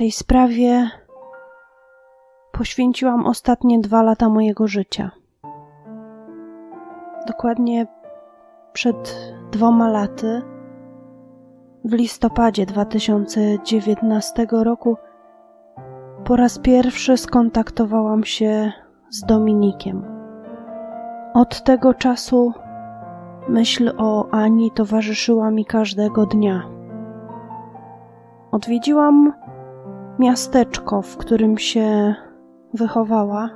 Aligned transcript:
tej 0.00 0.10
sprawie 0.10 0.90
poświęciłam 2.52 3.26
ostatnie 3.26 3.80
dwa 3.80 4.02
lata 4.02 4.28
mojego 4.28 4.66
życia. 4.66 5.10
Dokładnie 7.26 7.86
przed 8.72 9.32
dwoma 9.52 9.88
laty, 9.88 10.42
w 11.84 11.92
listopadzie 11.92 12.66
2019 12.66 14.46
roku, 14.50 14.96
po 16.24 16.36
raz 16.36 16.58
pierwszy 16.58 17.16
skontaktowałam 17.16 18.24
się 18.24 18.72
z 19.10 19.20
Dominikiem. 19.26 20.04
Od 21.34 21.64
tego 21.64 21.94
czasu 21.94 22.52
myśl 23.48 23.92
o 23.98 24.30
Ani 24.30 24.70
towarzyszyła 24.70 25.50
mi 25.50 25.64
każdego 25.64 26.26
dnia. 26.26 26.62
Odwiedziłam 28.52 29.32
miasteczko, 30.20 31.02
w 31.02 31.16
którym 31.16 31.58
się 31.58 32.14
wychowała, 32.74 33.50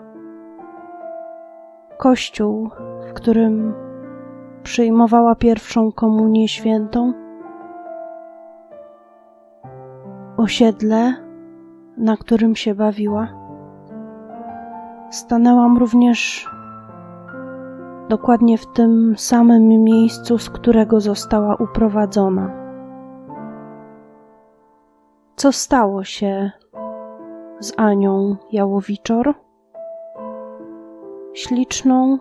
kościół, 1.98 2.70
w 3.08 3.12
którym 3.12 3.74
przyjmowała 4.62 5.34
pierwszą 5.34 5.92
komunię 5.92 6.48
świętą, 6.48 7.12
osiedle, 10.36 11.14
na 11.96 12.16
którym 12.16 12.56
się 12.56 12.74
bawiła. 12.74 13.28
Stanęłam 15.10 15.78
również 15.78 16.48
dokładnie 18.08 18.58
w 18.58 18.66
tym 18.72 19.14
samym 19.16 19.68
miejscu, 19.68 20.38
z 20.38 20.50
którego 20.50 21.00
została 21.00 21.54
uprowadzona. 21.54 22.63
Co 25.36 25.52
stało 25.52 26.04
się 26.04 26.50
z 27.60 27.72
Anią 27.76 28.36
Jałowiczor? 28.52 29.34
Śliczną, 31.34 32.18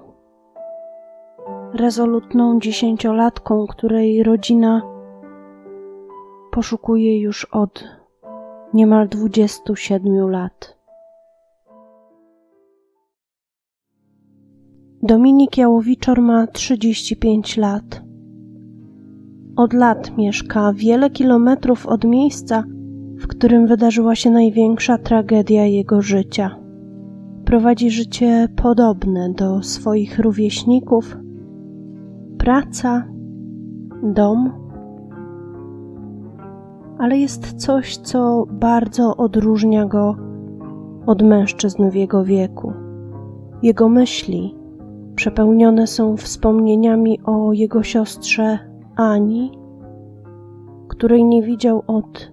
rezolutną 1.73 2.59
dziesięciolatką, 2.59 3.67
której 3.67 4.23
rodzina 4.23 4.81
poszukuje 6.51 7.19
już 7.19 7.45
od 7.45 7.83
niemal 8.73 9.09
27 9.09 10.29
lat. 10.29 10.77
Dominik 15.01 15.57
Jałowiczor 15.57 16.21
ma 16.21 16.47
35 16.47 17.57
lat. 17.57 18.01
Od 19.55 19.73
lat 19.73 20.17
mieszka 20.17 20.73
wiele 20.75 21.09
kilometrów 21.09 21.87
od 21.87 22.03
miejsca, 22.03 22.63
w 23.23 23.27
którym 23.27 23.67
wydarzyła 23.67 24.15
się 24.15 24.29
największa 24.29 24.97
tragedia 24.97 25.65
jego 25.65 26.01
życia. 26.01 26.55
Prowadzi 27.45 27.91
życie 27.91 28.47
podobne 28.55 29.33
do 29.33 29.61
swoich 29.61 30.19
rówieśników. 30.19 31.17
Praca, 32.37 33.07
dom, 34.03 34.51
ale 36.97 37.17
jest 37.17 37.53
coś, 37.53 37.97
co 37.97 38.45
bardzo 38.51 39.17
odróżnia 39.17 39.85
go 39.85 40.15
od 41.05 41.21
mężczyzn 41.21 41.89
w 41.89 41.95
jego 41.95 42.23
wieku. 42.23 42.73
Jego 43.61 43.89
myśli 43.89 44.55
przepełnione 45.15 45.87
są 45.87 46.17
wspomnieniami 46.17 47.19
o 47.25 47.53
jego 47.53 47.83
siostrze 47.83 48.59
Ani, 48.95 49.51
której 50.87 51.25
nie 51.25 51.43
widział 51.43 51.83
od 51.87 52.32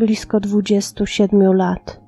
blisko 0.00 0.40
27 0.40 1.52
lat. 1.56 2.00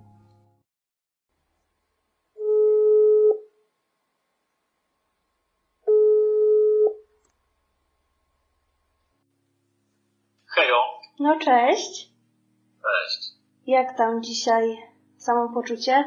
Hejo. 10.46 10.80
No 11.20 11.38
cześć. 11.38 12.12
Cześć. 12.82 13.32
Jak 13.66 13.96
tam 13.96 14.22
dzisiaj 14.22 14.76
samopoczucie? 15.16 16.04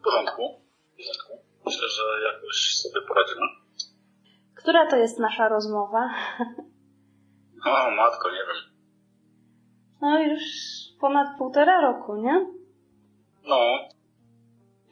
W 0.00 0.04
porządku. 0.04 0.42
W 0.92 0.96
porządku. 0.96 1.32
Myślę, 1.66 1.88
że 1.88 2.02
jakoś 2.32 2.76
sobie 2.76 3.06
poradzimy. 3.08 3.46
Która 4.54 4.90
to 4.90 4.96
jest 4.96 5.18
nasza 5.18 5.48
rozmowa? 5.48 6.10
O, 7.66 7.90
matko, 7.90 8.30
nie 8.30 8.38
wiem. 8.38 8.73
No 10.04 10.18
już 10.22 10.42
ponad 11.00 11.38
półtora 11.38 11.80
roku, 11.80 12.16
nie? 12.16 12.46
No, 13.44 13.60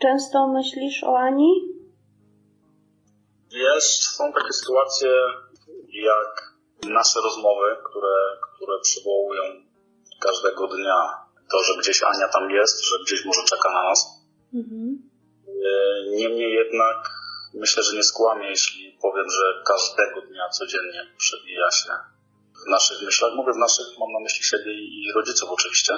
Często 0.03 0.49
myślisz 0.49 1.05
o 1.05 1.19
Ani? 1.19 1.53
wiesz, 3.55 3.84
są 4.17 4.33
takie 4.33 4.53
sytuacje 4.53 5.11
jak 5.93 6.53
nasze 6.89 7.21
rozmowy, 7.25 7.77
które, 7.91 8.15
które 8.55 8.81
przywołują 8.83 9.43
każdego 10.21 10.67
dnia 10.69 10.99
to, 11.50 11.62
że 11.62 11.81
gdzieś 11.81 12.03
Ania 12.03 12.29
tam 12.29 12.50
jest, 12.50 12.84
że 12.84 12.97
gdzieś 13.06 13.25
może 13.25 13.41
czeka 13.44 13.69
na 13.73 13.83
nas. 13.83 14.25
Mhm. 14.55 15.11
E, 15.49 16.17
Niemniej 16.17 16.53
jednak 16.55 16.97
myślę, 17.55 17.83
że 17.83 17.97
nie 17.97 18.03
skłamię, 18.03 18.49
jeśli 18.49 18.99
powiem, 19.03 19.27
że 19.31 19.62
każdego 19.67 20.21
dnia 20.29 20.49
codziennie 20.49 21.00
przebija 21.19 21.71
się 21.71 21.93
w 22.67 22.71
naszych 22.71 23.03
myślach. 23.03 23.33
Mówię 23.34 23.53
w 23.53 23.56
naszych, 23.56 23.87
mam 24.00 24.12
na 24.12 24.21
myśli 24.21 24.45
siebie 24.45 24.73
i 24.73 25.12
rodziców 25.17 25.50
oczywiście. 25.50 25.93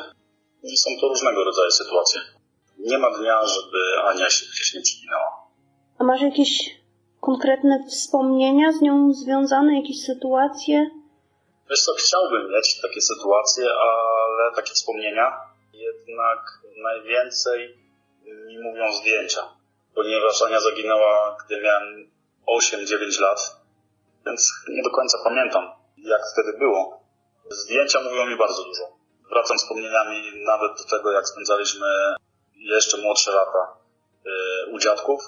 Są 0.76 0.90
to 1.00 1.08
różnego 1.08 1.44
rodzaju 1.44 1.70
sytuacje. 1.70 2.20
Nie 2.78 2.98
ma 2.98 3.10
dnia, 3.18 3.46
żeby 3.46 3.78
Ania 4.04 4.30
się 4.30 4.46
gdzieś 4.46 4.74
nie 4.74 4.80
przyginęła. 4.80 5.46
A 5.98 6.04
masz 6.04 6.20
jakieś 6.20 6.50
konkretne 7.20 7.84
wspomnienia 7.90 8.72
z 8.72 8.80
nią 8.80 9.12
związane, 9.12 9.76
jakieś 9.76 10.00
sytuacje? 10.00 10.90
Wiesz 11.70 11.82
co, 11.84 11.92
chciałbym 11.94 12.50
mieć 12.50 12.80
takie 12.80 13.00
sytuacje, 13.00 13.64
ale 13.64 14.54
takie 14.56 14.72
wspomnienia. 14.72 15.32
Jednak 15.72 16.38
najwięcej 16.82 17.78
mi 18.46 18.58
mówią 18.58 18.92
zdjęcia, 18.92 19.40
ponieważ 19.94 20.42
Ania 20.42 20.60
zaginęła, 20.60 21.36
gdy 21.46 21.60
miałem 21.60 22.10
8-9 22.46 23.20
lat, 23.20 23.56
więc 24.26 24.52
nie 24.68 24.82
do 24.82 24.90
końca 24.90 25.18
pamiętam, 25.24 25.70
jak 26.04 26.22
wtedy 26.32 26.58
było. 26.58 27.00
Zdjęcia 27.50 28.00
mówią 28.02 28.26
mi 28.26 28.36
bardzo 28.36 28.64
dużo. 28.64 28.82
Wracam 29.30 29.56
wspomnieniami 29.56 30.44
nawet 30.46 30.72
do 30.78 30.84
tego, 30.96 31.12
jak 31.12 31.28
spędzaliśmy 31.28 31.86
jeszcze 32.56 32.98
młodsze 32.98 33.32
lata 33.32 33.76
y, 34.26 34.70
u 34.70 34.78
dziadków, 34.78 35.20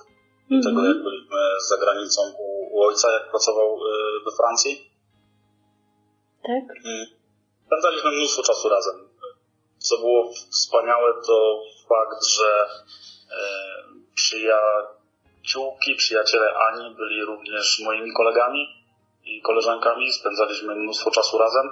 do 0.50 0.69
tego, 0.69 0.84
jak 0.84 1.03
byliśmy 1.03 1.38
za 1.69 1.76
granicą 1.76 2.22
u, 2.38 2.76
u 2.76 2.82
ojca, 2.82 3.12
jak 3.12 3.31
pracował 3.31 3.76
y, 3.76 4.25
we 4.25 4.31
Francji. 4.37 4.91
Tak? 6.42 6.76
Spędzaliśmy 7.66 8.10
mnóstwo 8.10 8.43
czasu 8.43 8.69
razem. 8.69 9.08
Co 9.78 9.98
było 9.98 10.32
wspaniałe, 10.50 11.12
to 11.26 11.62
fakt, 11.88 12.26
że 12.26 12.66
e, 12.66 13.47
przyjaciółki, 14.14 15.94
przyjaciele 15.97 16.54
Ani 16.54 16.94
byli 16.94 17.25
również 17.25 17.82
moimi 17.84 18.12
kolegami 18.12 18.86
i 19.26 19.42
koleżankami. 19.42 20.12
Spędzaliśmy 20.12 20.75
mnóstwo 20.75 21.10
czasu 21.10 21.38
razem. 21.38 21.70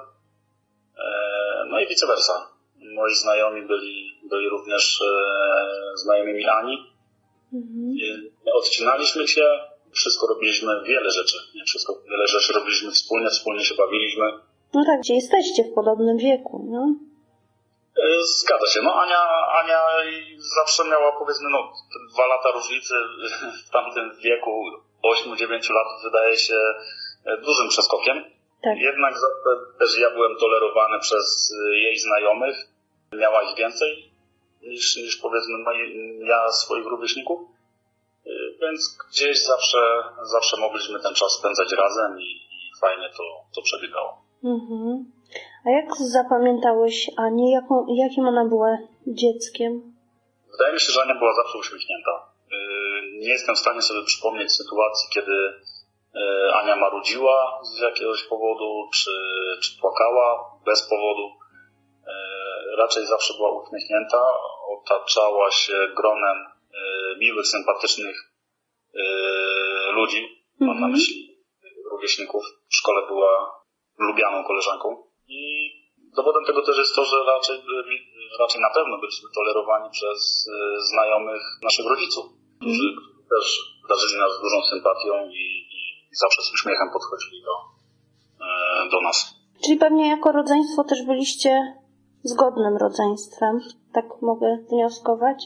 E, 0.98 1.64
no 1.70 1.80
i 1.80 1.86
vice 1.86 2.06
versa. 2.06 2.48
Moi 2.94 3.14
znajomi 3.14 3.62
byli, 3.62 4.20
byli 4.30 4.48
również 4.48 5.00
e, 5.00 5.96
znajomymi 5.96 6.46
Ani. 6.46 6.76
Mhm. 7.52 8.30
Odcinaliśmy 8.54 9.28
się, 9.28 9.44
wszystko 9.92 10.26
robiliśmy, 10.26 10.82
wiele 10.84 11.10
rzeczy. 11.10 11.36
Nie 11.54 11.64
wszystko, 11.64 12.00
wiele 12.10 12.26
rzeczy 12.26 12.52
robiliśmy 12.52 12.90
wspólnie, 12.90 13.30
wspólnie 13.30 13.64
się 13.64 13.74
bawiliśmy. 13.74 14.32
No 14.74 14.84
tak, 14.86 15.00
gdzie 15.00 15.14
jesteście 15.14 15.64
w 15.64 15.74
podobnym 15.74 16.18
wieku, 16.18 16.68
no? 16.70 16.94
E, 18.02 18.24
Zgadza 18.24 18.66
się. 18.66 18.80
No 18.82 18.94
Ania, 18.94 19.22
Ania 19.62 19.80
zawsze 20.56 20.84
miała 20.84 21.12
powiedzmy 21.18 21.50
no, 21.50 21.72
dwa 22.12 22.26
lata 22.26 22.50
różnicy 22.50 22.94
w 23.66 23.70
tamtym 23.70 24.16
wieku 24.20 24.64
8-9 25.04 25.50
lat 25.50 26.02
wydaje 26.04 26.36
się 26.36 26.54
dużym 27.24 27.68
przeskokiem. 27.68 28.24
Tak. 28.62 28.78
Jednak 28.78 29.14
też 29.78 29.98
ja 29.98 30.10
byłem 30.10 30.36
tolerowany 30.36 31.00
przez 31.00 31.52
e, 31.66 31.78
jej 31.78 31.98
znajomych. 31.98 32.56
Miała 33.12 33.42
ich 33.42 33.56
więcej 33.56 34.10
niż, 34.62 34.96
niż 34.96 35.16
powiedzmy 35.16 35.54
ja 36.26 36.52
swoich 36.52 36.86
rówieśników. 36.86 37.40
E, 38.26 38.30
Więc 38.60 38.98
gdzieś 39.10 39.44
zawsze, 39.44 39.78
zawsze 40.22 40.60
mogliśmy 40.60 41.00
ten 41.00 41.14
czas 41.14 41.32
spędzać 41.32 41.72
razem 41.72 42.20
i, 42.20 42.24
i 42.24 42.70
fajnie 42.80 43.08
to, 43.16 43.24
to 43.54 43.62
przebiegało. 43.62 44.24
Mhm. 44.44 45.12
A 45.66 45.70
jak 45.70 45.96
zapamiętałeś 45.96 47.10
Anię? 47.16 47.52
Jaką, 47.52 47.86
jakim 47.96 48.28
ona 48.28 48.44
była 48.44 48.78
dzieckiem? 49.06 49.94
Wydaje 50.52 50.74
mi 50.74 50.80
się, 50.80 50.92
że 50.92 51.02
Ania 51.02 51.14
była 51.14 51.34
zawsze 51.34 51.58
uśmiechnięta. 51.58 52.34
Nie 53.18 53.28
jestem 53.28 53.54
w 53.54 53.58
stanie 53.58 53.82
sobie 53.82 54.04
przypomnieć 54.04 54.52
sytuacji, 54.52 55.08
kiedy 55.14 55.54
Ania 56.54 56.76
marudziła 56.76 57.60
z 57.62 57.78
jakiegoś 57.80 58.22
powodu, 58.22 58.88
czy, 58.94 59.10
czy 59.62 59.80
płakała 59.80 60.50
bez 60.66 60.88
powodu. 60.88 61.30
raczej 62.78 63.06
zawsze 63.06 63.34
była 63.34 63.62
uśmiechnięta, 63.62 64.22
otaczała 64.76 65.50
się 65.50 65.88
gronem 65.96 66.36
e, 66.36 67.18
miłych, 67.18 67.46
sympatycznych 67.46 68.16
e, 68.94 69.02
ludzi, 69.92 70.22
mam 70.60 70.68
na 70.68 70.86
Mhm. 70.86 70.92
myśli 70.92 71.38
rówieśników. 71.90 72.42
W 72.70 72.74
szkole 72.74 73.06
była 73.06 73.62
lubianą 73.98 74.44
koleżanką 74.44 74.86
i 75.28 75.70
dowodem 76.16 76.44
tego 76.44 76.62
też 76.62 76.76
jest 76.78 76.94
to, 76.94 77.04
że 77.04 77.16
raczej, 77.26 77.58
byli, 77.58 77.98
raczej 78.40 78.60
na 78.60 78.70
pewno 78.74 78.98
byliśmy 78.98 79.28
tolerowani 79.34 79.90
przez 79.90 80.48
e, 80.48 80.80
znajomych 80.80 81.42
naszych 81.62 81.86
rodziców, 81.86 82.24
którzy 82.60 82.88
też 83.30 83.46
darzyli 83.88 84.20
nas 84.20 84.40
dużą 84.42 84.62
sympatią 84.62 85.28
i, 85.30 85.44
i, 86.14 86.16
zawsze 86.24 86.42
z 86.42 86.52
uśmiechem 86.54 86.88
podchodzili 86.92 87.42
do, 87.42 87.54
e, 88.46 88.90
do 88.90 89.00
nas. 89.00 89.34
Czyli 89.64 89.76
pewnie 89.78 90.08
jako 90.08 90.32
rodzeństwo 90.32 90.84
też 90.84 91.02
byliście 91.06 91.50
zgodnym 92.22 92.76
rodzeństwem, 92.76 93.60
tak 93.92 94.04
mogę 94.22 94.58
wnioskować? 94.70 95.38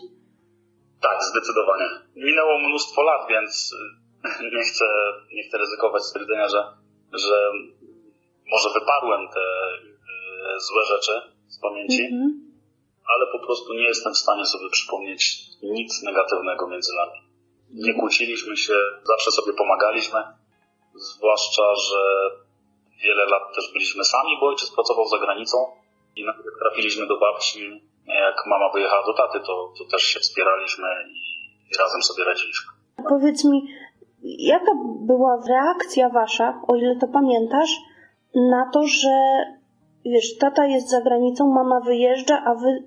Tak, 1.03 1.19
zdecydowanie. 1.31 1.88
Minęło 2.17 2.59
mnóstwo 2.59 3.03
lat, 3.03 3.29
więc 3.29 3.73
y, 3.73 4.56
nie 4.56 4.62
chcę, 4.62 4.85
nie 5.37 5.43
chcę 5.49 5.59
ryzykować 5.59 6.03
stwierdzenia, 6.05 6.49
że, 6.49 6.65
że 7.12 7.50
może 8.53 8.69
wyparłem 8.81 9.29
te 9.35 9.41
y, 9.41 10.61
złe 10.61 10.85
rzeczy 10.85 11.12
z 11.49 11.59
pamięci, 11.61 12.03
Mhm. 12.03 12.41
ale 13.14 13.26
po 13.32 13.47
prostu 13.47 13.75
nie 13.75 13.87
jestem 13.93 14.12
w 14.14 14.19
stanie 14.19 14.47
sobie 14.47 14.71
przypomnieć 14.71 15.41
nic 15.62 16.03
negatywnego 16.03 16.67
między 16.69 16.93
nami. 16.94 17.19
Nie 17.87 17.94
kłóciliśmy 18.00 18.56
się, 18.56 18.75
zawsze 19.05 19.31
sobie 19.31 19.53
pomagaliśmy, 19.53 20.19
zwłaszcza, 20.99 21.75
że 21.75 22.31
wiele 23.05 23.25
lat 23.27 23.55
też 23.55 23.73
byliśmy 23.73 24.05
sami, 24.05 24.31
bo 24.41 24.47
ojciec 24.47 24.71
pracował 24.71 25.09
za 25.09 25.19
granicą 25.19 25.56
i 26.17 26.25
nawet 26.25 26.45
jak 26.45 26.55
trafiliśmy 26.62 27.06
do 27.06 27.19
babci, 27.19 27.83
jak 28.06 28.47
mama 28.47 28.73
wyjechała 28.73 29.06
do 29.06 29.15
taty, 29.15 29.41
to, 29.41 29.73
to 29.79 29.85
też 29.91 30.03
się 30.03 30.21
wspieraliśmy 30.21 30.89
i, 31.15 31.79
razem 31.79 32.03
sobie 32.03 32.25
radziliśmy. 32.25 32.73
Powiedz 33.09 33.45
mi, 33.45 33.69
jaka 34.23 34.73
była 35.00 35.43
reakcja 35.49 36.09
wasza, 36.09 36.62
o 36.69 36.77
ile 36.77 36.97
to 36.97 37.09
pamiętasz, 37.09 37.71
na 38.35 38.71
to, 38.73 38.83
że 38.87 39.45
wiesz, 40.05 40.39
tata 40.39 40.67
jest 40.67 40.91
za 40.91 41.00
granicą, 41.00 41.47
mama 41.47 41.81
wyjeżdża, 41.81 42.43
a 42.47 42.55
wy 42.55 42.85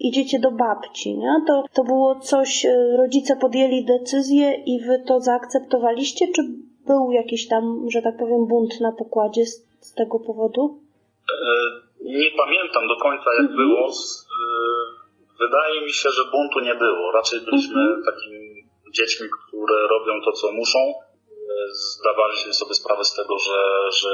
idziecie 0.00 0.38
do 0.38 0.50
babci, 0.50 1.18
nie? 1.18 1.34
To, 1.46 1.64
to 1.72 1.84
było 1.84 2.20
coś, 2.20 2.66
e, 2.66 2.96
rodzice 2.96 3.36
podjęli 3.36 3.84
decyzję 3.84 4.54
i 4.66 4.80
wy 4.80 5.04
to 5.06 5.20
zaakceptowaliście, 5.20 6.26
czy 6.36 6.42
był 6.86 7.12
jakiś 7.12 7.48
tam, 7.48 7.86
że 7.92 8.02
tak 8.02 8.16
powiem, 8.18 8.46
bunt 8.46 8.80
na 8.80 8.92
pokładzie 8.92 9.46
z, 9.46 9.66
z 9.80 9.94
tego 9.94 10.18
powodu? 10.20 10.80
E, 11.30 11.52
Nie 12.04 12.30
pamiętam 12.36 12.88
do 12.88 12.96
końca 12.96 13.24
jak 13.38 13.50
Mhm. 13.50 13.56
było. 13.56 13.86
E, 13.88 15.02
Wydaje 15.44 15.80
mi 15.80 15.92
się, 15.92 16.08
że 16.10 16.22
buntu 16.32 16.60
nie 16.60 16.74
było. 16.74 17.12
Raczej 17.12 17.40
byliśmy 17.40 17.80
Mhm. 17.80 18.02
takimi 18.04 18.64
dziećmi, 18.96 19.26
które 19.48 19.86
robią 19.88 20.12
to, 20.24 20.32
co 20.32 20.52
muszą. 20.52 20.78
E, 20.78 20.94
Zdawaliśmy 21.72 22.52
sobie 22.54 22.74
sprawę 22.74 23.04
z 23.04 23.14
tego, 23.14 23.38
że, 23.38 23.58
że, 24.00 24.12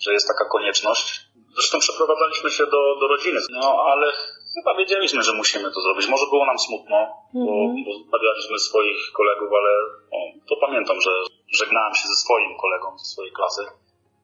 że 0.00 0.12
jest 0.12 0.28
taka 0.28 0.44
konieczność. 0.50 1.20
Zresztą 1.54 1.78
przeprowadzaliśmy 1.78 2.50
się 2.50 2.64
do, 2.66 2.96
do 3.00 3.08
rodziny, 3.08 3.40
no 3.50 3.84
ale 3.92 4.12
chyba 4.54 4.76
wiedzieliśmy, 4.78 5.22
że 5.22 5.32
musimy 5.32 5.64
to 5.74 5.80
zrobić. 5.80 6.08
Może 6.08 6.26
było 6.30 6.46
nam 6.46 6.58
smutno, 6.58 6.96
bo, 7.34 7.52
bo 7.86 7.90
zostawialiśmy 7.98 8.58
swoich 8.58 9.00
kolegów, 9.18 9.48
ale 9.60 9.70
o, 10.16 10.18
to 10.48 10.54
pamiętam, 10.66 11.00
że 11.00 11.10
żegnałem 11.52 11.94
się 11.94 12.08
ze 12.08 12.14
swoim 12.14 12.56
kolegą 12.62 12.98
ze 12.98 13.04
swojej 13.04 13.32
klasy. 13.32 13.62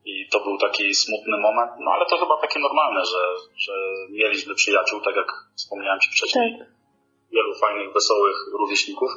I 0.05 0.29
to 0.33 0.41
był 0.41 0.59
taki 0.59 0.95
smutny 0.95 1.39
moment, 1.39 1.73
no 1.81 1.91
ale 1.91 2.07
to 2.07 2.19
chyba 2.19 2.41
takie 2.41 2.61
normalne, 2.61 3.05
że, 3.05 3.23
że 3.57 3.73
mieliśmy 4.11 4.55
przyjaciół, 4.55 5.01
tak 5.01 5.17
jak 5.17 5.27
wspomniałem 5.57 6.01
Ci 6.01 6.11
wcześniej, 6.11 6.59
Tak. 6.59 6.69
wielu 7.33 7.55
fajnych, 7.55 7.93
wesołych 7.93 8.37
rówieśników. 8.61 9.11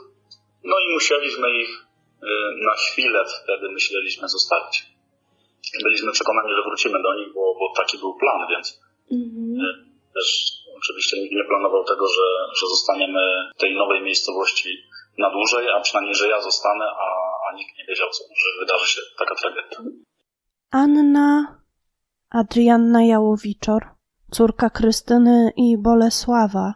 No 0.64 0.76
i 0.80 0.94
musieliśmy 0.94 1.48
ich 1.64 1.70
y, 1.70 2.28
na 2.66 2.74
chwilę 2.74 3.26
wtedy 3.44 3.72
myśleliśmy 3.72 4.28
zostawić. 4.30 4.86
Byliśmy 5.84 6.12
przekonani, 6.12 6.50
że 6.50 6.62
wrócimy 6.70 7.02
do 7.04 7.14
nich, 7.14 7.34
bo, 7.34 7.56
bo 7.60 7.74
taki 7.78 7.98
był 7.98 8.14
plan, 8.16 8.48
więc 8.50 8.80
Mhm. 9.12 10.00
też 10.14 10.52
oczywiście 10.78 11.22
nikt 11.22 11.34
nie 11.36 11.44
planował 11.44 11.84
tego, 11.84 12.08
że, 12.08 12.28
że 12.60 12.68
zostaniemy 12.68 13.22
w 13.56 13.60
tej 13.60 13.76
nowej 13.76 14.02
miejscowości 14.02 14.70
na 15.18 15.30
dłużej, 15.30 15.70
a 15.70 15.80
przynajmniej, 15.80 16.16
że 16.16 16.30
ja 16.30 16.42
zostanę, 16.42 16.86
a, 16.86 17.08
a 17.50 17.56
nikt 17.56 17.78
nie 17.78 17.86
wiedział, 17.86 18.08
co, 18.12 18.24
że 18.24 18.60
wydarzy 18.60 18.88
się 18.88 19.02
taka 19.20 19.36
tragedia. 19.36 19.78
Anna 20.72 21.60
Adrianna 22.30 23.04
Jałowiczor, 23.04 23.88
córka 24.32 24.70
Krystyny 24.70 25.52
i 25.58 25.78
Bolesława, 25.78 26.74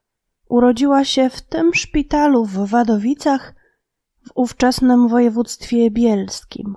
urodziła 0.50 1.06
się 1.06 1.30
w 1.30 1.42
tym 1.42 1.74
szpitalu 1.74 2.46
w 2.46 2.70
Wadowicach 2.70 3.54
w 4.28 4.31
ówczesnym 4.36 5.08
województwie 5.08 5.92
bielskim, 5.92 6.75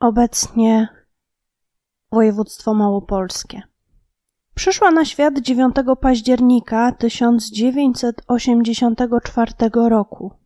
obecnie 0.00 0.88
województwo 2.12 2.74
małopolskie. 2.74 3.62
Przyszła 4.54 4.90
na 4.90 5.04
świat 5.04 5.38
9 5.38 5.76
października 6.00 6.92
1984 6.92 9.52
roku. 9.88 10.41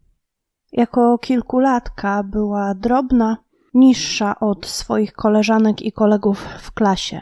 Jako 0.72 1.18
kilkulatka 1.18 2.22
była 2.22 2.74
drobna, 2.74 3.36
niższa 3.74 4.40
od 4.40 4.66
swoich 4.66 5.12
koleżanek 5.12 5.82
i 5.82 5.92
kolegów 5.92 6.46
w 6.58 6.72
klasie. 6.72 7.20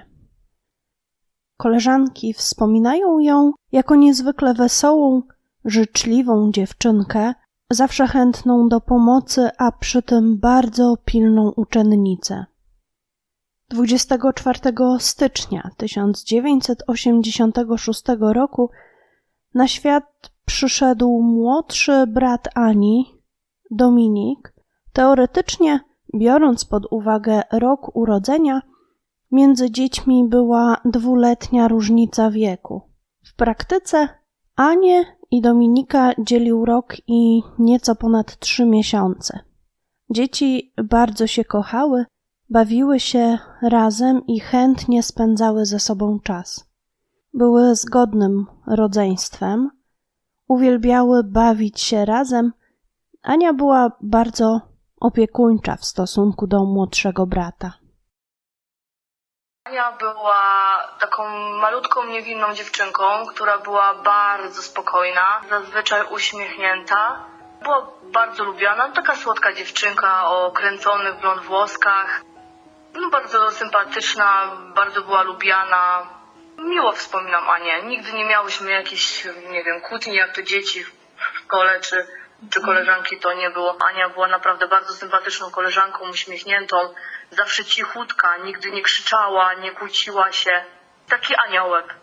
Koleżanki 1.56 2.34
wspominają 2.34 3.18
ją 3.18 3.52
jako 3.72 3.96
niezwykle 3.96 4.54
wesołą, 4.54 5.22
życzliwą 5.64 6.50
dziewczynkę, 6.52 7.34
zawsze 7.70 8.06
chętną 8.06 8.68
do 8.68 8.80
pomocy, 8.80 9.50
a 9.58 9.72
przy 9.72 10.02
tym 10.02 10.38
bardzo 10.38 10.96
pilną 11.04 11.52
uczennicę. 11.56 12.44
24 13.70 14.60
stycznia 14.98 15.70
1986 15.76 18.02
roku 18.20 18.70
na 19.54 19.68
świat 19.68 20.30
przyszedł 20.44 21.22
młodszy 21.22 22.06
brat 22.06 22.48
Ani, 22.54 23.13
Dominik, 23.70 24.54
teoretycznie 24.92 25.80
biorąc 26.14 26.64
pod 26.64 26.86
uwagę 26.90 27.42
rok 27.52 27.96
urodzenia, 27.96 28.62
między 29.30 29.70
dziećmi 29.70 30.28
była 30.28 30.76
dwuletnia 30.84 31.68
różnica 31.68 32.30
wieku. 32.30 32.82
W 33.24 33.34
praktyce 33.34 34.08
Anię 34.56 35.04
i 35.30 35.40
Dominika 35.40 36.12
dzielił 36.18 36.64
rok 36.64 36.96
i 37.06 37.42
nieco 37.58 37.94
ponad 37.94 38.38
trzy 38.38 38.66
miesiące. 38.66 39.38
Dzieci 40.10 40.72
bardzo 40.84 41.26
się 41.26 41.44
kochały, 41.44 42.04
bawiły 42.50 43.00
się 43.00 43.38
razem 43.62 44.26
i 44.26 44.40
chętnie 44.40 45.02
spędzały 45.02 45.66
ze 45.66 45.78
sobą 45.78 46.20
czas. 46.20 46.70
Były 47.34 47.74
zgodnym 47.74 48.46
rodzeństwem, 48.66 49.70
uwielbiały 50.48 51.24
bawić 51.24 51.80
się 51.80 52.04
razem. 52.04 52.52
Ania 53.24 53.52
była 53.52 53.88
bardzo 54.00 54.60
opiekuńcza 55.00 55.76
w 55.76 55.84
stosunku 55.84 56.46
do 56.46 56.64
młodszego 56.64 57.26
brata. 57.26 57.72
Ania 59.64 59.92
była 59.92 60.78
taką 61.00 61.28
malutką, 61.60 62.04
niewinną 62.04 62.54
dziewczynką, 62.54 63.26
która 63.26 63.58
była 63.58 63.94
bardzo 63.94 64.62
spokojna, 64.62 65.40
zazwyczaj 65.50 66.02
uśmiechnięta. 66.10 67.24
Była 67.62 67.86
bardzo 68.02 68.44
lubiana, 68.44 68.88
taka 68.88 69.16
słodka 69.16 69.52
dziewczynka 69.52 70.30
o 70.30 70.50
kręconych 70.50 71.20
blond 71.20 71.42
włoskach. 71.42 72.22
No, 72.94 73.10
bardzo 73.10 73.50
sympatyczna, 73.50 74.56
bardzo 74.74 75.02
była 75.02 75.22
lubiana. 75.22 76.06
Miło 76.58 76.92
wspominam 76.92 77.48
Anię. 77.48 77.82
Nigdy 77.82 78.12
nie 78.12 78.24
miałyśmy 78.24 78.70
jakichś, 78.70 79.24
nie 79.50 79.64
wiem, 79.64 79.80
kłótni 79.80 80.14
jak 80.14 80.34
to 80.34 80.42
dzieci 80.42 80.84
w 80.84 80.92
szkole 81.38 81.80
czy, 81.80 82.06
czy 82.52 82.60
koleżanki 82.60 83.18
to 83.18 83.32
nie 83.32 83.50
było. 83.50 83.76
Ania 83.88 84.08
była 84.08 84.28
naprawdę 84.28 84.68
bardzo 84.68 84.92
sympatyczną 84.92 85.50
koleżanką, 85.50 86.10
uśmiechniętą, 86.10 86.94
zawsze 87.30 87.64
cichutka, 87.64 88.36
nigdy 88.36 88.70
nie 88.70 88.82
krzyczała, 88.82 89.54
nie 89.54 89.72
kłóciła 89.72 90.32
się. 90.32 90.64
Taki 91.08 91.34
aniołek. 91.36 91.94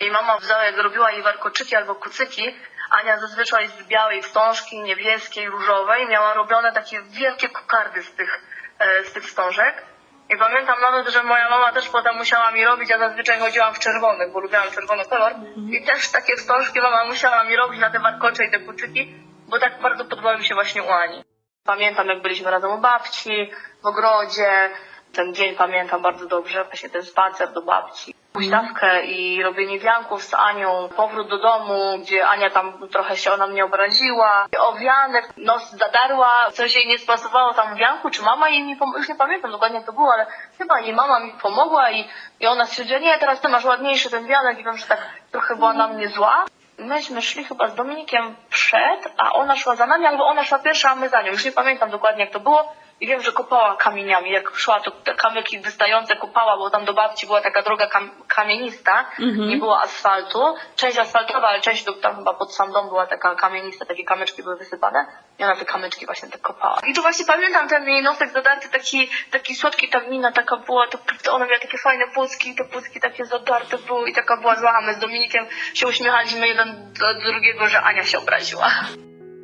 Jej 0.00 0.10
mama 0.10 0.38
wzięła, 0.38 0.64
jak 0.64 0.76
robiła 0.76 1.10
jej 1.10 1.22
warkoczyki 1.22 1.76
albo 1.76 1.94
kucyki, 1.94 2.54
Ania 2.92 3.18
zazwyczaj 3.18 3.68
z 3.68 3.82
białej 3.82 4.22
wstążki, 4.22 4.80
niebieskiej, 4.80 5.48
różowej 5.48 6.08
miała 6.08 6.34
robione 6.34 6.72
takie 6.72 7.02
wielkie 7.02 7.48
kokardy 7.48 8.02
z 8.02 8.14
tych, 8.14 8.40
e, 8.78 9.04
z 9.04 9.12
tych 9.12 9.24
wstążek. 9.24 9.91
I 10.34 10.38
pamiętam 10.38 10.80
nawet, 10.80 11.08
że 11.08 11.22
moja 11.22 11.50
mama 11.50 11.72
też 11.72 11.88
potem 11.88 12.16
musiała 12.16 12.50
mi 12.50 12.64
robić, 12.64 12.90
ja 12.90 12.98
zazwyczaj 12.98 13.38
chodziłam 13.38 13.74
w 13.74 13.78
czerwonych, 13.78 14.32
bo 14.32 14.40
lubiłam 14.40 14.70
czerwony 14.70 15.04
kolor. 15.04 15.32
I 15.70 15.84
też 15.84 16.10
takie 16.10 16.36
wstążki 16.36 16.80
mama 16.80 17.04
musiała 17.04 17.44
mi 17.44 17.56
robić 17.56 17.80
na 17.80 17.90
te 17.90 17.98
warkocze 17.98 18.44
i 18.44 18.50
te 18.50 18.58
kucyki, 18.58 19.14
bo 19.48 19.58
tak 19.58 19.80
bardzo 19.80 20.04
podobały 20.04 20.38
mi 20.38 20.44
się 20.44 20.54
właśnie 20.54 20.82
u 20.82 20.90
Ani. 20.90 21.24
Pamiętam, 21.64 22.06
jak 22.08 22.22
byliśmy 22.22 22.50
razem 22.50 22.70
u 22.70 22.78
babci, 22.78 23.50
w 23.82 23.86
ogrodzie, 23.86 24.70
Ten 25.12 25.34
dzień 25.34 25.56
pamiętam 25.56 26.02
bardzo 26.02 26.26
dobrze, 26.26 26.64
właśnie 26.64 26.90
ten 26.90 27.02
spacer 27.02 27.52
do 27.52 27.62
babci, 27.62 28.14
huśtawkę 28.32 29.04
i 29.04 29.42
robienie 29.42 29.78
wianków 29.78 30.24
z 30.24 30.34
Anią, 30.34 30.88
powrót 30.96 31.28
do 31.28 31.38
domu, 31.38 31.98
gdzie 31.98 32.28
Ania 32.28 32.50
tam 32.50 32.88
trochę 32.88 33.16
się 33.16 33.32
ona 33.32 33.46
mnie 33.46 33.64
obraziła, 33.64 34.46
owianek, 34.58 35.28
nos 35.36 35.70
zadarła, 35.70 36.50
coś 36.50 36.74
jej 36.74 36.86
nie 36.86 36.98
spasowało 36.98 37.54
tam 37.54 37.74
w 37.74 37.78
wianku, 37.78 38.10
czy 38.10 38.22
mama 38.22 38.48
jej 38.48 38.62
mi 38.62 38.76
pomogła, 38.76 38.98
już 38.98 39.08
nie 39.08 39.14
pamiętam 39.14 39.50
dokładnie 39.50 39.76
jak 39.76 39.86
to 39.86 39.92
było, 39.92 40.12
ale 40.14 40.26
chyba 40.58 40.80
jej 40.80 40.94
mama 40.94 41.20
mi 41.20 41.32
pomogła 41.32 41.90
i, 41.90 42.08
i 42.40 42.46
ona 42.46 42.66
stwierdziła, 42.66 43.00
nie, 43.00 43.18
teraz 43.18 43.40
ty 43.40 43.48
masz 43.48 43.64
ładniejszy 43.64 44.10
ten 44.10 44.26
wianek 44.26 44.58
i 44.58 44.64
wiem, 44.64 44.76
że 44.76 44.86
tak 44.86 44.98
trochę 45.30 45.56
była 45.56 45.72
na 45.72 45.88
mnie 45.88 46.08
zła. 46.08 46.44
Myśmy 46.78 47.22
szli 47.22 47.44
chyba 47.44 47.68
z 47.68 47.74
Dominikiem 47.74 48.36
przed, 48.50 49.14
a 49.18 49.32
ona 49.32 49.56
szła 49.56 49.76
za 49.76 49.86
nami, 49.86 50.06
albo 50.06 50.26
ona 50.26 50.44
szła 50.44 50.58
pierwsza, 50.58 50.90
a 50.90 50.94
my 50.94 51.08
za 51.08 51.22
nią. 51.22 51.32
Już 51.32 51.44
nie 51.44 51.52
pamiętam 51.52 51.90
dokładnie 51.90 52.24
jak 52.24 52.32
to 52.32 52.40
było. 52.40 52.72
I 53.02 53.06
wiem, 53.06 53.22
że 53.22 53.32
kopała 53.32 53.76
kamieniami. 53.76 54.30
Jak 54.30 54.56
szła, 54.56 54.80
to 54.80 54.90
te 54.90 55.14
kamyki 55.14 55.58
wystające 55.58 56.16
kopała, 56.16 56.56
bo 56.56 56.70
tam 56.70 56.84
do 56.84 56.94
babci 56.94 57.26
była 57.26 57.40
taka 57.40 57.62
droga 57.62 57.86
kam 57.86 58.10
kamienista, 58.28 59.04
nie 59.48 59.56
było 59.56 59.80
asfaltu. 59.80 60.54
Część 60.76 60.98
asfaltowa, 60.98 61.48
ale 61.48 61.60
część 61.60 61.84
do, 61.84 61.92
tam 61.92 62.16
chyba 62.16 62.34
pod 62.34 62.54
sam 62.54 62.72
dom 62.72 62.88
była 62.88 63.06
taka 63.06 63.34
kamienista, 63.34 63.84
takie 63.86 64.04
kamyczki 64.04 64.42
były 64.42 64.56
wysypane. 64.56 65.06
I 65.38 65.44
ona 65.44 65.56
te 65.56 65.64
kamyczki 65.64 66.06
właśnie 66.06 66.28
tak 66.28 66.40
kopała. 66.40 66.78
I 66.86 66.94
tu 66.94 67.02
właśnie 67.02 67.24
pamiętam 67.24 67.68
ten 67.68 67.88
jej 67.88 68.02
nosek 68.02 68.30
zadarty, 68.30 68.68
taki, 68.70 69.10
taki 69.30 69.54
słodki, 69.54 69.88
ta 69.88 70.00
mina 70.00 70.32
taka 70.32 70.56
była, 70.56 70.86
to, 70.88 70.98
to 71.24 71.32
ona 71.32 71.46
miała 71.46 71.60
takie 71.60 71.78
fajne 71.78 72.04
płucki, 72.14 72.54
te 72.54 72.64
płucki 72.64 73.00
takie 73.00 73.24
zadarte 73.24 73.78
były 73.78 74.10
i 74.10 74.14
taka 74.14 74.36
była 74.36 74.56
zła. 74.56 74.80
My 74.80 74.94
z 74.94 74.98
Dominikiem 74.98 75.46
się 75.74 75.86
uśmiechaliśmy 75.86 76.48
jeden 76.48 76.92
do 76.92 77.14
drugiego, 77.14 77.68
że 77.68 77.82
Ania 77.82 78.04
się 78.04 78.18
obraziła. 78.18 78.70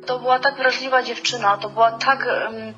To 0.07 0.19
była 0.19 0.39
tak 0.39 0.55
wrażliwa 0.55 1.03
dziewczyna, 1.03 1.57
to 1.57 1.69
była 1.69 1.91
tak, 1.91 2.27
em, 2.27 2.73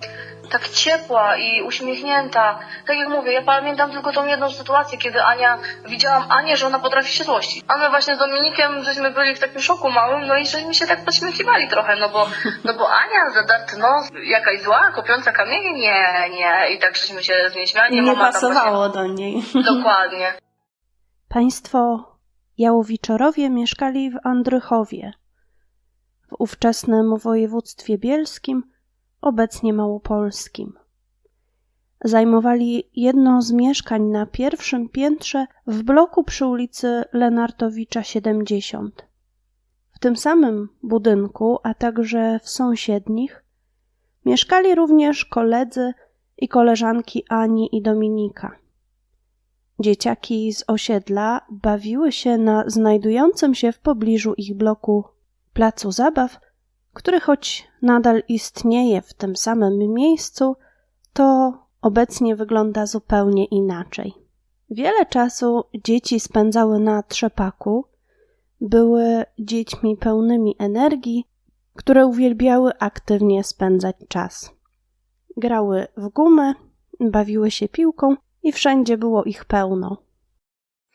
tak 0.51 0.69
ciepła 0.69 1.37
i 1.37 1.61
uśmiechnięta. 1.61 2.59
Tak 2.87 2.97
jak 2.97 3.09
mówię, 3.09 3.33
ja 3.33 3.41
pamiętam 3.41 3.91
tylko 3.91 4.13
tą 4.13 4.25
jedną 4.25 4.51
sytuację, 4.51 4.97
kiedy 4.97 5.23
Ania, 5.23 5.57
widziałam 5.85 6.31
Anię, 6.31 6.57
że 6.57 6.67
ona 6.67 6.79
potrafi 6.79 7.13
się 7.13 7.23
złościć. 7.23 7.65
A 7.67 7.77
my 7.77 7.89
właśnie 7.89 8.15
z 8.15 8.19
Dominikiem, 8.19 8.83
żeśmy 8.83 9.11
byli 9.11 9.35
w 9.35 9.39
takim 9.39 9.61
szoku 9.61 9.91
małym, 9.91 10.27
no 10.27 10.37
i 10.37 10.45
żeśmy 10.45 10.73
się 10.73 10.87
tak 10.87 11.05
podśmiechiwali 11.05 11.67
trochę, 11.67 11.95
no 11.95 12.09
bo, 12.09 12.27
no 12.63 12.73
bo 12.73 12.89
Ania, 12.89 13.29
zadarty 13.33 13.77
nos, 13.77 14.09
jakaś 14.23 14.61
zła, 14.61 14.91
kopiąca 14.95 15.31
kamienie, 15.31 15.73
nie, 15.73 16.29
nie. 16.29 16.75
I 16.75 16.79
tak 16.79 16.97
żeśmy 16.97 17.23
się 17.23 17.33
z 17.51 17.55
niej 17.55 17.67
śmiali. 17.67 17.95
Nie 17.95 18.01
Mama 18.01 18.31
pasowało 18.31 18.89
do 18.89 19.07
niej. 19.07 19.41
Właśnie, 19.41 19.63
dokładnie. 19.73 20.33
Państwo 21.29 22.11
Jałowiczorowie 22.57 23.49
mieszkali 23.49 24.11
w 24.11 24.17
Andrychowie, 24.23 25.13
w 26.27 26.35
ówczesnym 26.39 27.17
województwie 27.17 27.97
bielskim, 27.97 28.70
obecnie 29.21 29.73
małopolskim. 29.73 30.73
Zajmowali 32.03 32.89
jedno 32.95 33.41
z 33.41 33.51
mieszkań 33.51 34.03
na 34.03 34.25
pierwszym 34.25 34.89
piętrze 34.89 35.45
w 35.67 35.83
bloku 35.83 36.23
przy 36.23 36.45
ulicy 36.45 37.03
Lenartowicza 37.13 38.03
70. 38.03 39.05
W 39.91 39.99
tym 39.99 40.17
samym 40.17 40.69
budynku, 40.83 41.59
a 41.63 41.73
także 41.73 42.39
w 42.43 42.49
sąsiednich, 42.49 43.43
mieszkali 44.25 44.75
również 44.75 45.25
koledzy 45.25 45.93
i 46.37 46.47
koleżanki 46.47 47.23
Ani 47.29 47.75
i 47.77 47.81
Dominika. 47.81 48.55
Dzieciaki 49.79 50.53
z 50.53 50.63
osiedla 50.67 51.41
bawiły 51.49 52.11
się 52.11 52.37
na 52.37 52.63
znajdującym 52.67 53.55
się 53.55 53.71
w 53.71 53.79
pobliżu 53.79 54.33
ich 54.33 54.57
bloku 54.57 55.03
placu 55.53 55.91
zabaw, 55.91 56.39
który 56.93 57.19
choć 57.19 57.67
nadal 57.81 58.23
istnieje 58.27 59.01
w 59.01 59.13
tym 59.13 59.35
samym 59.35 59.93
miejscu, 59.93 60.55
to 61.13 61.53
obecnie 61.81 62.35
wygląda 62.35 62.85
zupełnie 62.85 63.45
inaczej. 63.45 64.13
Wiele 64.69 65.05
czasu 65.05 65.63
dzieci 65.73 66.19
spędzały 66.19 66.79
na 66.79 67.03
trzepaku, 67.03 67.85
były 68.61 69.25
dziećmi 69.39 69.97
pełnymi 69.97 70.55
energii, 70.59 71.25
które 71.75 72.05
uwielbiały 72.05 72.71
aktywnie 72.79 73.43
spędzać 73.43 73.95
czas. 74.07 74.51
Grały 75.37 75.87
w 75.97 76.09
gumę, 76.09 76.53
bawiły 76.99 77.51
się 77.51 77.69
piłką 77.69 78.15
i 78.43 78.51
wszędzie 78.51 78.97
było 78.97 79.23
ich 79.23 79.45
pełno. 79.45 79.97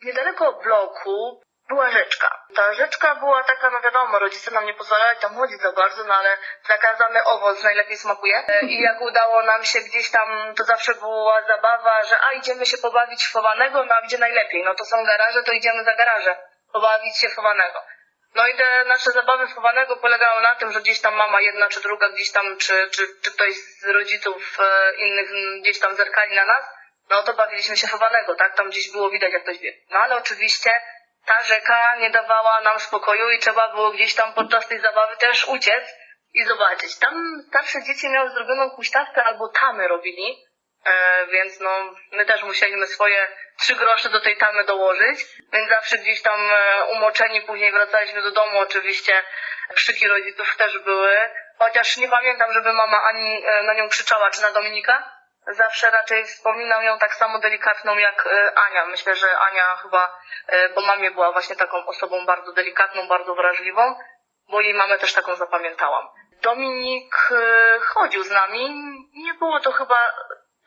Niedaleko 0.05 0.45
bloku 0.63 1.46
była 1.69 1.89
rzeczka. 1.89 2.45
Ta 2.55 2.73
rzeczka 2.73 3.15
była 3.15 3.43
taka, 3.43 3.69
no 3.69 3.81
wiadomo, 3.81 4.19
rodzice 4.19 4.51
nam 4.51 4.65
nie 4.65 4.73
pozwalali 4.73 5.19
tam 5.19 5.35
chodzić 5.35 5.61
za 5.61 5.71
bardzo, 5.71 6.03
no 6.03 6.15
ale 6.15 6.37
zakazany 6.67 7.23
owoc 7.23 7.63
najlepiej 7.63 7.97
smakuje. 7.97 8.43
E, 8.47 8.65
I 8.65 8.81
jak 8.81 9.01
udało 9.01 9.43
nam 9.43 9.63
się 9.63 9.79
gdzieś 9.79 10.11
tam, 10.11 10.55
to 10.55 10.63
zawsze 10.63 10.93
była 10.93 11.41
zabawa, 11.47 12.03
że 12.03 12.15
a 12.21 12.33
idziemy 12.33 12.65
się 12.65 12.77
pobawić 12.77 13.23
w 13.23 13.33
chowanego, 13.33 13.85
no 13.85 13.95
a 13.95 14.01
gdzie 14.01 14.17
najlepiej? 14.17 14.63
No 14.63 14.75
to 14.75 14.85
są 14.85 15.05
garaże, 15.05 15.43
to 15.43 15.51
idziemy 15.51 15.83
za 15.83 15.95
garaże, 15.95 16.37
pobawić 16.73 17.17
się 17.17 17.29
chowanego. 17.29 17.83
No 18.35 18.47
i 18.47 18.57
te 18.57 18.85
nasze 18.85 19.11
zabawy 19.11 19.47
chowanego 19.47 19.95
polegały 19.95 20.41
na 20.41 20.55
tym, 20.55 20.71
że 20.71 20.81
gdzieś 20.81 21.01
tam 21.01 21.15
mama 21.15 21.41
jedna 21.41 21.67
czy 21.67 21.81
druga 21.81 22.09
gdzieś 22.09 22.31
tam, 22.31 22.57
czy, 22.57 22.89
czy, 22.89 23.07
czy 23.23 23.31
ktoś 23.31 23.53
z 23.53 23.85
rodziców 23.85 24.57
e, 24.59 24.95
innych 24.95 25.29
gdzieś 25.61 25.79
tam 25.79 25.95
zerkali 25.95 26.35
na 26.35 26.45
nas, 26.45 26.65
no 27.09 27.23
to 27.23 27.33
bawiliśmy 27.33 27.77
się 27.77 27.87
chowanego, 27.87 28.35
tak? 28.35 28.55
Tam 28.55 28.69
gdzieś 28.69 28.91
było 28.91 29.09
widać, 29.09 29.33
jak 29.33 29.43
ktoś 29.43 29.59
biegł. 29.59 29.77
No 29.89 29.99
ale 29.99 30.15
oczywiście 30.15 30.69
ta 31.27 31.43
rzeka 31.43 31.95
nie 31.95 32.09
dawała 32.09 32.61
nam 32.61 32.79
spokoju 32.79 33.29
i 33.29 33.39
trzeba 33.39 33.71
było 33.71 33.91
gdzieś 33.91 34.15
tam 34.15 34.33
podczas 34.33 34.67
tej 34.67 34.79
zabawy 34.79 35.17
też 35.17 35.47
uciec 35.47 35.83
i 36.33 36.43
zobaczyć. 36.43 36.99
Tam 36.99 37.13
starsze 37.47 37.83
dzieci 37.83 38.09
miały 38.09 38.29
zrobioną 38.29 38.69
huśtawkę 38.69 39.23
albo 39.23 39.49
tamy 39.49 39.87
robili, 39.87 40.47
e, 40.85 41.25
więc 41.27 41.59
no 41.59 41.95
my 42.11 42.25
też 42.25 42.43
musieliśmy 42.43 42.87
swoje 42.87 43.27
trzy 43.59 43.75
grosze 43.75 44.09
do 44.09 44.21
tej 44.21 44.37
tamy 44.37 44.63
dołożyć, 44.63 45.25
więc 45.53 45.69
zawsze 45.69 45.97
gdzieś 45.97 46.21
tam 46.21 46.51
e, 46.51 46.85
umoczeni 46.85 47.41
później 47.41 47.71
wracaliśmy 47.71 48.21
do 48.21 48.31
domu 48.31 48.59
oczywiście. 48.59 49.23
Krzyki 49.75 50.07
rodziców 50.07 50.57
też 50.57 50.79
były, 50.79 51.29
chociaż 51.57 51.97
nie 51.97 52.09
pamiętam, 52.09 52.53
żeby 52.53 52.73
mama 52.73 52.97
ani 53.03 53.43
e, 53.45 53.63
na 53.63 53.73
nią 53.73 53.89
krzyczała, 53.89 54.29
czy 54.29 54.41
na 54.41 54.51
Dominika. 54.51 55.16
Zawsze 55.47 55.91
raczej 55.91 56.25
wspominam 56.25 56.83
ją 56.83 56.99
tak 56.99 57.15
samo 57.15 57.39
delikatną 57.39 57.97
jak 57.97 58.27
e, 58.27 58.59
Ania. 58.59 58.85
Myślę, 58.85 59.15
że 59.15 59.39
Ania 59.39 59.75
chyba 59.75 60.19
e, 60.47 60.69
po 60.69 60.81
mamie 60.81 61.11
była 61.11 61.31
właśnie 61.31 61.55
taką 61.55 61.85
osobą 61.85 62.25
bardzo 62.25 62.53
delikatną, 62.53 63.07
bardzo 63.07 63.35
wrażliwą, 63.35 63.95
bo 64.49 64.61
jej 64.61 64.73
mamę 64.73 64.97
też 64.97 65.13
taką 65.13 65.35
zapamiętałam. 65.35 66.07
Dominik 66.41 67.15
e, 67.31 67.79
chodził 67.79 68.23
z 68.23 68.31
nami. 68.31 68.69
Nie 69.13 69.33
było 69.33 69.59
to 69.59 69.71
chyba 69.71 69.99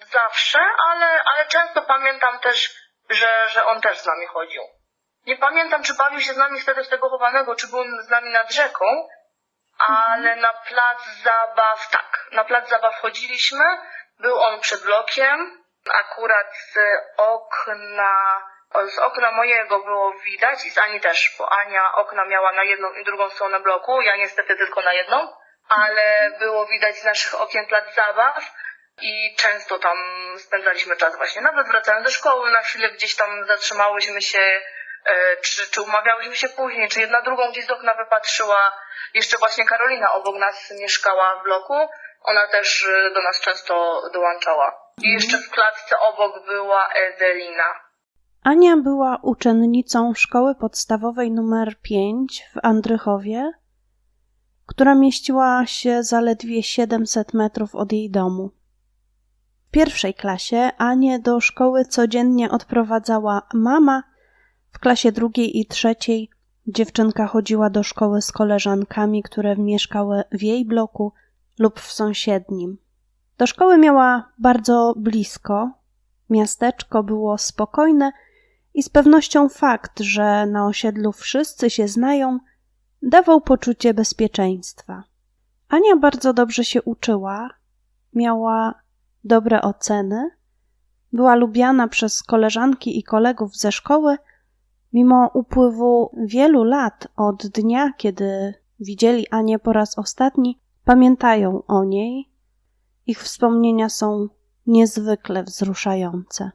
zawsze, 0.05 0.59
ale, 0.89 1.23
ale 1.25 1.47
często 1.47 1.83
pamiętam 1.83 2.39
też, 2.39 2.71
że, 3.11 3.49
że 3.49 3.65
on 3.67 3.81
też 3.81 3.99
z 3.99 4.07
nami 4.07 4.27
chodził. 4.27 4.63
Nie 5.27 5.37
pamiętam, 5.37 5.83
czy 5.83 5.95
bawił 5.95 6.21
się 6.21 6.33
z 6.33 6.37
nami 6.37 6.61
wtedy 6.61 6.85
w 6.85 6.89
tego 6.89 7.09
chowanego, 7.09 7.55
czy 7.55 7.69
był 7.69 7.85
z 8.03 8.11
nami 8.11 8.31
nad 8.31 8.53
rzeką, 8.53 9.09
ale 9.79 10.37
na 10.37 10.53
plac 10.53 11.05
zabaw, 11.23 11.91
tak, 11.91 12.27
na 12.33 12.45
plac 12.45 12.69
zabaw 12.69 12.95
chodziliśmy. 12.95 13.65
Był 14.21 14.41
on 14.41 14.61
przed 14.61 14.83
blokiem. 14.83 15.65
Akurat 15.95 16.47
z 16.73 16.79
okna, 17.17 18.43
z 18.87 18.99
okna 18.99 19.33
mojego 19.33 19.79
było 19.79 20.13
widać 20.13 20.65
i 20.65 20.71
z 20.71 20.79
Ani 20.79 21.01
też, 21.01 21.35
bo 21.39 21.53
Ania 21.53 21.93
okna 21.93 22.25
miała 22.25 22.53
na 22.53 22.65
jedną 22.65 22.93
i 22.93 23.05
drugą 23.05 23.31
stronę 23.31 23.61
bloku, 23.61 24.03
ja 24.03 24.17
niestety 24.17 24.57
tylko 24.57 24.81
na 24.81 24.93
jedną, 24.93 25.29
ale 25.69 26.31
było 26.39 26.67
widać 26.67 26.97
z 26.97 27.05
naszych 27.05 27.41
okien 27.41 27.67
plac 27.67 27.95
zabaw 27.95 28.53
i 29.01 29.35
często 29.37 29.79
tam 29.79 29.97
spędzaliśmy 30.39 30.97
czas 30.97 31.17
właśnie. 31.17 31.43
Nawet 31.43 31.67
wracając 31.67 32.05
do 32.05 32.11
szkoły, 32.11 32.51
na 32.51 32.61
chwilę 32.61 32.91
gdzieś 32.91 33.17
tam 33.17 33.47
zatrzymałyśmy 33.47 34.23
się, 34.23 34.61
e, 35.05 35.37
czy, 35.37 35.71
czy 35.71 35.83
umawiałyśmy 35.83 36.37
się 36.37 36.49
później, 36.49 36.89
czy 36.89 37.01
jedna 37.01 37.23
drugą 37.23 37.51
gdzieś 37.51 37.67
z 37.67 37.71
okna 37.71 37.95
wypatrzyła. 37.95 38.73
Jeszcze 39.15 39.39
właśnie 39.39 39.67
Karolina 39.67 40.13
obok 40.13 40.37
nas 40.37 40.73
mieszkała 40.81 41.41
w 41.41 41.43
bloku. 41.43 41.89
Ona 42.23 42.47
też 42.53 42.87
e, 42.87 43.15
do 43.15 43.23
nas 43.23 43.41
często 43.41 44.03
dołączała. 44.13 44.73
I 45.03 45.09
jeszcze 45.09 45.39
w 45.39 45.51
klatce 45.51 45.97
obok 46.01 46.47
była 46.47 46.89
Ewelina. 46.89 47.91
Ania 48.43 48.77
była 48.77 49.19
uczennicą 49.23 50.15
szkoły 50.15 50.55
podstawowej 50.55 51.29
nr 51.29 51.81
5 51.83 52.45
w 52.55 52.59
Andrychowie, 52.63 53.53
która 54.67 54.95
mieściła 54.95 55.67
się 55.67 56.03
zaledwie 56.03 56.63
700 56.63 57.35
metrów 57.35 57.75
od 57.75 57.93
jej 57.93 58.11
domu. 58.11 58.51
W 59.69 59.71
pierwszej 59.71 60.15
klasie 60.15 60.71
Anię 60.79 61.19
do 61.19 61.41
szkoły 61.41 61.85
codziennie 61.85 62.51
odprowadzała 62.51 63.43
mama, 63.55 64.03
w 64.73 64.79
klasie 64.79 65.13
drugiej 65.13 65.59
i 65.61 65.67
trzeciej 65.67 66.31
dziewczynka 66.67 67.27
chodziła 67.27 67.71
do 67.71 67.83
szkoły 67.83 68.23
z 68.23 68.33
koleżankami, 68.33 69.23
które 69.23 69.57
mieszkały 69.57 70.23
w 70.33 70.43
jej 70.43 70.65
bloku 70.65 71.13
lub 71.61 71.81
w 71.81 71.93
sąsiednim. 71.93 72.79
Do 73.39 73.47
szkoły 73.47 73.79
miała 73.79 74.33
bardzo 74.39 74.95
blisko, 74.97 75.71
miasteczko 76.31 77.03
było 77.03 77.39
spokojne 77.39 78.13
i 78.75 78.83
z 78.83 78.89
pewnością 78.89 79.49
fakt, 79.49 80.01
że 80.01 80.47
na 80.47 80.67
osiedlu 80.67 81.13
wszyscy 81.13 81.71
się 81.71 81.89
znają, 81.89 82.39
dawał 83.03 83.41
poczucie 83.41 83.95
bezpieczeństwa. 83.95 85.05
Ania 85.69 85.97
bardzo 85.97 86.33
dobrze 86.33 86.65
się 86.65 86.83
uczyła, 86.83 87.51
miała 88.15 88.75
dobre 89.25 89.63
oceny 89.63 90.31
była 91.13 91.35
lubiana 91.35 91.89
przez 91.89 92.23
koleżanki 92.23 92.99
i 92.99 93.03
kolegów 93.03 93.57
ze 93.57 93.73
szkoły, 93.73 94.17
mimo 94.93 95.31
upływu 95.35 96.11
wielu 96.27 96.65
lat 96.65 97.09
od 97.17 97.47
dnia, 97.47 97.93
kiedy 97.97 98.55
widzieli 98.81 99.29
Anię 99.31 99.59
po 99.59 99.73
raz 99.73 99.99
ostatni, 99.99 100.61
pamiętają 100.85 101.63
o 101.69 101.85
niej. 101.85 102.33
Ich 103.07 103.23
wspomnienia 103.23 103.89
są 103.89 104.29
niezwykle 104.67 105.43
wzruszające. 105.43 106.51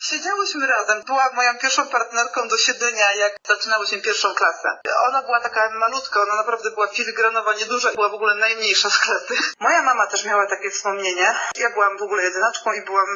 Siedziałyśmy 0.00 0.66
razem. 0.66 1.02
Była 1.06 1.32
moją 1.34 1.58
pierwszą 1.58 1.86
partnerką 1.86 2.48
do 2.48 2.56
siedzenia, 2.56 3.14
jak 3.14 3.32
zaczynałyśmy 3.46 3.98
pierwszą 4.00 4.34
klasę. 4.34 4.68
Ona 5.08 5.22
była 5.22 5.40
taka 5.40 5.70
malutka, 5.70 6.22
ona 6.22 6.36
naprawdę 6.36 6.70
była 6.70 6.88
filigranowa, 6.88 7.54
nieduża, 7.54 7.92
była 7.92 8.08
w 8.08 8.14
ogóle 8.14 8.34
najmniejsza 8.34 8.90
z 8.90 8.98
klasy. 8.98 9.34
Moja 9.60 9.82
mama 9.82 10.06
też 10.06 10.24
miała 10.24 10.46
takie 10.46 10.70
wspomnienie. 10.70 11.34
Ja 11.58 11.70
byłam 11.70 11.98
w 11.98 12.02
ogóle 12.02 12.22
jedynaczką 12.22 12.72
i 12.72 12.84
byłam 12.84 13.06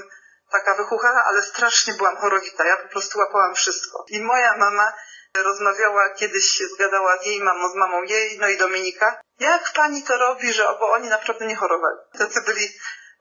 taka 0.52 0.74
wychuchana, 0.76 1.24
ale 1.24 1.42
strasznie 1.42 1.94
byłam 1.94 2.16
chorowita. 2.16 2.64
Ja 2.64 2.76
po 2.76 2.88
prostu 2.88 3.18
łapałam 3.18 3.54
wszystko. 3.54 4.04
I 4.08 4.22
moja 4.22 4.56
mama 4.56 4.92
rozmawiała, 5.36 6.10
kiedyś 6.10 6.44
się 6.44 6.64
zgadała 6.66 7.18
jej 7.24 7.40
mamą, 7.40 7.68
z 7.68 7.74
mamą 7.74 8.02
jej, 8.02 8.38
no 8.38 8.48
i 8.48 8.58
Dominika. 8.58 9.20
Jak 9.38 9.72
pani 9.72 10.02
to 10.02 10.16
robi, 10.16 10.52
że 10.52 10.76
bo 10.80 10.90
oni 10.90 11.08
naprawdę 11.08 11.46
nie 11.46 11.56
chorowali. 11.56 11.98
Tacy 12.18 12.42
byli 12.46 12.68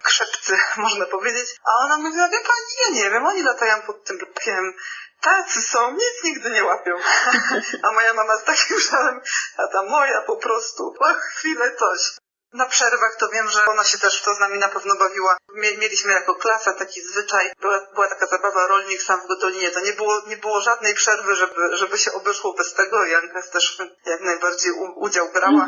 krzepcy, 0.04 0.58
można 0.78 1.06
powiedzieć. 1.06 1.56
A 1.66 1.86
ona 1.86 1.98
mówiła, 1.98 2.30
wie 2.30 2.40
pani, 2.40 2.74
ja 2.86 3.04
nie 3.04 3.10
wiem, 3.10 3.26
oni 3.26 3.44
latają 3.44 3.82
pod 3.82 4.04
tym 4.04 4.18
blokiem. 4.18 4.74
Tacy 5.22 5.62
są, 5.62 5.92
nic 5.92 6.24
nigdy 6.24 6.50
nie 6.50 6.64
łapią. 6.64 6.96
A 7.84 7.92
moja 7.92 8.14
mama 8.14 8.38
z 8.38 8.44
takim 8.44 8.80
żalem, 8.80 9.22
a 9.58 9.68
ta 9.68 9.84
moja 9.84 10.22
po 10.22 10.38
prostu, 10.38 10.94
po 11.00 11.06
chwilę 11.06 11.76
coś. 11.76 12.21
Na 12.54 12.66
przerwach 12.66 13.16
to 13.20 13.30
wiem, 13.30 13.50
że 13.50 13.66
ona 13.66 13.84
się 13.84 13.98
też 13.98 14.22
w 14.22 14.26
to 14.26 14.36
z 14.36 14.40
nami 14.40 14.60
na 14.60 14.68
pewno 14.68 14.96
bawiła. 15.00 15.38
Mie- 15.56 15.78
Mieliśmy 15.78 16.12
jako 16.12 16.36
klasa 16.36 16.74
taki 16.74 17.02
zwyczaj, 17.02 17.52
była, 17.62 17.80
była 17.94 18.08
taka 18.08 18.28
zabawa 18.28 18.68
rolnik 18.68 19.02
sam 19.02 19.22
w 19.22 19.28
Gotolinie. 19.28 19.72
To 19.72 19.80
nie 19.80 19.94
było, 19.94 20.22
nie 20.28 20.38
było 20.38 20.62
żadnej 20.62 20.94
przerwy, 20.94 21.36
żeby, 21.36 21.78
żeby 21.78 21.98
się 21.98 22.12
obeszło 22.12 22.54
bez 22.54 22.74
tego. 22.74 23.06
Janka 23.06 23.42
też 23.54 23.82
jak 24.06 24.22
najbardziej 24.22 24.72
u, 24.72 25.00
udział 25.00 25.28
brała. 25.34 25.68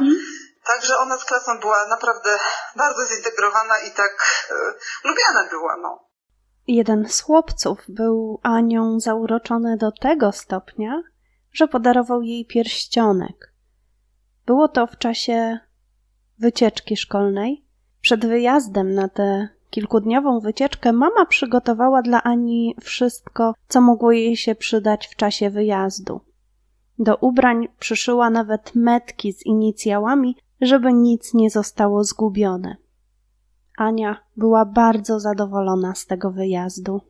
Także 0.66 0.98
ona 0.98 1.18
z 1.18 1.25
klasą 1.25 1.60
była 1.60 1.88
naprawdę 1.88 2.38
bardzo 2.75 3.06
zintegrowana 3.06 3.80
i 3.80 3.92
tak 3.92 4.46
e, 4.52 4.54
lubiana 5.08 5.50
była, 5.50 5.78
no. 5.82 6.00
Jeden 6.68 7.10
z 7.10 7.22
chłopców 7.22 7.78
był 7.90 8.40
Anią 8.44 9.00
zauroczony 9.00 9.78
do 9.78 9.92
tego 10.02 10.32
stopnia, 10.32 11.02
że 11.54 11.68
podarował 11.68 12.22
jej 12.22 12.46
pierścionek. 12.46 13.54
Było 14.46 14.68
to 14.68 14.88
w 14.88 14.98
czasie 14.98 15.60
wycieczki 16.40 16.98
szkolnej. 16.98 17.63
Przed 18.02 18.25
wyjazdem 18.25 18.94
na 18.94 19.10
tę 19.10 19.50
kilkudniową 19.70 20.40
wycieczkę 20.40 20.94
mama 20.94 21.25
przygotowała 21.25 22.02
dla 22.02 22.24
Ani 22.24 22.75
wszystko, 22.82 23.54
co 23.68 23.82
mogło 23.82 24.12
jej 24.12 24.38
się 24.38 24.56
przydać 24.56 25.08
w 25.08 25.16
czasie 25.16 25.50
wyjazdu. 25.50 26.22
Do 27.00 27.16
ubrań 27.16 27.68
przyszyła 27.80 28.30
nawet 28.30 28.75
metki 28.75 29.34
z 29.34 29.46
inicjałami, 29.46 30.36
żeby 30.62 30.94
nic 30.94 31.34
nie 31.34 31.50
zostało 31.50 32.04
zgubione. 32.04 32.75
Ania 33.78 34.24
była 34.38 34.66
bardzo 34.66 35.20
zadowolona 35.20 35.96
z 35.96 36.06
tego 36.06 36.32
wyjazdu. 36.32 37.02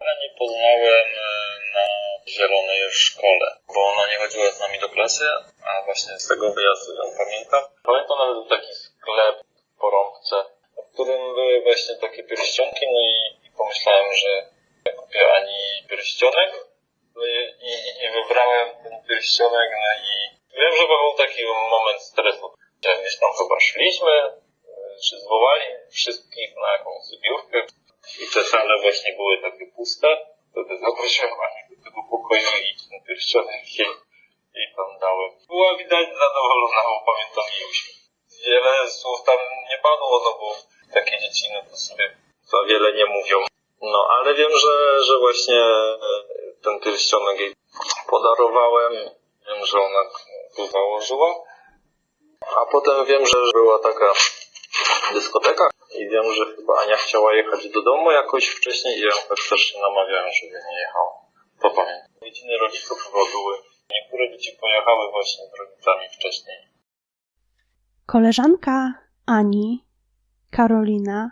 nie 0.00 0.38
poznałem 0.38 1.06
e, 1.06 1.58
na 1.74 1.84
zielonej 2.32 2.90
szkole, 2.90 3.57
bo 3.74 3.80
ona 3.92 4.06
nie 4.10 4.18
chodziła 4.18 4.50
z 4.50 4.60
nami 4.60 4.78
do 4.78 4.88
klasy, 4.88 5.24
a 5.68 5.82
właśnie 5.84 6.18
z 6.18 6.28
tego 6.28 6.52
wyjazdu 6.52 6.94
ją 6.94 7.04
pamiętam. 7.18 7.62
Pamiętam 7.84 8.18
nawet 8.18 8.48
taki 8.48 8.74
sklep 8.74 9.36
w 9.76 9.80
Porąbce, 9.80 10.36
w 10.88 10.92
którym 10.94 11.34
były 11.34 11.62
właśnie 11.62 11.96
takie 11.96 12.24
pierścionki, 12.24 12.86
no 12.92 13.00
i, 13.00 13.46
i 13.46 13.50
pomyślałem, 13.58 14.14
że 14.14 14.30
kupię 14.96 15.32
Ani 15.34 15.86
pierścionek 15.88 16.50
no 17.18 17.26
i, 17.26 17.38
i, 17.70 17.72
i 18.04 18.06
wybrałem 18.16 18.68
ten 18.82 18.94
pierścionek, 19.08 19.70
no 19.84 19.90
i 20.10 20.14
wiem, 20.60 20.72
że 20.78 20.84
był 20.86 21.12
taki 21.16 21.40
moment 21.46 22.00
stresu. 22.02 22.46
że 22.84 23.00
Gdzieś 23.00 23.18
tam 23.18 23.30
chyba 23.38 23.60
szliśmy, 23.60 24.10
e, 24.10 24.32
czy 25.04 25.20
zwołali 25.20 25.66
wszystkich 25.92 26.50
na 26.62 26.72
jakąś 26.72 27.02
zbiórkę 27.02 27.58
i 28.22 28.24
te 28.34 28.40
sale 28.44 28.82
właśnie 28.82 29.12
były 29.16 29.42
takie 29.42 29.66
puste. 29.76 30.08
Wtedy 30.50 30.78
zaprosiłem 30.78 31.32
Anię 31.32 31.62
do 31.67 31.67
tego 31.88 32.02
pokoju 32.10 32.50
i 32.68 32.70
ten 32.90 33.00
pierścionek 33.06 33.78
jej, 33.78 33.88
jej 34.54 34.68
tam 34.76 34.98
dałem. 35.00 35.30
Była 35.48 35.76
widać 35.76 36.06
zadowolona, 36.22 36.82
bo 36.88 37.12
pamiętam 37.12 37.44
jej 37.54 37.70
uśmiech. 37.70 37.96
Wiele 38.46 38.90
słów 38.90 39.22
tam 39.26 39.38
nie 39.70 39.78
padło, 39.78 40.20
no 40.24 40.30
bo 40.40 40.56
takie 40.94 41.18
dzieci 41.18 41.44
to 41.70 41.76
sobie 41.76 42.16
za 42.42 42.64
wiele 42.68 42.92
nie 42.92 43.06
mówią. 43.06 43.38
No 43.82 44.08
ale 44.10 44.34
wiem, 44.34 44.50
że, 44.62 45.04
że 45.04 45.18
właśnie 45.18 45.60
e, 45.60 45.98
ten 46.64 46.80
pierścionek 46.80 47.40
jej 47.40 47.54
podarowałem. 48.10 48.92
Wiem, 49.46 49.66
że 49.66 49.78
ona 49.78 50.02
go 50.56 50.66
założyła. 50.66 51.34
A 52.56 52.66
potem 52.66 53.04
wiem, 53.04 53.26
że 53.26 53.38
była 53.54 53.78
taka 53.78 54.12
dyskoteka 55.12 55.68
i 55.94 56.08
wiem, 56.08 56.34
że 56.34 56.46
chyba 56.56 56.78
Ania 56.78 56.96
chciała 56.96 57.34
jechać 57.34 57.68
do 57.68 57.82
domu 57.82 58.10
jakoś 58.10 58.46
wcześniej 58.46 58.98
i 58.98 59.02
ja 59.02 59.12
też 59.28 59.60
się 59.60 59.78
namawiałem, 59.78 60.30
żeby 60.42 60.58
nie 60.70 60.80
jechała. 60.80 61.27
To 61.62 61.70
pamiętam. 61.70 62.10
Rodziny 62.22 62.52
rodziców 62.62 62.98
chyba 62.98 63.18
były. 63.32 63.54
Niektóre 63.94 64.30
dzieci 64.32 64.58
pojechały 64.60 65.10
właśnie 65.10 65.44
z 65.44 65.58
rodzicami 65.60 66.08
wcześniej. 66.18 66.56
Koleżanka 68.06 68.94
Ani, 69.26 69.84
Karolina, 70.50 71.30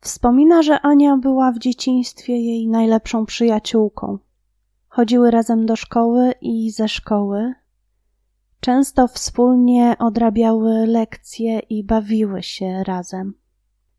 wspomina, 0.00 0.62
że 0.62 0.80
Ania 0.80 1.16
była 1.16 1.52
w 1.52 1.58
dzieciństwie 1.58 2.32
jej 2.32 2.68
najlepszą 2.68 3.26
przyjaciółką. 3.26 4.18
Chodziły 4.88 5.30
razem 5.30 5.66
do 5.66 5.76
szkoły 5.76 6.34
i 6.40 6.70
ze 6.70 6.88
szkoły. 6.88 7.54
Często 8.60 9.08
wspólnie 9.08 9.96
odrabiały 9.98 10.86
lekcje 10.86 11.58
i 11.58 11.84
bawiły 11.84 12.42
się 12.42 12.84
razem. 12.86 13.34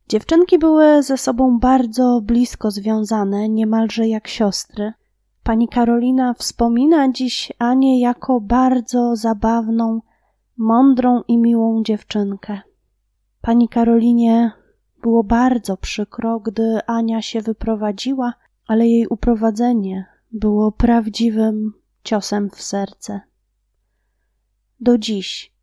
Dziewczynki 0.10 0.60
były 0.60 1.04
ze 1.04 1.18
sobą 1.18 1.60
bardzo 1.60 2.22
blisko 2.24 2.72
związane, 2.72 3.50
niemalże 3.50 4.08
jak 4.08 4.28
siostry. 4.28 4.94
Pani 5.48 5.68
Karolina 5.68 6.34
wspomina 6.34 7.12
dziś 7.12 7.52
Anię 7.60 8.00
jako 8.00 8.42
bardzo 8.42 9.16
zabawną, 9.16 10.02
mądrą 10.58 11.22
i 11.28 11.38
miłą 11.38 11.84
dziewczynkę. 11.84 12.62
Pani 13.42 13.70
Karolinie 13.70 14.52
było 15.02 15.24
bardzo 15.24 15.78
przykro, 15.78 16.40
gdy 16.40 16.80
Ania 16.88 17.22
się 17.22 17.42
wyprowadziła, 17.42 18.34
ale 18.68 18.88
jej 18.88 19.08
uprowadzenie 19.08 20.06
było 20.32 20.72
prawdziwym 20.72 21.74
ciosem 22.04 22.50
w 22.50 22.62
serce. 22.62 23.22
Do 24.80 24.98
dziś 24.98 25.54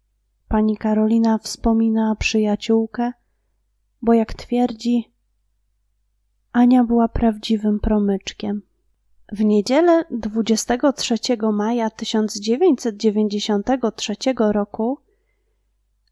pani 0.48 0.76
Karolina 0.76 1.38
wspomina 1.38 2.16
przyjaciółkę, 2.18 3.12
bo 4.02 4.12
jak 4.12 4.34
twierdzi, 4.34 5.12
Ania 6.52 6.84
była 6.84 7.08
prawdziwym 7.08 7.80
promyczkiem. 7.80 8.62
W 9.34 9.44
niedzielę 9.44 10.04
23 10.10 11.14
maja 11.52 11.90
1993 11.90 14.14
roku 14.38 14.98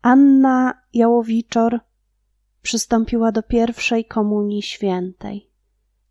Anna 0.02 0.82
Jałowiczor 0.94 1.80
przystąpiła 2.62 3.32
do 3.32 3.42
pierwszej 3.42 4.04
komunii 4.04 4.62
świętej. 4.62 5.50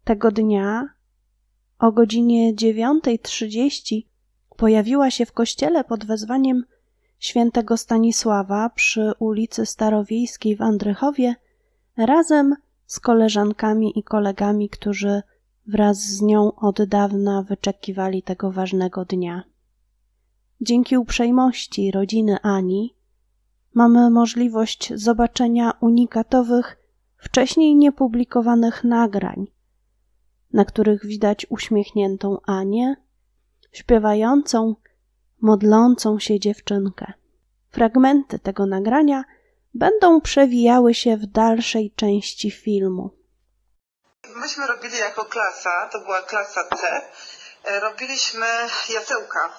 Tego 0.04 0.32
dnia 0.32 0.90
o 1.80 1.92
godzinie 1.92 2.56
9.30 2.56 4.02
pojawiła 4.58 5.12
się 5.12 5.26
w 5.26 5.34
kościele 5.34 5.84
pod 5.84 6.06
wezwaniem 6.06 6.64
świętego 7.20 7.78
Stanisława 7.78 8.70
przy 8.70 9.12
ulicy 9.20 9.66
Starowiejskiej 9.66 10.56
w 10.56 10.62
Andrychowie 10.62 11.36
razem 11.98 12.56
z 12.86 13.00
koleżankami 13.00 14.00
i 14.00 14.04
kolegami, 14.04 14.70
którzy 14.70 15.22
wraz 15.68 15.98
z 15.98 16.22
nią 16.22 16.56
od 16.56 16.84
dawna 16.84 17.44
wyczekiwali 17.44 18.24
tego 18.24 18.52
ważnego 18.52 19.06
dnia. 19.06 19.44
Dzięki 20.62 20.98
uprzejmości 20.98 21.92
rodziny 21.92 22.38
Ani 22.42 22.96
mamy 23.74 24.10
możliwość 24.10 24.94
zobaczenia 24.96 25.74
unikatowych, 25.82 26.78
wcześniej 27.18 27.76
niepublikowanych 27.76 28.84
nagrań, 28.84 29.48
na 30.54 30.66
których 30.66 31.06
widać 31.06 31.48
uśmiechniętą 31.50 32.38
Anię, 32.46 32.96
śpiewającą, 33.72 34.76
modlącą 35.42 36.20
się 36.20 36.40
dziewczynkę. 36.40 37.14
Fragmenty 37.70 38.40
tego 38.40 38.66
nagrania 38.66 39.24
będą 39.74 40.22
przewijały 40.22 40.94
się 40.94 41.18
w 41.18 41.26
dalszej 41.26 41.92
części 41.96 42.52
filmu. 42.52 43.10
Myśmy 44.28 44.68
robili 44.68 44.98
jako 44.98 45.26
klasa, 45.26 45.90
to 45.92 46.00
była 46.00 46.22
klasa 46.22 46.64
C, 46.64 47.02
e, 47.64 47.80
robiliśmy 47.80 48.70
jasełka. 48.90 49.50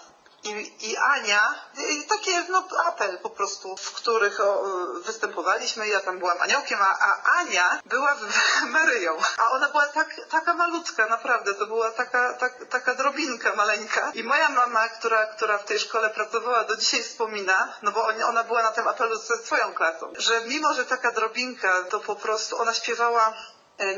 i, 0.44 0.72
i 0.90 0.96
Ania, 0.96 1.54
i 1.90 2.02
takie 2.04 2.44
no, 2.48 2.68
apel 2.86 3.18
po 3.18 3.30
prostu, 3.30 3.76
w 3.76 3.92
których 3.92 4.40
o, 4.40 4.64
występowaliśmy. 5.04 5.88
Ja 5.88 6.00
tam 6.00 6.18
byłam 6.18 6.40
aniołkiem, 6.40 6.78
a, 6.82 6.98
a 6.98 7.38
Ania 7.38 7.80
była 7.84 8.16
Maryją. 8.78 9.16
A 9.38 9.50
ona 9.50 9.68
była 9.68 9.86
tak, 9.86 10.16
taka 10.30 10.54
malutka, 10.54 11.06
naprawdę. 11.06 11.54
To 11.54 11.66
była 11.66 11.90
taka, 11.90 12.34
tak, 12.34 12.64
taka 12.70 12.94
drobinka 12.94 13.54
maleńka. 13.54 14.10
I 14.14 14.24
moja 14.24 14.48
mama, 14.48 14.88
która, 14.88 15.26
która 15.26 15.58
w 15.58 15.64
tej 15.64 15.78
szkole 15.78 16.10
pracowała, 16.10 16.64
do 16.64 16.76
dzisiaj 16.76 17.02
wspomina, 17.02 17.74
no 17.82 17.92
bo 17.92 18.06
ona 18.26 18.44
była 18.44 18.62
na 18.62 18.70
tym 18.70 18.88
apelu 18.88 19.16
ze 19.16 19.36
swoją 19.36 19.74
klasą, 19.74 20.12
że 20.18 20.40
mimo, 20.40 20.74
że 20.74 20.84
taka 20.84 21.12
drobinka, 21.12 21.82
to 21.90 22.00
po 22.00 22.16
prostu 22.16 22.58
ona 22.58 22.74
śpiewała 22.74 23.34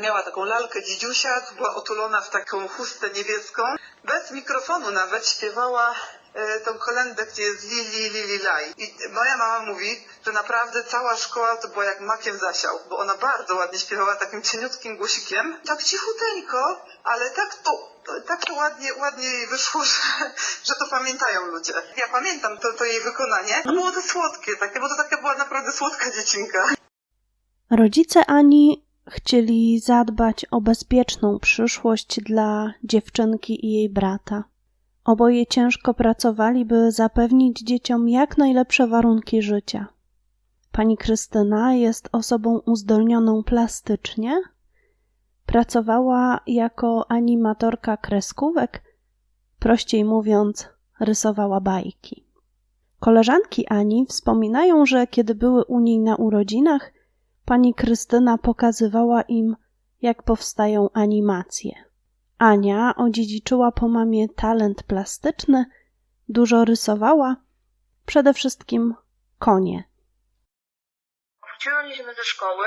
miała 0.01 0.23
taką 0.23 0.44
lalkę 0.44 0.83
dzidziusia, 0.83 1.47
była 1.57 1.75
otulona 1.75 2.20
w 2.20 2.31
taką 2.31 2.68
chustę 2.68 3.11
niebieską. 3.11 3.62
Bez 4.05 4.31
mikrofonu 4.31 4.90
nawet 4.90 5.29
śpiewała 5.29 5.94
e, 6.35 6.61
tą 6.61 6.79
kolendę, 6.79 7.27
gdzie 7.27 7.42
jest 7.42 7.70
Lili, 7.70 8.11
Lili, 8.11 8.38
Laj. 8.38 8.75
I 8.77 8.94
moja 9.12 9.37
mama 9.37 9.66
mówi, 9.66 10.09
że 10.27 10.33
naprawdę 10.33 10.85
cała 10.85 11.16
szkoła 11.16 11.57
to 11.57 11.68
była 11.68 11.85
jak 11.85 12.01
makiem 12.01 12.38
zasiał, 12.38 12.81
bo 12.88 12.99
ona 12.99 13.16
bardzo 13.16 13.55
ładnie 13.55 13.79
śpiewała 13.79 14.16
takim 14.16 14.42
cieniutkim 14.42 14.97
głosikiem. 14.97 15.61
Tak 15.66 15.83
cichuteńko, 15.83 16.87
ale 17.05 17.31
tak 17.31 17.55
to 17.55 17.94
tak 18.27 18.44
to 18.44 18.55
ładnie, 18.55 18.94
ładnie 18.94 19.25
jej 19.25 19.47
wyszło, 19.47 19.85
że, 19.85 20.01
że 20.64 20.75
to 20.75 20.87
pamiętają 20.90 21.47
ludzie. 21.47 21.73
Ja 21.97 22.09
pamiętam 22.12 22.59
to, 22.59 22.73
to 22.73 22.85
jej 22.85 23.01
wykonanie. 23.01 23.62
To 23.64 23.73
było 23.73 23.92
to 23.92 24.03
słodkie 24.03 24.57
takie, 24.57 24.81
bo 24.81 24.88
to 24.88 24.97
taka 24.97 25.20
była 25.20 25.35
naprawdę 25.35 25.73
słodka 25.73 26.11
dziecinka. 26.11 26.75
Rodzice 27.70 28.27
Ani 28.27 28.84
chcieli 29.09 29.79
zadbać 29.79 30.45
o 30.51 30.61
bezpieczną 30.61 31.38
przyszłość 31.38 32.21
dla 32.21 32.75
dziewczynki 32.85 33.67
i 33.67 33.73
jej 33.73 33.90
brata. 33.90 34.45
Oboje 35.05 35.47
ciężko 35.47 35.95
pracowali, 35.95 36.64
by 36.64 36.93
zapewnić 36.93 37.61
dzieciom 37.61 38.09
jak 38.09 38.38
najlepsze 38.38 38.87
warunki 38.87 39.43
życia. 39.43 39.87
Pani 40.73 40.97
Krystyna 40.97 41.75
jest 41.75 42.09
osobą 42.12 42.59
uzdolnioną 42.59 43.43
plastycznie. 43.43 44.43
Pracowała 45.47 46.40
jako 46.47 47.11
animatorka 47.11 47.97
kreskówek, 47.97 48.83
prościej 49.59 50.05
mówiąc, 50.05 50.69
rysowała 51.01 51.61
bajki. 51.61 52.25
Koleżanki 53.01 53.67
Ani 53.69 54.07
wspominają, 54.07 54.87
że 54.87 55.07
kiedy 55.07 55.35
były 55.35 55.64
u 55.64 55.81
niej 55.81 55.99
na 55.99 56.17
urodzinach, 56.17 56.93
Pani 57.46 57.74
Krystyna 57.74 58.38
pokazywała 58.38 59.22
im, 59.22 59.57
jak 60.02 60.22
powstają 60.22 60.88
animacje. 60.94 61.85
Ania 62.38 62.94
odziedziczyła 62.96 63.72
po 63.72 63.88
mamie 63.88 64.28
talent 64.37 64.83
plastyczny, 64.83 65.64
dużo 66.28 66.64
rysowała, 66.64 67.37
przede 68.07 68.35
wszystkim 68.35 68.94
konie. 69.38 69.85
Wróciliśmy 71.46 72.14
ze 72.14 72.24
szkoły, 72.24 72.66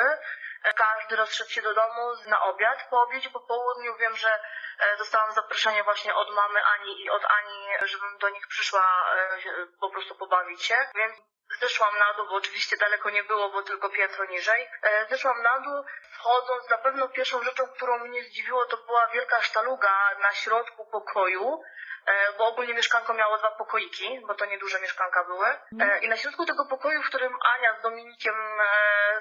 każdy 0.75 1.15
rozszedł 1.15 1.49
się 1.49 1.61
do 1.61 1.73
domu 1.73 2.03
na 2.27 2.43
obiad. 2.43 2.77
Po 2.89 3.01
obiedzie, 3.01 3.29
po 3.29 3.39
południu 3.39 3.95
wiem, 3.99 4.15
że 4.15 4.29
e, 4.29 4.97
dostałam 4.97 5.33
zaproszenie 5.33 5.83
właśnie 5.83 6.15
od 6.15 6.35
mamy 6.35 6.59
Ani 6.63 7.01
i 7.01 7.09
od 7.09 7.21
Ani, 7.25 7.87
żebym 7.87 8.17
do 8.17 8.29
nich 8.29 8.47
przyszła 8.47 8.81
e, 8.81 9.67
po 9.79 9.89
prostu 9.89 10.15
pobawić 10.15 10.63
się, 10.63 10.75
więc 10.95 11.15
Zeszłam 11.61 11.97
na 11.97 12.13
dół, 12.13 12.27
bo 12.27 12.35
oczywiście 12.35 12.77
daleko 12.77 13.09
nie 13.09 13.23
było, 13.23 13.49
bo 13.49 13.61
tylko 13.61 13.89
piętro 13.89 14.25
niżej. 14.25 14.69
E, 14.83 15.05
zeszłam 15.09 15.41
na 15.41 15.59
dół, 15.59 15.83
wchodząc, 16.11 16.69
na 16.69 16.77
pewno 16.77 17.09
pierwszą 17.09 17.43
rzeczą, 17.43 17.67
którą 17.67 17.97
mnie 17.99 18.23
zdziwiło, 18.23 18.65
to 18.65 18.77
była 18.77 19.07
wielka 19.07 19.41
sztaluga 19.41 20.09
na 20.19 20.33
środku 20.33 20.85
pokoju, 20.85 21.61
e, 22.05 22.33
bo 22.37 22.45
ogólnie 22.45 22.73
mieszkanko 22.73 23.13
miało 23.13 23.37
dwa 23.37 23.51
pokoiki, 23.51 24.21
bo 24.27 24.35
to 24.35 24.45
nieduże 24.45 24.79
mieszkanka 24.79 25.23
były. 25.23 25.47
E, 25.47 25.59
mhm. 25.71 26.01
I 26.01 26.07
na 26.07 26.17
środku 26.17 26.45
tego 26.45 26.65
pokoju, 26.65 27.03
w 27.03 27.07
którym 27.07 27.37
Ania 27.55 27.79
z 27.79 27.81
Dominikiem 27.81 28.35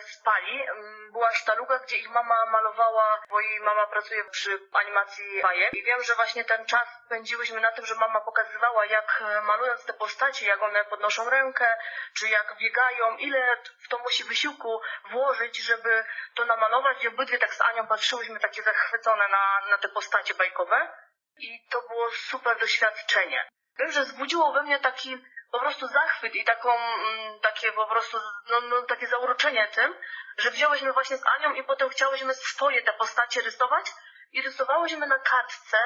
spali, 0.01 0.67
była 1.13 1.33
sztaluga, 1.33 1.79
gdzie 1.79 1.97
ich 1.97 2.11
mama 2.11 2.47
malowała, 2.47 3.23
bo 3.29 3.41
jej 3.41 3.61
mama 3.61 3.87
pracuje 3.87 4.25
przy 4.25 4.61
animacji 4.73 5.43
bajek. 5.43 5.75
I 5.75 5.83
wiem, 5.83 6.03
że 6.03 6.15
właśnie 6.15 6.45
ten 6.45 6.67
czas 6.67 6.89
spędziłyśmy 7.07 7.61
na 7.61 7.73
tym, 7.73 7.87
że 7.87 7.95
mama 7.95 8.21
pokazywała, 8.21 8.87
jak 8.87 9.25
malując 9.43 9.85
te 9.85 9.93
postacie, 9.93 10.47
jak 10.47 10.63
one 10.63 10.85
podnoszą 10.85 11.31
rękę, 11.31 11.77
czy 12.19 12.29
jak 12.29 12.57
biegają, 12.59 13.17
ile 13.17 13.57
w 13.85 13.89
to 13.89 13.99
musi 13.99 14.25
wysiłku 14.25 14.81
włożyć, 15.11 15.59
żeby 15.59 16.05
to 16.35 16.45
namalować. 16.45 17.05
I 17.05 17.09
obydwie 17.09 17.39
tak 17.39 17.55
z 17.55 17.61
Anią 17.61 17.87
patrzyłyśmy 17.87 18.41
takie 18.41 18.63
zachwycone 18.63 19.29
na, 19.29 19.61
na 19.71 19.79
te 19.79 19.89
postacie 19.89 20.35
bajkowe. 20.35 20.93
I 21.39 21.69
to 21.71 21.83
było 21.89 22.11
super 22.11 22.59
doświadczenie. 22.59 23.49
Wiem, 23.79 23.93
że 23.93 24.05
zbudziło 24.05 24.53
we 24.53 24.63
mnie 24.63 24.79
taki 24.79 25.25
po 25.53 25.61
prostu 25.61 25.87
zachwyt 25.87 26.35
i 26.35 26.45
taką, 26.45 26.77
mm, 26.79 27.41
takie 27.41 27.73
po 27.73 27.87
prostu, 27.87 28.19
no, 28.51 28.61
no, 28.61 28.83
takie 28.83 29.07
zauroczenie 29.07 29.69
tym, 29.69 29.95
że 30.39 30.51
wzięłyśmy 30.51 30.93
właśnie 30.93 31.17
z 31.17 31.27
Anią 31.27 31.55
i 31.55 31.65
potem 31.65 31.89
chciałyśmy 31.89 32.35
swoje 32.35 32.83
te 32.83 32.93
postacie 32.93 33.41
rysować 33.43 33.87
i 34.33 34.43
rysowałyśmy 34.43 35.07
na 35.07 35.19
kartce 35.19 35.77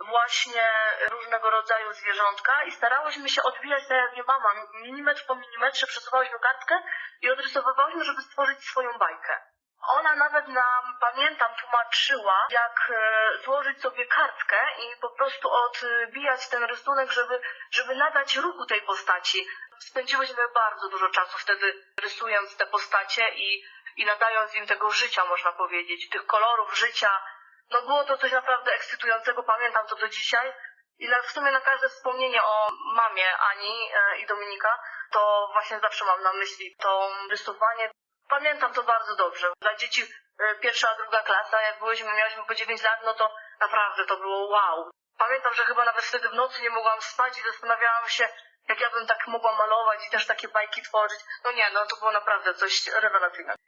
właśnie 0.00 0.62
różnego 1.10 1.50
rodzaju 1.50 1.92
zwierzątka 1.92 2.64
i 2.64 2.72
starałyśmy 2.72 3.28
się 3.28 3.42
odwijać 3.42 3.82
tak 3.88 3.98
jak 3.98 4.16
nie 4.16 4.22
mama, 4.22 4.48
milimetr 4.74 5.26
po 5.26 5.34
milimetrze 5.34 5.86
przesuwałyśmy 5.86 6.38
kartkę 6.38 6.82
i 7.20 7.30
odrysowywałyśmy, 7.30 8.04
żeby 8.04 8.22
stworzyć 8.22 8.64
swoją 8.64 8.98
bajkę. 8.98 9.40
Ona 9.88 10.16
nawet 10.16 10.48
nam, 10.48 10.98
pamiętam, 11.00 11.54
tłumaczyła, 11.60 12.46
jak 12.50 12.90
e, 12.90 13.38
złożyć 13.44 13.80
sobie 13.80 14.06
kartkę 14.06 14.56
i 14.78 14.96
po 15.00 15.10
prostu 15.10 15.50
odbijać 15.50 16.48
ten 16.48 16.64
rysunek, 16.64 17.12
żeby, 17.12 17.40
żeby 17.70 17.96
nadać 17.96 18.36
ruchu 18.36 18.66
tej 18.66 18.82
postaci. 18.82 19.46
Spędziłyśmy 19.78 20.48
bardzo 20.54 20.88
dużo 20.88 21.08
czasu 21.08 21.38
wtedy 21.38 21.84
rysując 22.02 22.56
te 22.56 22.66
postacie 22.66 23.28
i, 23.34 23.64
i 23.96 24.04
nadając 24.04 24.54
im 24.54 24.66
tego 24.66 24.90
życia, 24.90 25.24
można 25.24 25.52
powiedzieć, 25.52 26.08
tych 26.10 26.26
kolorów 26.26 26.78
życia, 26.78 27.22
no 27.70 27.82
było 27.82 28.04
to 28.04 28.18
coś 28.18 28.32
naprawdę 28.32 28.72
ekscytującego, 28.72 29.42
pamiętam 29.42 29.86
to 29.86 29.96
do 29.96 30.08
dzisiaj. 30.08 30.52
I 30.98 31.08
na, 31.08 31.22
w 31.22 31.30
sumie 31.30 31.50
na 31.50 31.60
każde 31.60 31.88
wspomnienie 31.88 32.42
o 32.42 32.68
mamie 32.94 33.36
Ani 33.38 33.90
e, 33.94 34.18
i 34.18 34.26
Dominika, 34.26 34.78
to 35.12 35.48
właśnie 35.52 35.80
zawsze 35.80 36.04
mam 36.04 36.22
na 36.22 36.32
myśli 36.32 36.76
to 36.78 37.10
rysowanie. 37.30 37.90
Pamiętam 38.28 38.72
to 38.72 38.82
bardzo 38.82 39.16
dobrze. 39.16 39.52
Dla 39.60 39.74
dzieci 39.74 40.02
e, 40.38 40.54
pierwsza, 40.54 40.94
druga 40.94 41.22
klasa, 41.22 41.62
jak 41.62 41.78
byliśmy, 41.78 42.12
mieliśmy 42.12 42.44
po 42.44 42.54
9 42.54 42.82
lat, 42.82 43.00
no 43.04 43.14
to 43.14 43.34
naprawdę 43.60 44.06
to 44.06 44.16
było 44.16 44.48
wow. 44.48 44.90
Pamiętam, 45.18 45.54
że 45.54 45.64
chyba 45.64 45.84
nawet 45.84 46.04
wtedy 46.04 46.28
w 46.28 46.34
nocy 46.34 46.62
nie 46.62 46.70
mogłam 46.70 47.02
spać 47.02 47.38
i 47.38 47.42
zastanawiałam 47.42 48.08
się, 48.08 48.28
jak 48.68 48.80
ja 48.80 48.90
bym 48.90 49.06
tak 49.06 49.26
mogła 49.26 49.52
malować 49.52 50.06
i 50.06 50.10
też 50.10 50.26
takie 50.26 50.48
bajki 50.48 50.82
tworzyć. 50.82 51.20
No 51.44 51.52
nie, 51.52 51.70
no 51.70 51.86
to 51.86 51.96
było 51.96 52.12
naprawdę 52.12 52.54
coś 52.54 52.86
rewelacyjnego. 52.86 53.58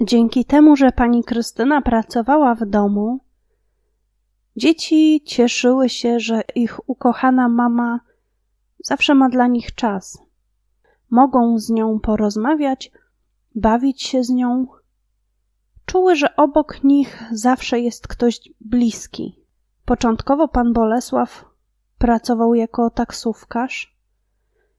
Dzięki 0.00 0.44
temu, 0.44 0.76
że 0.76 0.92
pani 0.92 1.24
Krystyna 1.24 1.82
pracowała 1.82 2.54
w 2.54 2.66
domu, 2.66 3.20
dzieci 4.56 5.22
cieszyły 5.26 5.88
się, 5.88 6.20
że 6.20 6.42
ich 6.54 6.88
ukochana 6.88 7.48
mama 7.48 8.00
zawsze 8.84 9.14
ma 9.14 9.28
dla 9.28 9.46
nich 9.46 9.74
czas. 9.74 10.18
Mogą 11.10 11.58
z 11.58 11.70
nią 11.70 12.00
porozmawiać, 12.00 12.92
bawić 13.54 14.02
się 14.02 14.24
z 14.24 14.30
nią. 14.30 14.66
Czuły, 15.86 16.16
że 16.16 16.36
obok 16.36 16.84
nich 16.84 17.24
zawsze 17.32 17.80
jest 17.80 18.08
ktoś 18.08 18.40
bliski. 18.60 19.40
Początkowo 19.84 20.48
pan 20.48 20.72
Bolesław 20.72 21.44
pracował 21.98 22.54
jako 22.54 22.90
taksówkarz. 22.90 23.96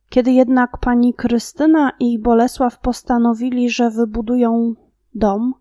Kiedy 0.09 0.31
jednak 0.31 0.77
pani 0.77 1.13
Krystyna 1.13 1.91
i 1.99 2.19
Bolesław 2.19 2.79
postanowili, 2.79 3.69
że 3.69 3.89
wybudują 3.89 4.75
dom, 5.15 5.53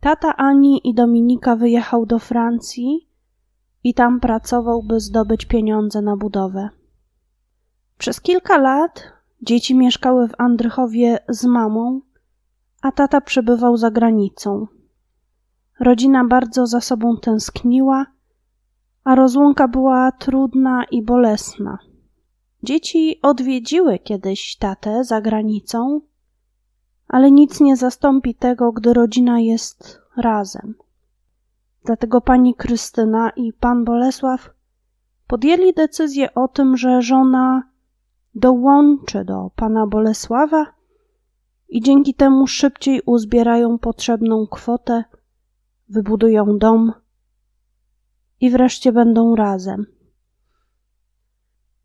tata 0.00 0.36
Ani 0.36 0.88
i 0.88 0.94
Dominika 0.94 1.56
wyjechał 1.56 2.06
do 2.06 2.18
Francji 2.18 3.08
i 3.84 3.94
tam 3.94 4.20
pracował, 4.20 4.82
by 4.82 5.00
zdobyć 5.00 5.44
pieniądze 5.44 6.02
na 6.02 6.16
budowę. 6.16 6.68
Przez 7.98 8.20
kilka 8.20 8.58
lat 8.58 9.12
dzieci 9.42 9.74
mieszkały 9.74 10.28
w 10.28 10.34
Andrychowie 10.38 11.18
z 11.28 11.44
mamą, 11.44 12.00
a 12.82 12.92
tata 12.92 13.20
przebywał 13.20 13.76
za 13.76 13.90
granicą. 13.90 14.66
Rodzina 15.80 16.24
bardzo 16.24 16.66
za 16.66 16.80
sobą 16.80 17.16
tęskniła, 17.16 18.06
a 19.04 19.14
rozłąka 19.14 19.68
była 19.68 20.12
trudna 20.12 20.84
i 20.90 21.02
bolesna. 21.02 21.78
Dzieci 22.62 23.20
odwiedziły 23.22 23.98
kiedyś 23.98 24.56
tatę 24.56 25.04
za 25.04 25.20
granicą, 25.20 26.00
ale 27.12 27.30
nic 27.30 27.60
nie 27.60 27.76
zastąpi 27.76 28.34
tego, 28.34 28.72
gdy 28.72 28.94
rodzina 28.94 29.40
jest 29.40 30.00
razem. 30.16 30.74
Dlatego 31.84 32.20
pani 32.20 32.54
Krystyna 32.54 33.30
i 33.36 33.52
pan 33.52 33.84
Bolesław 33.84 34.50
podjęli 35.26 35.72
decyzję 35.72 36.34
o 36.34 36.48
tym, 36.48 36.76
że 36.76 37.02
żona 37.02 37.62
dołączy 38.34 39.24
do 39.24 39.50
pana 39.56 39.86
Bolesława 39.86 40.66
i 41.68 41.80
dzięki 41.80 42.14
temu 42.14 42.46
szybciej 42.46 43.02
uzbierają 43.06 43.78
potrzebną 43.78 44.46
kwotę, 44.46 45.04
wybudują 45.88 46.58
dom 46.58 46.92
i 48.40 48.50
wreszcie 48.50 48.92
będą 48.92 49.36
razem. 49.36 49.86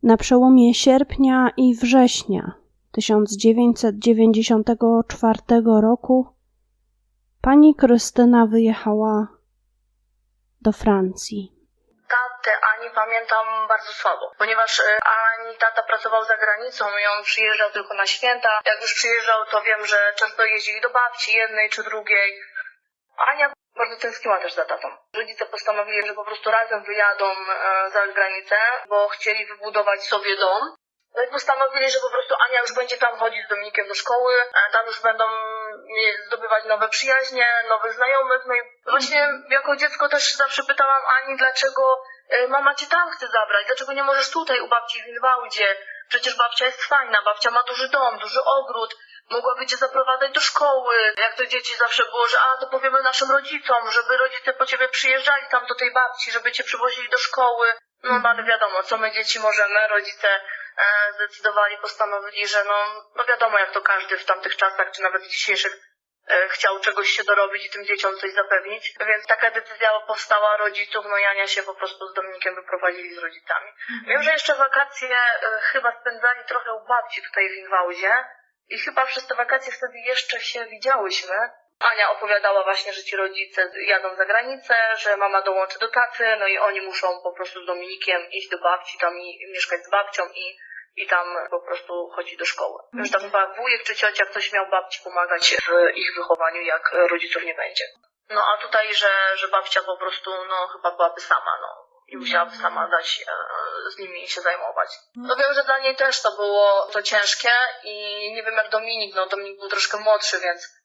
Na 0.03 0.17
przełomie 0.17 0.73
sierpnia 0.73 1.49
i 1.57 1.75
września 1.75 2.66
1994 2.97 5.39
roku 5.81 6.35
pani 7.41 7.75
Krystyna 7.75 8.45
wyjechała 8.53 9.27
do 10.61 10.71
Francji. 10.71 11.51
Tatę 12.15 12.51
Ani 12.71 12.89
pamiętam 13.01 13.45
bardzo 13.67 13.93
słabo, 13.93 14.31
ponieważ 14.37 14.79
e, 14.79 14.83
Ani 15.03 15.57
tata 15.57 15.83
pracował 15.83 16.25
za 16.25 16.37
granicą 16.37 16.85
i 17.01 17.05
on 17.17 17.23
przyjeżdżał 17.23 17.71
tylko 17.71 17.93
na 17.93 18.05
święta. 18.05 18.49
Jak 18.65 18.81
już 18.81 18.93
przyjeżdżał, 18.93 19.45
to 19.51 19.61
wiem, 19.61 19.85
że 19.85 20.13
często 20.15 20.45
jeździli 20.45 20.81
do 20.81 20.89
babci 20.89 21.37
jednej 21.37 21.69
czy 21.69 21.83
drugiej. 21.83 22.41
Ania 23.33 23.53
bardzo 23.77 24.01
tęskniła 24.01 24.39
też 24.39 24.53
za 24.53 24.65
tatą. 24.65 24.87
Rodzice 25.13 25.45
postanowili, 25.45 26.07
że 26.07 26.13
po 26.13 26.25
prostu 26.25 26.51
razem 26.51 26.83
wyjadą 26.83 27.25
e, 27.25 27.89
za 27.89 28.07
granicę, 28.07 28.55
bo 28.89 29.07
chcieli 29.07 29.45
wybudować 29.45 30.03
sobie 30.03 30.37
dom. 30.37 30.75
No 31.17 31.23
i 31.23 31.27
postanowili, 31.27 31.91
że 31.91 31.99
po 31.99 32.09
prostu 32.09 32.35
Ania 32.45 32.61
już 32.61 32.73
będzie 32.73 32.97
tam 32.97 33.17
chodzić 33.17 33.45
z 33.45 33.49
Dominikiem 33.49 33.87
do 33.87 33.95
szkoły, 33.95 34.33
tam 34.71 34.85
już 34.85 35.01
będą 35.01 35.25
zdobywać 36.27 36.65
nowe 36.65 36.89
przyjaźnie, 36.89 37.47
nowych 37.69 37.93
znajomych. 37.93 38.41
No 38.45 38.55
i 38.55 38.61
właśnie 38.89 39.27
jako 39.49 39.75
dziecko 39.75 40.09
też 40.09 40.33
zawsze 40.33 40.63
pytałam 40.63 41.03
Ani, 41.17 41.37
dlaczego 41.37 42.03
e, 42.29 42.47
mama 42.47 42.75
cię 42.75 42.85
tam 42.87 43.11
chce 43.11 43.27
zabrać, 43.27 43.65
dlaczego 43.67 43.93
nie 43.93 44.03
możesz 44.03 44.31
tutaj 44.31 44.59
u 44.59 44.67
babci 44.67 45.03
w 45.03 45.07
Inwałdzie? 45.07 45.77
Przecież 46.09 46.37
babcia 46.37 46.65
jest 46.65 46.83
fajna, 46.83 47.21
babcia 47.21 47.51
ma 47.51 47.63
duży 47.63 47.89
dom, 47.89 48.19
duży 48.19 48.39
ogród, 48.43 48.95
mogłaby 49.29 49.65
cię 49.65 49.77
zaprowadzać 49.77 50.31
do 50.31 50.41
szkoły. 50.41 51.13
Jak 51.17 51.35
to 51.35 51.45
dzieci 51.45 51.75
zawsze 51.75 52.05
było, 52.05 52.27
że 52.27 52.37
a 52.39 52.57
to 52.57 52.67
powiemy 52.67 53.01
naszym 53.01 53.31
rodzicom, 53.31 53.91
żeby 53.91 54.17
rodzice 54.17 54.53
po 54.53 54.65
ciebie 54.65 54.89
przyjeżdżali 54.89 55.43
tam 55.51 55.65
do 55.65 55.75
tej 55.75 55.93
babci, 55.93 56.31
żeby 56.31 56.51
cię 56.51 56.63
przywozili 56.63 57.09
do 57.09 57.17
szkoły. 57.17 57.73
No, 58.03 58.19
no 58.19 58.29
ale 58.29 58.43
wiadomo, 58.43 58.83
co 58.83 58.97
my 58.97 59.11
dzieci 59.11 59.39
możemy, 59.39 59.87
rodzice 59.87 60.41
zdecydowali, 61.15 61.77
postanowili, 61.77 62.47
że 62.47 62.63
no, 62.63 63.05
no 63.15 63.25
wiadomo 63.25 63.59
jak 63.59 63.71
to 63.71 63.81
każdy 63.81 64.17
w 64.17 64.25
tamtych 64.25 64.55
czasach, 64.55 64.91
czy 64.91 65.01
nawet 65.01 65.23
dzisiejszych 65.23 65.79
e, 66.27 66.49
chciał 66.49 66.79
czegoś 66.79 67.09
się 67.09 67.23
dorobić 67.23 67.65
i 67.65 67.69
tym 67.69 67.85
dzieciom 67.85 68.17
coś 68.17 68.31
zapewnić. 68.31 68.93
Więc 69.07 69.25
taka 69.25 69.51
decyzja 69.51 69.99
powstała 70.07 70.57
rodziców, 70.57 71.05
no 71.09 71.17
i 71.17 71.23
Ania 71.23 71.47
się 71.47 71.63
po 71.63 71.75
prostu 71.75 72.07
z 72.07 72.13
Dominikiem 72.13 72.55
wyprowadzili 72.55 73.15
z 73.15 73.17
rodzicami. 73.17 73.71
Wiem, 74.07 74.23
że 74.23 74.31
jeszcze 74.31 74.55
wakacje 74.55 75.17
e, 75.17 75.59
chyba 75.61 75.99
spędzali 76.01 76.39
trochę 76.47 76.73
u 76.73 76.87
babci 76.87 77.21
tutaj 77.21 77.49
w 77.49 77.53
Inwałdzie 77.53 78.25
i 78.69 78.79
chyba 78.79 79.05
przez 79.05 79.27
te 79.27 79.35
wakacje 79.35 79.73
wtedy 79.73 79.97
jeszcze 79.97 80.39
się 80.39 80.65
widziałyśmy. 80.65 81.35
Ania 81.79 82.11
opowiadała 82.11 82.63
właśnie, 82.63 82.93
że 82.93 83.03
ci 83.03 83.15
rodzice 83.15 83.71
jadą 83.75 84.15
za 84.15 84.25
granicę, 84.25 84.75
że 84.97 85.17
mama 85.17 85.41
dołączy 85.41 85.79
do 85.79 85.87
taty, 85.87 86.35
no 86.39 86.47
i 86.47 86.57
oni 86.57 86.81
muszą 86.81 87.21
po 87.23 87.33
prostu 87.33 87.63
z 87.63 87.65
Dominikiem 87.65 88.21
iść 88.31 88.49
do 88.49 88.57
babci 88.59 88.97
tam 88.97 89.19
i 89.19 89.51
mieszkać 89.53 89.83
z 89.85 89.89
babcią 89.89 90.23
i, 90.35 90.59
i 90.97 91.07
tam 91.07 91.27
po 91.49 91.59
prostu 91.59 92.09
chodzić 92.15 92.37
do 92.37 92.45
szkoły. 92.45 92.83
Że 93.03 93.11
tam 93.11 93.21
chyba 93.21 93.53
wujek 93.55 93.83
czy 93.83 93.95
ciocia 93.95 94.25
ktoś 94.25 94.53
miał 94.53 94.69
babci 94.69 94.99
pomagać 95.03 95.57
w 95.67 95.97
ich 95.97 96.15
wychowaniu, 96.15 96.61
jak 96.61 96.91
rodziców 96.93 97.43
nie 97.43 97.55
będzie. 97.55 97.83
No 98.29 98.41
a 98.53 98.61
tutaj, 98.61 98.93
że, 98.93 99.11
że 99.35 99.47
babcia 99.47 99.83
po 99.83 99.97
prostu, 99.97 100.31
no 100.49 100.67
chyba 100.67 100.91
byłaby 100.91 101.21
sama, 101.21 101.57
no. 101.61 101.87
I 102.07 102.17
musiałaby 102.17 102.55
sama 102.55 102.87
dać 102.87 103.23
e, 103.27 103.91
z 103.91 103.97
nimi 103.97 104.27
się 104.27 104.41
zajmować. 104.41 104.89
No 105.15 105.35
wiem, 105.35 105.53
że 105.53 105.63
dla 105.63 105.79
niej 105.79 105.95
też 105.95 106.21
to 106.21 106.31
było 106.31 106.87
to 106.93 107.03
ciężkie 107.03 107.49
i 107.83 107.93
nie 108.33 108.43
wiem 108.43 108.55
jak 108.55 108.69
Dominik, 108.69 109.15
no 109.15 109.25
Dominik 109.25 109.59
był 109.59 109.69
troszkę 109.69 109.97
młodszy, 109.97 110.39
więc 110.39 110.77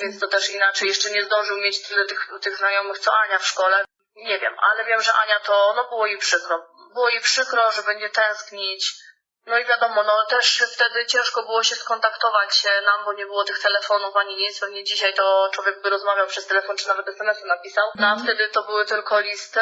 więc 0.00 0.20
to 0.20 0.28
też 0.28 0.50
inaczej. 0.50 0.88
Jeszcze 0.88 1.10
nie 1.10 1.24
zdążył 1.24 1.56
mieć 1.58 1.88
tyle 1.88 2.06
tych, 2.06 2.28
tych 2.40 2.56
znajomych, 2.56 2.98
co 2.98 3.10
Ania 3.16 3.38
w 3.38 3.46
szkole. 3.46 3.84
Nie 4.16 4.38
wiem, 4.38 4.56
ale 4.58 4.84
wiem, 4.84 5.02
że 5.02 5.12
Ania 5.14 5.40
to, 5.40 5.72
no 5.76 5.88
było 5.88 6.06
jej 6.06 6.18
przykro. 6.18 6.66
Było 6.94 7.08
jej 7.08 7.20
przykro, 7.20 7.72
że 7.72 7.82
będzie 7.82 8.10
tęsknić. 8.10 9.01
No 9.46 9.58
i 9.58 9.64
wiadomo, 9.64 10.02
no 10.02 10.12
też 10.28 10.64
wtedy 10.74 11.06
ciężko 11.06 11.42
było 11.42 11.62
się 11.62 11.74
skontaktować 11.74 12.66
e, 12.66 12.84
nam, 12.86 13.04
bo 13.04 13.12
nie 13.12 13.26
było 13.26 13.44
tych 13.44 13.58
telefonów 13.62 14.16
ani 14.16 14.36
nic. 14.36 14.60
Pewnie 14.60 14.84
dzisiaj 14.84 15.14
to 15.14 15.48
człowiek 15.52 15.82
by 15.82 15.90
rozmawiał 15.90 16.26
przez 16.26 16.46
telefon, 16.46 16.76
czy 16.76 16.88
nawet 16.88 17.08
SMS-y 17.08 17.46
napisał. 17.46 17.84
No 17.94 18.06
a 18.06 18.16
wtedy 18.16 18.48
to 18.48 18.62
były 18.66 18.84
tylko 18.84 19.20
listy. 19.20 19.60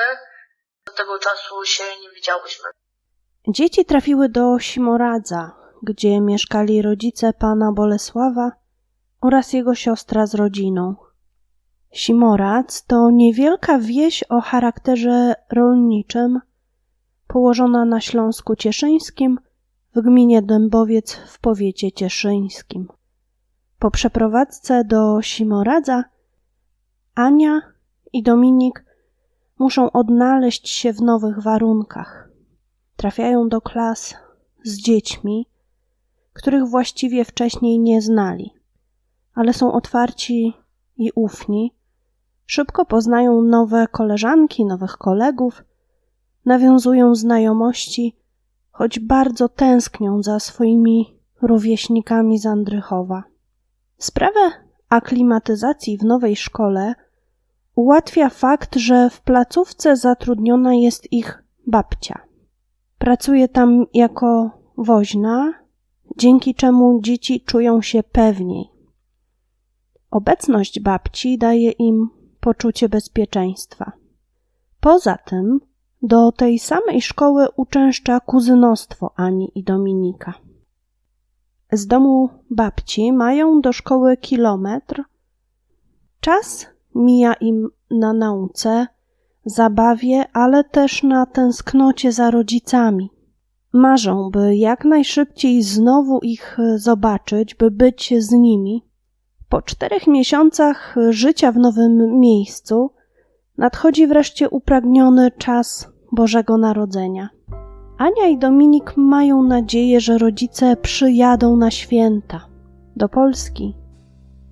Do 0.86 0.92
tego 0.92 1.18
czasu 1.18 1.64
się 1.64 1.84
nie 2.02 2.10
widziałyśmy. 2.10 2.70
Dzieci 3.48 3.84
trafiły 3.84 4.28
do 4.28 4.58
Simoradza, 4.58 5.50
gdzie 5.82 6.20
mieszkali 6.20 6.82
rodzice 6.82 7.32
pana 7.32 7.72
Bolesława 7.72 8.50
oraz 9.20 9.52
jego 9.52 9.74
siostra 9.74 10.26
z 10.26 10.34
rodziną. 10.34 10.96
Simoradz 11.92 12.86
to 12.86 13.08
niewielka 13.12 13.78
wieś 13.78 14.24
o 14.28 14.40
charakterze 14.40 15.34
rolniczym, 15.52 16.40
położona 17.28 17.84
na 17.84 18.00
Śląsku 18.00 18.56
Cieszyńskim 18.56 19.38
w 19.94 20.00
gminie 20.00 20.42
Dębowiec 20.42 21.14
w 21.14 21.38
powiecie 21.38 21.92
cieszyńskim. 21.92 22.88
Po 23.78 23.90
przeprowadzce 23.90 24.84
do 24.84 25.22
Simoradza 25.22 26.04
Ania 27.14 27.60
i 28.12 28.22
Dominik 28.22 28.84
muszą 29.58 29.92
odnaleźć 29.92 30.68
się 30.68 30.92
w 30.92 31.02
nowych 31.02 31.42
warunkach. 31.42 32.28
Trafiają 32.96 33.48
do 33.48 33.60
klas 33.60 34.14
z 34.64 34.76
dziećmi, 34.76 35.46
których 36.32 36.66
właściwie 36.66 37.24
wcześniej 37.24 37.78
nie 37.78 38.02
znali, 38.02 38.50
ale 39.34 39.52
są 39.52 39.72
otwarci 39.72 40.52
i 40.96 41.10
ufni. 41.14 41.74
Szybko 42.46 42.84
poznają 42.84 43.42
nowe 43.42 43.86
koleżanki, 43.88 44.64
nowych 44.64 44.96
kolegów, 44.96 45.64
nawiązują 46.44 47.14
znajomości, 47.14 48.19
choć 48.70 48.98
bardzo 48.98 49.48
tęsknią 49.48 50.22
za 50.22 50.40
swoimi 50.40 51.20
rówieśnikami 51.42 52.38
z 52.38 52.46
Andrychowa. 52.46 53.24
Sprawę 53.98 54.40
aklimatyzacji 54.88 55.98
w 55.98 56.04
nowej 56.04 56.36
szkole 56.36 56.94
ułatwia 57.74 58.28
fakt, 58.28 58.76
że 58.76 59.10
w 59.10 59.20
placówce 59.20 59.96
zatrudniona 59.96 60.74
jest 60.74 61.12
ich 61.12 61.42
babcia. 61.66 62.18
Pracuje 62.98 63.48
tam 63.48 63.86
jako 63.94 64.50
woźna, 64.76 65.54
dzięki 66.16 66.54
czemu 66.54 67.00
dzieci 67.02 67.40
czują 67.40 67.82
się 67.82 68.02
pewniej. 68.02 68.64
Obecność 70.10 70.80
babci 70.80 71.38
daje 71.38 71.70
im 71.70 72.08
poczucie 72.40 72.88
bezpieczeństwa. 72.88 73.92
Poza 74.80 75.16
tym 75.16 75.60
do 76.02 76.32
tej 76.32 76.58
samej 76.58 77.02
szkoły 77.02 77.46
uczęszcza 77.56 78.20
kuzynostwo 78.20 79.12
Ani 79.16 79.52
i 79.54 79.64
Dominika. 79.64 80.34
Z 81.72 81.86
domu 81.86 82.28
babci 82.50 83.12
mają 83.12 83.60
do 83.60 83.72
szkoły 83.72 84.16
kilometr. 84.16 85.02
Czas 86.20 86.66
mija 86.94 87.34
im 87.34 87.68
na 87.90 88.12
nauce, 88.12 88.86
zabawie, 89.44 90.24
ale 90.32 90.64
też 90.64 91.02
na 91.02 91.26
tęsknocie 91.26 92.12
za 92.12 92.30
rodzicami. 92.30 93.10
Marzą, 93.72 94.30
by 94.30 94.56
jak 94.56 94.84
najszybciej 94.84 95.62
znowu 95.62 96.18
ich 96.18 96.58
zobaczyć, 96.76 97.54
by 97.54 97.70
być 97.70 98.14
z 98.18 98.30
nimi. 98.30 98.84
Po 99.48 99.62
czterech 99.62 100.06
miesiącach 100.06 100.96
życia 101.10 101.52
w 101.52 101.56
nowym 101.56 102.20
miejscu 102.20 102.90
nadchodzi 103.60 104.06
wreszcie 104.06 104.50
upragniony 104.50 105.30
czas 105.30 105.88
Bożego 106.12 106.58
Narodzenia. 106.58 107.28
Ania 107.98 108.28
i 108.28 108.38
Dominik 108.38 108.96
mają 108.96 109.42
nadzieję, 109.42 110.00
że 110.00 110.18
rodzice 110.18 110.76
przyjadą 110.76 111.56
na 111.56 111.70
święta. 111.70 112.46
Do 112.96 113.08
Polski 113.08 113.74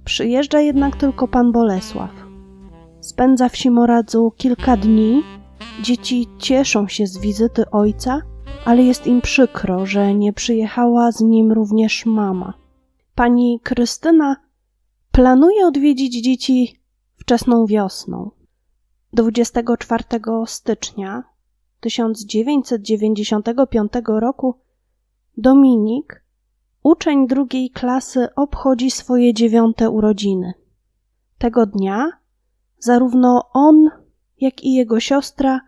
przyjeżdża 0.04 0.60
jednak 0.60 0.96
tylko 0.96 1.28
pan 1.28 1.52
Bolesław. 1.52 2.10
Spędza 3.00 3.48
w 3.48 3.56
Simoradzu 3.56 4.32
kilka 4.36 4.76
dni. 4.76 5.22
Dzieci 5.82 6.26
cieszą 6.38 6.88
się 6.88 7.06
z 7.06 7.18
wizyty 7.18 7.70
ojca, 7.70 8.22
ale 8.64 8.82
jest 8.82 9.06
im 9.06 9.20
przykro, 9.20 9.86
że 9.86 10.14
nie 10.14 10.32
przyjechała 10.32 11.12
z 11.12 11.20
nim 11.20 11.52
również 11.52 12.06
mama. 12.06 12.54
Pani 13.14 13.60
Krystyna 13.62 14.36
planuje 15.12 15.66
odwiedzić 15.66 16.24
dzieci 16.24 16.80
wczesną 17.16 17.66
wiosną. 17.66 18.37
24 19.12 20.04
stycznia 20.46 21.24
1995 21.80 23.92
roku 24.06 24.54
Dominik, 25.36 26.24
uczeń 26.82 27.26
drugiej 27.26 27.70
klasy, 27.70 28.28
obchodzi 28.36 28.90
swoje 28.90 29.34
dziewiąte 29.34 29.90
urodziny. 29.90 30.54
Tego 31.38 31.66
dnia 31.66 32.10
zarówno 32.78 33.50
on, 33.52 33.90
jak 34.40 34.64
i 34.64 34.74
jego 34.74 35.00
siostra 35.00 35.60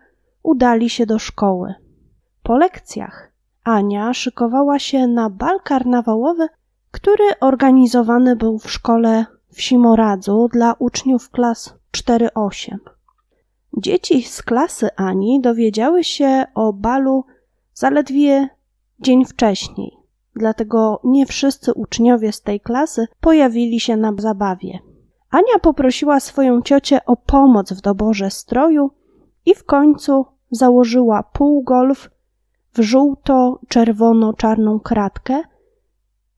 udali 0.43 0.89
się 0.89 1.05
do 1.05 1.19
szkoły. 1.19 1.73
Po 2.43 2.57
lekcjach 2.57 3.31
Ania 3.63 4.13
szykowała 4.13 4.79
się 4.79 5.07
na 5.07 5.29
bal 5.29 5.59
karnawałowy, 5.63 6.47
który 6.91 7.39
organizowany 7.39 8.35
był 8.35 8.59
w 8.59 8.71
szkole 8.71 9.25
w 9.53 9.61
Simoradzu 9.61 10.49
dla 10.53 10.75
uczniów 10.79 11.29
klas 11.29 11.73
4-8. 11.97 12.77
Dzieci 13.77 14.23
z 14.23 14.41
klasy 14.41 14.89
Ani 14.95 15.41
dowiedziały 15.41 16.03
się 16.03 16.45
o 16.55 16.73
balu 16.73 17.25
zaledwie 17.73 18.49
dzień 18.99 19.25
wcześniej, 19.25 19.97
dlatego 20.35 21.01
nie 21.03 21.25
wszyscy 21.25 21.73
uczniowie 21.73 22.31
z 22.31 22.41
tej 22.41 22.59
klasy 22.59 23.07
pojawili 23.21 23.79
się 23.79 23.97
na 23.97 24.13
zabawie. 24.17 24.79
Ania 25.29 25.59
poprosiła 25.61 26.19
swoją 26.19 26.61
ciocię 26.61 27.05
o 27.05 27.15
pomoc 27.17 27.73
w 27.73 27.81
doborze 27.81 28.31
stroju 28.31 28.91
i 29.45 29.55
w 29.55 29.63
końcu 29.63 30.25
założyła 30.51 31.23
półgolf 31.23 32.09
w 32.73 32.81
żółto-czerwono-czarną 32.81 34.79
kratkę 34.79 35.41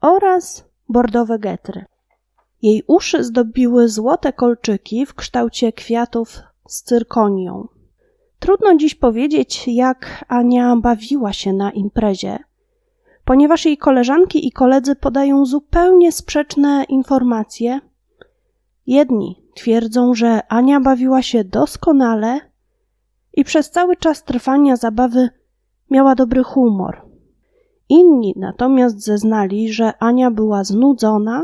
oraz 0.01 0.65
bordowe 0.89 1.39
getry. 1.39 1.85
Jej 2.61 2.83
uszy 2.87 3.23
zdobiły 3.23 3.89
złote 3.89 4.33
kolczyki 4.33 5.05
w 5.05 5.13
kształcie 5.13 5.73
kwiatów 5.73 6.39
z 6.67 6.83
cyrkonią. 6.83 7.67
Trudno 8.39 8.75
dziś 8.75 8.95
powiedzieć, 8.95 9.67
jak 9.67 10.25
Ania 10.27 10.75
bawiła 10.75 11.33
się 11.33 11.53
na 11.53 11.71
imprezie, 11.71 12.39
ponieważ 13.25 13.65
jej 13.65 13.77
koleżanki 13.77 14.47
i 14.47 14.51
koledzy 14.51 14.95
podają 14.95 15.45
zupełnie 15.45 16.11
sprzeczne 16.11 16.83
informacje. 16.89 17.79
Jedni 18.87 19.43
twierdzą, 19.55 20.13
że 20.13 20.47
Ania 20.47 20.79
bawiła 20.79 21.21
się 21.21 21.43
doskonale 21.43 22.39
i 23.33 23.43
przez 23.43 23.71
cały 23.71 23.95
czas 23.95 24.23
trwania 24.23 24.75
zabawy 24.75 25.29
miała 25.89 26.15
dobry 26.15 26.43
humor. 26.43 27.01
Inni 27.89 28.33
natomiast 28.37 29.03
zeznali, 29.03 29.73
że 29.73 29.93
Ania 29.99 30.31
była 30.31 30.63
znudzona, 30.63 31.43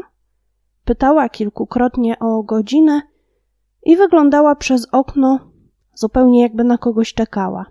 pytała 0.85 1.29
kilkukrotnie 1.29 2.19
o 2.19 2.43
godzinę 2.43 3.01
i 3.83 3.97
wyglądała 3.97 4.55
przez 4.55 4.87
okno 4.91 5.39
zupełnie 5.93 6.41
jakby 6.41 6.63
na 6.63 6.77
kogoś 6.77 7.13
czekała. 7.13 7.65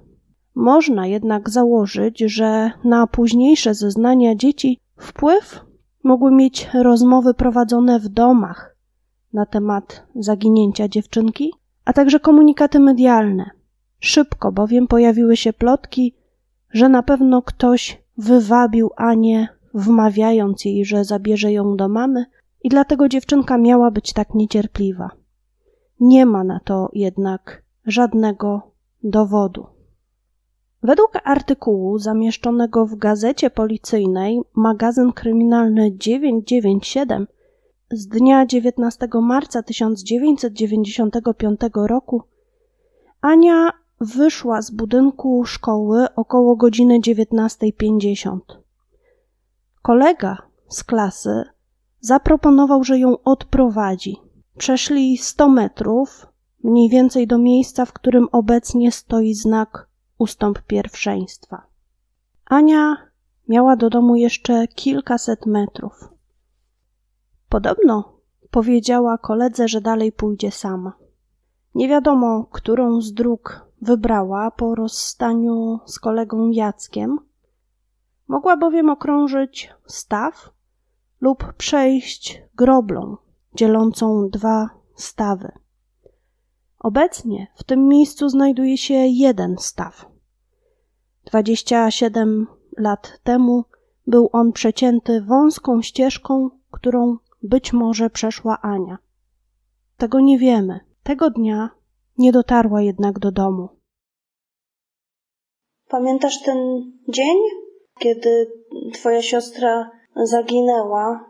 Można 0.55 1.07
jednak 1.07 1.51
założyć, 1.51 2.21
że 2.21 2.71
na 2.85 3.07
późniejsze 3.07 3.75
zeznania 3.75 4.35
dzieci 4.35 4.79
wpływ 4.97 5.61
mogły 6.05 6.33
mieć 6.33 6.69
rozmowy 6.75 7.35
prowadzone 7.35 8.01
w 8.01 8.09
domach 8.09 8.77
na 9.33 9.47
temat 9.47 10.07
zaginięcia 10.15 10.89
dziewczynki, 10.89 11.53
a 11.85 11.93
także 11.93 12.21
komunikaty 12.21 12.81
medialne. 12.81 13.51
Szybko 14.01 14.53
bowiem 14.53 14.87
pojawiły 14.87 15.37
się 15.37 15.53
plotki, 15.53 16.15
że 16.71 16.89
na 16.89 17.03
pewno 17.03 17.43
ktoś 17.43 18.03
wywabił 18.19 18.91
Anię, 18.97 19.49
wmawiając 19.75 20.65
jej, 20.65 20.85
że 20.85 21.05
zabierze 21.05 21.53
ją 21.53 21.77
do 21.77 21.89
mamy, 21.89 22.25
i 22.65 22.69
dlatego 22.69 23.09
dziewczynka 23.09 23.59
miała 23.59 23.91
być 23.91 24.13
tak 24.13 24.35
niecierpliwa. 24.35 25.11
Nie 26.01 26.27
ma 26.27 26.45
na 26.45 26.61
to 26.61 26.91
jednak 26.93 27.63
żadnego 27.87 28.63
dowodu. 29.03 29.67
Według 30.83 31.13
artykułu 31.25 31.99
zamieszczonego 31.99 32.87
w 32.87 32.97
gazecie 32.97 33.51
policyjnej 33.51 34.41
magazyn 34.55 35.13
kryminalny 35.13 35.97
997 35.97 37.27
z 37.91 38.07
dnia 38.09 38.47
19 38.47 39.09
marca 39.23 39.63
1995 39.63 41.61
roku 41.75 42.23
Ania 43.21 43.71
wyszła 44.01 44.63
z 44.63 44.71
budynku 44.71 45.45
szkoły 45.45 46.07
około 46.17 46.57
godziny 46.57 47.01
19.50. 47.01 48.39
Kolega 49.83 50.37
z 50.69 50.85
klasy 50.85 51.45
zaproponował, 52.01 52.85
że 52.85 52.99
ją 52.99 53.23
odprowadzi. 53.23 54.28
Przeszli 54.59 55.19
100 55.19 55.49
metrów, 55.49 56.27
mniej 56.65 56.89
więcej 56.89 57.27
do 57.27 57.39
miejsca, 57.39 57.85
w 57.85 57.93
którym 57.93 58.29
obecnie 58.33 58.93
stoi 58.93 59.35
znak 59.35 59.89
ustąp 60.19 60.63
pierwszeństwa. 60.63 61.67
Ania 62.45 62.97
miała 63.49 63.77
do 63.77 63.91
domu 63.91 64.17
jeszcze 64.17 64.69
kilkaset 64.69 65.47
metrów. 65.47 66.09
Podobno 67.49 68.13
powiedziała 68.51 69.19
koledze, 69.19 69.69
że 69.69 69.81
dalej 69.81 70.13
pójdzie 70.13 70.51
sama. 70.51 70.93
Nie 71.75 71.89
wiadomo, 71.89 72.47
którą 72.53 73.01
z 73.01 73.13
dróg 73.15 73.67
wybrała 73.83 74.51
po 74.51 74.75
rozstaniu 74.75 75.81
z 75.87 75.99
kolegą 75.99 76.51
Jackiem. 76.51 77.19
Mogła 78.29 78.57
bowiem 78.57 78.91
okrążyć 78.91 79.75
staw 79.87 80.51
lub 81.21 81.53
przejść 81.53 82.43
groblą 82.55 83.17
dzielącą 83.59 84.29
dwa 84.29 84.71
stawy. 84.95 85.53
Obecnie 86.79 87.47
w 87.57 87.65
tym 87.65 87.89
miejscu 87.89 88.29
znajduje 88.29 88.79
się 88.79 88.95
jeden 88.95 89.57
staw. 89.59 90.07
27 91.25 92.47
lat 92.77 93.21
temu 93.23 93.65
był 94.07 94.31
on 94.33 94.53
przecięty 94.53 95.21
wąską 95.21 95.83
ścieżką, 95.83 96.51
którą 96.71 97.17
być 97.43 97.73
może 97.73 98.11
przeszła 98.11 98.59
Ania. 98.63 98.99
Tego 99.97 100.21
nie 100.21 100.39
wiemy. 100.39 100.81
Tego 101.03 101.31
dnia 101.31 101.71
nie 102.19 102.33
dotarła 102.33 102.83
jednak 102.83 103.19
do 103.19 103.33
domu. 103.33 103.69
Pamiętasz 105.89 106.43
ten 106.43 106.59
dzień, 107.09 107.37
kiedy 107.99 108.53
twoja 108.95 109.23
siostra 109.23 109.91
zaginęła? 110.17 111.28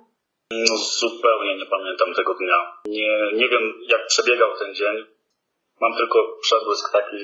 No 0.51 0.77
zupełnie 0.77 1.57
nie 1.57 1.67
pamiętam 1.67 2.15
tego 2.15 2.35
dnia. 2.35 2.73
Nie, 2.87 3.33
nie 3.33 3.49
wiem 3.49 3.75
jak 3.89 4.07
przebiegał 4.07 4.57
ten 4.59 4.75
dzień. 4.75 5.07
Mam 5.81 5.97
tylko 5.97 6.19
przebłysk 6.43 6.93
taki, 6.93 7.17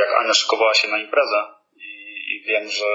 jak 0.00 0.12
Ania 0.20 0.34
szykowała 0.34 0.74
się 0.74 0.88
na 0.88 0.98
imprezę 0.98 1.54
i, 1.76 1.90
i 2.32 2.44
wiem, 2.48 2.68
że 2.68 2.86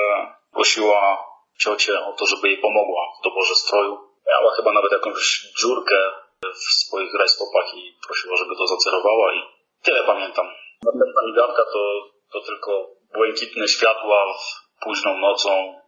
prosiła 0.54 1.24
ciocię 1.60 2.00
o 2.00 2.14
to, 2.14 2.26
żeby 2.26 2.48
jej 2.48 2.58
pomogła 2.58 3.04
w 3.20 3.24
doborze 3.24 3.56
stroju. 3.56 3.98
Miała 4.28 4.56
chyba 4.56 4.72
nawet 4.72 4.92
jakąś 4.92 5.48
dziurkę 5.60 6.12
w 6.54 6.74
swoich 6.84 7.14
rajstopach 7.20 7.74
i 7.76 7.98
prosiła, 8.08 8.36
żeby 8.38 8.56
to 8.56 8.68
zacerowała 8.68 9.34
i 9.34 9.42
tyle 9.84 10.04
pamiętam. 10.04 10.48
Następna 10.84 11.22
migawka 11.26 11.64
to, 11.74 12.10
to 12.34 12.42
tylko 12.42 12.90
błękitne 13.14 13.68
światła 13.68 14.34
w 14.34 14.84
późną 14.84 15.18
nocą. 15.18 15.81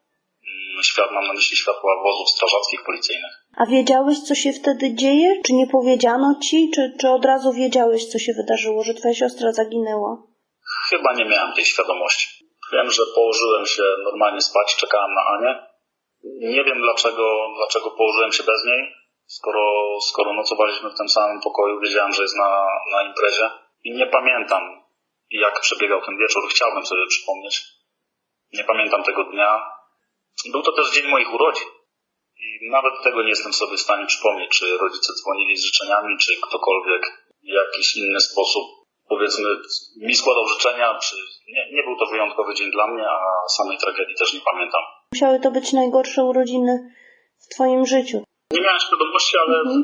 Mm, 0.47 0.83
Świat, 0.83 1.11
mam 1.11 1.27
na 1.27 1.33
myśli 1.33 1.57
światła 1.57 1.91
wozów 2.03 2.29
strażackich 2.29 2.83
policyjnych. 2.83 3.31
A 3.57 3.65
wiedziałeś, 3.65 4.19
co 4.19 4.35
się 4.35 4.53
wtedy 4.53 4.95
dzieje? 4.95 5.41
Czy 5.45 5.53
nie 5.53 5.67
powiedziano 5.67 6.35
ci, 6.43 6.71
czy, 6.75 6.81
czy 6.99 7.09
od 7.09 7.25
razu 7.25 7.53
wiedziałeś, 7.53 8.05
co 8.05 8.19
się 8.19 8.33
wydarzyło, 8.33 8.83
że 8.83 8.93
twoja 8.93 9.13
siostra 9.13 9.51
zaginęła? 9.51 10.17
Chyba 10.89 11.13
nie 11.13 11.25
miałem 11.25 11.53
tej 11.53 11.65
świadomości. 11.65 12.27
Wiem, 12.73 12.91
że 12.91 13.01
położyłem 13.15 13.65
się 13.65 13.83
normalnie 14.03 14.41
spać, 14.41 14.75
czekałem 14.75 15.13
na 15.13 15.21
Anię. 15.33 15.67
Nie 16.55 16.63
wiem 16.63 16.81
dlaczego, 16.81 17.25
dlaczego 17.57 17.91
położyłem 17.91 18.31
się 18.31 18.43
bez 18.43 18.65
niej, 18.65 18.93
skoro, 19.25 19.97
skoro 20.01 20.33
nocowaliśmy 20.33 20.89
w 20.89 20.97
tym 20.97 21.09
samym 21.09 21.41
pokoju, 21.41 21.79
wiedziałem, 21.79 22.13
że 22.13 22.21
jest 22.21 22.37
na, 22.37 22.67
na 22.91 23.03
imprezie. 23.09 23.49
I 23.83 23.91
nie 23.91 24.07
pamiętam, 24.07 24.83
jak 25.31 25.59
przebiegał 25.59 26.01
ten 26.01 26.17
wieczór. 26.17 26.43
Chciałbym 26.49 26.85
sobie 26.85 27.07
przypomnieć. 27.07 27.63
Nie 28.53 28.63
pamiętam 28.63 29.03
tego 29.03 29.23
dnia. 29.23 29.72
Był 30.51 30.61
to 30.63 30.71
też 30.71 30.93
dzień 30.95 31.07
moich 31.11 31.33
urodzin. 31.33 31.67
I 32.43 32.69
nawet 32.71 32.93
tego 33.03 33.23
nie 33.23 33.29
jestem 33.29 33.53
sobie 33.53 33.77
w 33.77 33.85
stanie 33.87 34.05
przypomnieć, 34.05 34.49
czy 34.57 34.77
rodzice 34.77 35.13
dzwonili 35.13 35.57
z 35.57 35.63
życzeniami, 35.63 36.17
czy 36.23 36.31
ktokolwiek 36.47 37.03
w 37.43 37.47
jakiś 37.61 37.95
inny 37.97 38.19
sposób, 38.19 38.63
powiedzmy, 39.09 39.45
mi 40.07 40.15
składał 40.15 40.47
życzenia, 40.47 40.99
czy 40.99 41.15
nie, 41.55 41.63
nie 41.75 41.83
był 41.83 41.95
to 41.99 42.05
wyjątkowy 42.11 42.53
dzień 42.55 42.71
dla 42.71 42.87
mnie, 42.87 43.03
a 43.09 43.17
samej 43.57 43.77
tragedii 43.77 44.15
też 44.19 44.33
nie 44.33 44.39
pamiętam. 44.51 44.81
Musiały 45.13 45.39
to 45.39 45.51
być 45.51 45.73
najgorsze 45.73 46.23
urodziny 46.23 46.73
w 47.43 47.53
twoim 47.55 47.85
życiu. 47.85 48.17
Nie 48.51 48.61
miałem 48.61 48.79
świadomości, 48.79 49.37
ale 49.37 49.57
Mhm. 49.59 49.83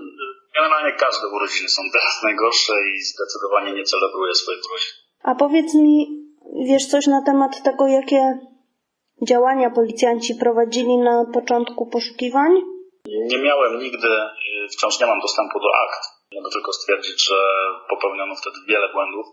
generalnie 0.55 0.91
każde 0.99 1.27
urodziny 1.35 1.69
są 1.69 1.81
teraz 1.93 2.23
najgorsze 2.23 2.73
i 2.95 3.01
zdecydowanie 3.01 3.71
nie 3.73 3.83
celebruję 3.83 4.33
swoich 4.35 4.61
urodzin. 4.69 4.89
A 5.23 5.35
powiedz 5.35 5.73
mi, 5.75 6.07
wiesz 6.69 6.85
coś 6.85 7.07
na 7.07 7.21
temat 7.25 7.63
tego, 7.63 7.87
jakie 7.87 8.21
działania 9.27 9.69
policjanci 9.69 10.35
prowadzili 10.35 10.97
na 10.97 11.25
początku 11.33 11.89
poszukiwań? 11.89 12.51
Nie 13.05 13.37
miałem 13.37 13.79
nigdy, 13.79 14.07
y, 14.07 14.67
wciąż 14.71 14.99
nie 14.99 15.07
mam 15.07 15.19
dostępu 15.19 15.59
do 15.59 15.69
akt. 15.85 16.01
Mogę 16.35 16.49
tylko 16.49 16.73
stwierdzić, 16.73 17.27
że 17.29 17.35
popełniono 17.89 18.35
wtedy 18.35 18.55
wiele 18.67 18.93
błędów. 18.93 19.25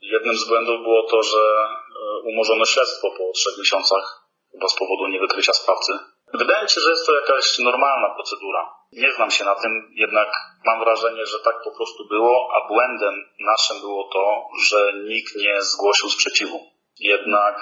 Jednym 0.00 0.36
z 0.36 0.48
błędów 0.48 0.82
było 0.82 1.02
to, 1.10 1.22
że 1.22 1.38
y, 1.38 2.28
umorzono 2.30 2.64
śledztwo 2.64 3.10
po 3.18 3.32
trzech 3.32 3.58
miesiącach, 3.58 4.28
chyba 4.52 4.68
z 4.68 4.74
powodu 4.74 5.06
niewykrycia 5.08 5.52
sprawcy. 5.52 5.92
Wydaje 6.34 6.62
mi 6.62 6.68
się, 6.68 6.80
że 6.80 6.90
jest 6.90 7.06
to 7.06 7.14
jakaś 7.14 7.58
normalna 7.58 8.14
procedura. 8.14 8.74
Nie 8.92 9.12
znam 9.12 9.30
się 9.30 9.44
na 9.44 9.54
tym, 9.54 9.72
jednak 9.94 10.28
mam 10.66 10.78
wrażenie, 10.80 11.26
że 11.26 11.38
tak 11.44 11.56
po 11.64 11.70
prostu 11.70 12.08
było, 12.08 12.48
a 12.54 12.68
błędem 12.68 13.14
naszym 13.40 13.80
było 13.80 14.08
to, 14.12 14.48
że 14.68 14.92
nikt 15.04 15.36
nie 15.36 15.62
zgłosił 15.62 16.08
sprzeciwu. 16.08 16.60
Jednak 16.98 17.56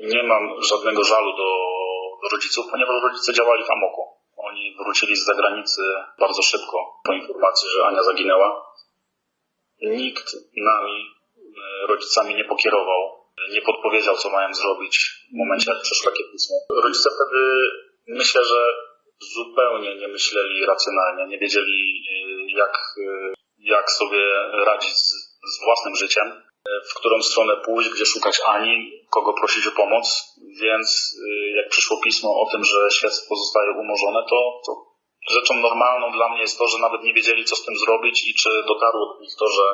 nie 0.00 0.22
mam 0.22 0.62
żadnego 0.70 1.04
żalu 1.04 1.36
do 1.36 1.48
rodziców, 2.32 2.66
ponieważ 2.70 2.96
rodzice 3.02 3.32
działali 3.32 3.64
w 3.64 3.70
amoku. 3.70 4.02
Oni 4.36 4.76
wrócili 4.84 5.16
z 5.16 5.24
zagranicy 5.24 5.82
bardzo 6.18 6.42
szybko 6.42 7.00
po 7.04 7.12
informacji, 7.12 7.68
że 7.68 7.86
Ania 7.86 8.02
zaginęła. 8.02 8.74
Nikt 9.82 10.26
nami, 10.56 11.06
e, 11.36 11.86
rodzicami, 11.86 12.34
nie 12.34 12.44
pokierował. 12.44 13.18
nie 13.54 13.62
podpowiedział, 13.62 14.16
co 14.16 14.30
mają 14.30 14.54
zrobić 14.54 14.96
w 15.32 15.38
momencie, 15.38 15.70
jak 15.70 15.82
przyszło 15.82 16.10
takie 16.10 16.24
pismo. 16.32 16.56
Rodzice 16.84 17.10
wtedy 17.10 17.40
myślę, 18.08 18.44
że 18.44 18.74
zupełnie 19.34 19.96
nie 19.96 20.08
myśleli 20.08 20.66
racjonalnie, 20.66 21.26
nie 21.26 21.38
wiedzieli 21.38 22.04
y, 22.10 22.56
jak, 22.56 22.74
y, 22.98 23.34
jak 23.58 23.90
sobie 23.90 24.22
radzić 24.66 24.94
z, 24.96 25.38
z 25.54 25.64
własnym 25.64 25.96
życiem, 25.96 26.42
w 26.90 26.94
którą 26.98 27.22
stronę 27.22 27.56
pójść, 27.56 27.90
gdzie 27.90 28.04
szukać 28.04 28.40
Ani, 28.44 28.92
kogo 29.10 29.32
prosić 29.32 29.66
o 29.66 29.70
pomoc, 29.70 30.06
więc 30.62 31.16
jak 31.56 31.68
przyszło 31.68 31.96
pismo 32.04 32.30
o 32.42 32.50
tym, 32.52 32.64
że 32.64 32.90
śledztwo 32.90 33.36
zostaje 33.36 33.70
umorzone, 33.70 34.20
to, 34.30 34.60
to 34.66 34.72
rzeczą 35.30 35.54
normalną 35.54 36.12
dla 36.12 36.28
mnie 36.28 36.40
jest 36.40 36.58
to, 36.58 36.68
że 36.68 36.78
nawet 36.78 37.02
nie 37.02 37.14
wiedzieli, 37.14 37.44
co 37.44 37.56
z 37.56 37.64
tym 37.64 37.76
zrobić 37.76 38.28
i 38.28 38.34
czy 38.34 38.48
dotarło 38.66 39.14
do 39.14 39.20
nich 39.20 39.34
to, 39.38 39.46
że, 39.48 39.66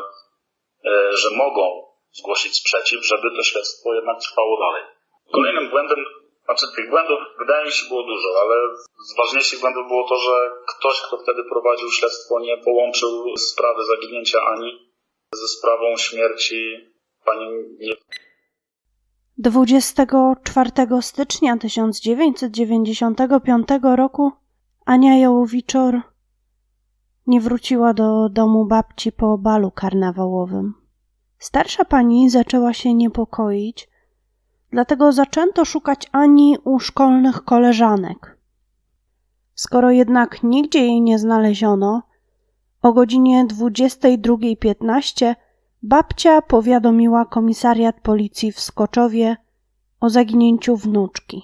że 1.22 1.36
mogą 1.36 1.82
zgłosić 2.12 2.56
sprzeciw, 2.56 3.06
żeby 3.06 3.36
to 3.36 3.42
śledztwo 3.42 3.94
jednak 3.94 4.20
trwało 4.20 4.58
dalej. 4.60 4.82
Kolejnym 5.32 5.70
błędem 5.70 6.04
znaczy 6.44 6.66
tych 6.76 6.90
błędów 6.90 7.18
wydaje 7.38 7.64
mi 7.64 7.72
się 7.72 7.88
było 7.88 8.02
dużo, 8.02 8.28
ale 8.42 8.56
z 9.08 9.16
ważniejszych 9.16 9.60
błędów 9.60 9.88
było 9.88 10.08
to, 10.08 10.16
że 10.16 10.50
ktoś, 10.68 11.00
kto 11.06 11.18
wtedy 11.18 11.42
prowadził 11.52 11.90
śledztwo, 11.90 12.40
nie 12.40 12.56
połączył 12.56 13.34
sprawy 13.38 13.84
zaginięcia 13.84 14.38
Ani 14.52 14.83
ze 15.36 15.48
sprawą 15.48 15.96
śmierci 15.96 16.90
pani 17.24 17.46
nie... 17.80 17.92
24 19.38 20.70
stycznia 21.00 21.56
1995 21.56 23.68
roku 23.96 24.32
Ania 24.84 25.18
Jołowiczor 25.18 26.00
nie 27.26 27.40
wróciła 27.40 27.94
do 27.94 28.28
domu 28.28 28.64
babci 28.64 29.12
po 29.12 29.38
balu 29.38 29.70
karnawałowym. 29.70 30.74
Starsza 31.38 31.84
pani 31.84 32.30
zaczęła 32.30 32.72
się 32.72 32.94
niepokoić, 32.94 33.88
dlatego 34.70 35.12
zaczęto 35.12 35.64
szukać 35.64 36.08
Ani 36.12 36.56
u 36.64 36.80
szkolnych 36.80 37.44
koleżanek. 37.44 38.38
Skoro 39.54 39.90
jednak 39.90 40.42
nigdzie 40.42 40.78
jej 40.78 41.00
nie 41.00 41.18
znaleziono, 41.18 42.02
o 42.84 42.92
godzinie 42.92 43.46
22.15 43.46 45.34
babcia 45.82 46.42
powiadomiła 46.42 47.24
komisariat 47.24 48.00
policji 48.00 48.52
w 48.52 48.60
Skoczowie 48.60 49.36
o 50.00 50.10
zaginięciu 50.10 50.76
wnuczki. 50.76 51.42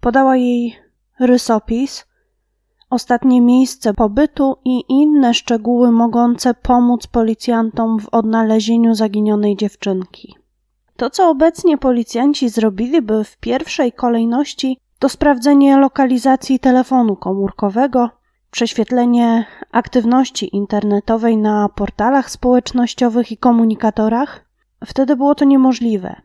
Podała 0.00 0.36
jej 0.36 0.76
rysopis, 1.20 2.06
ostatnie 2.90 3.40
miejsce 3.40 3.94
pobytu 3.94 4.56
i 4.64 4.84
inne 4.88 5.34
szczegóły 5.34 5.92
mogące 5.92 6.54
pomóc 6.54 7.06
policjantom 7.06 8.00
w 8.00 8.08
odnalezieniu 8.08 8.94
zaginionej 8.94 9.56
dziewczynki. 9.56 10.34
To, 10.96 11.10
co 11.10 11.30
obecnie 11.30 11.78
policjanci 11.78 12.48
zrobiliby 12.48 13.24
w 13.24 13.36
pierwszej 13.36 13.92
kolejności, 13.92 14.78
to 14.98 15.08
sprawdzenie 15.08 15.76
lokalizacji 15.76 16.58
telefonu 16.58 17.16
komórkowego, 17.16 18.10
prześwietlenie 18.54 19.44
aktywności 19.72 20.56
internetowej 20.56 21.36
na 21.36 21.68
portalach 21.68 22.30
społecznościowych 22.30 23.32
i 23.32 23.36
komunikatorach. 23.36 24.44
Wtedy 24.84 25.16
było 25.16 25.34
to 25.34 25.44
niemożliwe. 25.44 26.16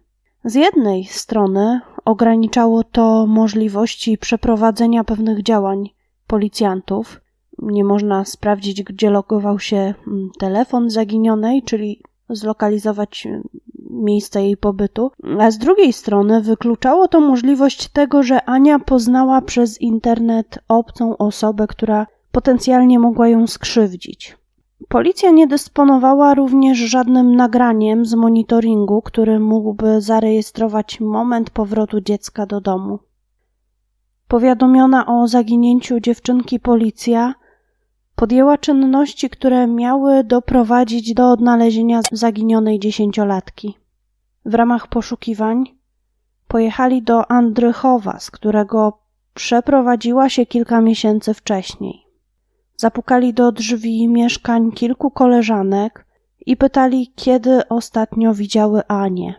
Z 0.43 0.55
jednej 0.55 1.05
strony 1.05 1.81
ograniczało 2.05 2.83
to 2.83 3.25
możliwości 3.27 4.17
przeprowadzenia 4.17 5.03
pewnych 5.03 5.43
działań 5.43 5.89
policjantów. 6.27 7.21
Nie 7.59 7.83
można 7.83 8.25
sprawdzić, 8.25 8.83
gdzie 8.83 9.09
logował 9.09 9.59
się 9.59 9.77
mm, 9.77 10.29
telefon 10.39 10.89
zaginionej, 10.89 11.63
czyli 11.63 12.01
zlokalizować 12.29 13.25
mm, 13.25 13.43
miejsce 13.89 14.43
jej 14.43 14.57
pobytu, 14.57 15.11
a 15.39 15.51
z 15.51 15.57
drugiej 15.57 15.93
strony 15.93 16.41
wykluczało 16.41 17.07
to 17.07 17.21
możliwość 17.21 17.87
tego, 17.87 18.23
że 18.23 18.45
Ania 18.45 18.79
poznała 18.79 19.41
przez 19.41 19.81
internet 19.81 20.59
obcą 20.67 21.17
osobę, 21.17 21.67
która 21.67 22.07
potencjalnie 22.31 22.99
mogła 22.99 23.27
ją 23.27 23.47
skrzywdzić. 23.47 24.37
Policja 24.87 25.31
nie 25.31 25.47
dysponowała 25.47 26.33
również 26.33 26.77
żadnym 26.77 27.35
nagraniem 27.35 28.05
z 28.05 28.13
monitoringu, 28.13 29.01
który 29.01 29.39
mógłby 29.39 30.01
zarejestrować 30.01 30.99
moment 30.99 31.49
powrotu 31.49 32.01
dziecka 32.01 32.45
do 32.45 32.61
domu. 32.61 32.99
Powiadomiona 34.27 35.05
o 35.05 35.27
zaginięciu 35.27 35.99
dziewczynki 35.99 36.59
policja 36.59 37.35
podjęła 38.15 38.57
czynności, 38.57 39.29
które 39.29 39.67
miały 39.67 40.23
doprowadzić 40.23 41.13
do 41.13 41.31
odnalezienia 41.31 42.01
zaginionej 42.11 42.79
dziesięciolatki. 42.79 43.77
W 44.45 44.53
ramach 44.53 44.87
poszukiwań 44.87 45.63
pojechali 46.47 47.01
do 47.01 47.31
Andrychowa, 47.31 48.19
z 48.19 48.31
którego 48.31 48.99
przeprowadziła 49.33 50.29
się 50.29 50.45
kilka 50.45 50.81
miesięcy 50.81 51.33
wcześniej. 51.33 52.08
Zapukali 52.79 53.33
do 53.33 53.51
drzwi 53.51 54.07
mieszkań 54.07 54.71
kilku 54.71 55.11
koleżanek 55.11 56.05
i 56.45 56.57
pytali, 56.57 57.13
kiedy 57.15 57.67
ostatnio 57.67 58.33
widziały 58.33 58.87
Anię. 58.87 59.33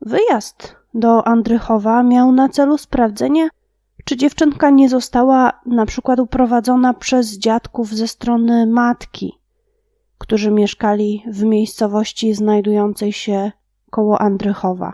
Wyjazd 0.00 0.76
do 0.94 1.26
Andrychowa 1.26 2.02
miał 2.02 2.32
na 2.32 2.48
celu 2.48 2.78
sprawdzenie, 2.78 3.48
czy 4.04 4.16
dziewczynka 4.16 4.70
nie 4.70 4.88
została 4.88 5.60
na 5.66 5.86
przykład 5.86 6.20
uprowadzona 6.20 6.94
przez 6.94 7.38
dziadków 7.38 7.88
ze 7.88 8.08
strony 8.08 8.66
matki, 8.66 9.38
którzy 10.18 10.50
mieszkali 10.50 11.24
w 11.26 11.42
miejscowości 11.42 12.34
znajdującej 12.34 13.12
się 13.12 13.52
koło 13.90 14.20
Andrychowa? 14.20 14.92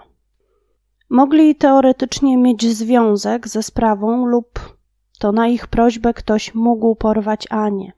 Mogli 1.11 1.55
teoretycznie 1.55 2.39
mieć 2.39 2.77
związek 2.77 3.49
ze 3.49 3.63
sprawą 3.63 4.27
lub 4.27 4.76
to 5.19 5.33
na 5.33 5.49
ich 5.49 5.67
prośbę 5.67 6.15
ktoś 6.15 6.55
mógł 6.55 6.95
porwać 6.95 7.47
Anię. 7.51 7.93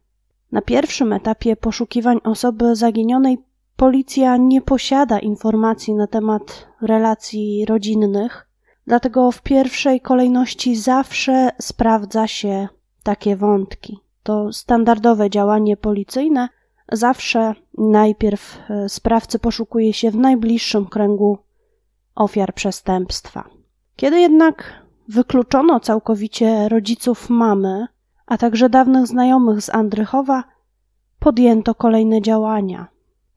Na 0.52 0.62
pierwszym 0.62 1.12
etapie 1.12 1.56
poszukiwań 1.56 2.20
osoby 2.24 2.76
zaginionej 2.76 3.38
policja 3.76 4.36
nie 4.36 4.62
posiada 4.62 5.18
informacji 5.18 5.94
na 5.94 6.06
temat 6.06 6.68
relacji 6.80 7.64
rodzinnych, 7.64 8.48
Dlatego 8.88 9.32
w 9.32 9.42
pierwszej 9.42 10.00
kolejności 10.00 10.76
zawsze 10.76 11.50
sprawdza 11.60 12.26
się 12.26 12.68
takie 13.02 13.36
wątki. 13.36 13.98
To 14.22 14.52
standardowe 14.52 15.30
działanie 15.30 15.76
policyjne. 15.76 16.48
Zawsze 16.92 17.54
najpierw 17.78 18.58
e, 18.70 18.88
sprawcy 18.88 19.38
poszukuje 19.38 19.92
się 19.92 20.10
w 20.10 20.16
najbliższym 20.16 20.86
kręgu 20.86 21.38
ofiar 22.14 22.54
przestępstwa. 22.54 23.48
Kiedy 23.96 24.20
jednak 24.20 24.72
wykluczono 25.09 25.80
całkowicie 25.80 26.68
rodziców 26.68 27.30
mamy, 27.30 27.86
a 28.26 28.38
także 28.38 28.70
dawnych 28.70 29.06
znajomych 29.06 29.62
z 29.62 29.70
Andrychowa, 29.70 30.44
podjęto 31.18 31.74
kolejne 31.74 32.22
działania. 32.22 32.86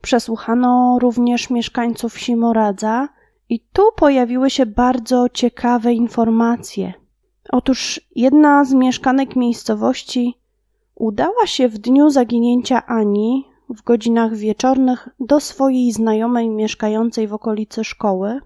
Przesłuchano 0.02 0.98
również 1.00 1.50
mieszkańców 1.50 2.18
Simoradza 2.18 3.08
i 3.48 3.60
tu 3.72 3.82
pojawiły 3.96 4.50
się 4.50 4.66
bardzo 4.66 5.28
ciekawe 5.28 5.92
informacje. 5.92 6.92
Otóż 7.50 8.00
jedna 8.16 8.64
z 8.64 8.74
mieszkanek 8.74 9.36
miejscowości 9.36 10.38
udała 10.94 11.46
się 11.46 11.68
w 11.68 11.78
dniu 11.78 12.10
zaginięcia 12.10 12.86
Ani 12.86 13.46
w 13.68 13.82
godzinach 13.82 14.34
wieczornych 14.34 15.08
do 15.20 15.40
swojej 15.40 15.92
znajomej 15.92 16.50
mieszkającej 16.50 17.28
w 17.28 17.34
okolicy 17.34 17.84
szkoły 17.84 18.40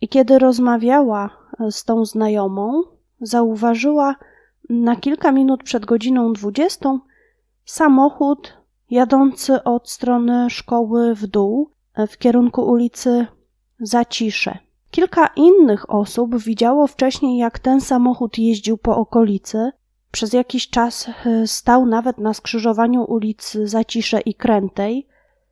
i 0.00 0.08
kiedy 0.08 0.38
rozmawiała 0.38 1.39
z 1.70 1.84
tą 1.84 2.04
znajomą, 2.04 2.82
zauważyła 3.20 4.16
na 4.70 4.96
kilka 4.96 5.32
minut 5.32 5.62
przed 5.62 5.86
godziną 5.86 6.32
dwudziestą 6.32 7.00
samochód 7.64 8.56
jadący 8.90 9.64
od 9.64 9.90
strony 9.90 10.50
szkoły 10.50 11.14
w 11.14 11.26
dół 11.26 11.70
w 12.08 12.18
kierunku 12.18 12.62
ulicy 12.62 13.26
zacisze. 13.80 14.58
Kilka 14.90 15.30
innych 15.36 15.90
osób 15.90 16.36
widziało 16.36 16.86
wcześniej, 16.86 17.38
jak 17.38 17.58
ten 17.58 17.80
samochód 17.80 18.38
jeździł 18.38 18.78
po 18.78 18.96
okolicy. 18.96 19.70
Przez 20.10 20.32
jakiś 20.32 20.70
czas 20.70 21.08
e, 21.08 21.46
stał 21.46 21.86
nawet 21.86 22.18
na 22.18 22.34
skrzyżowaniu 22.34 23.04
ulic 23.04 23.58
Zacisze 23.64 24.20
i 24.20 24.34
Krętej, 24.34 25.06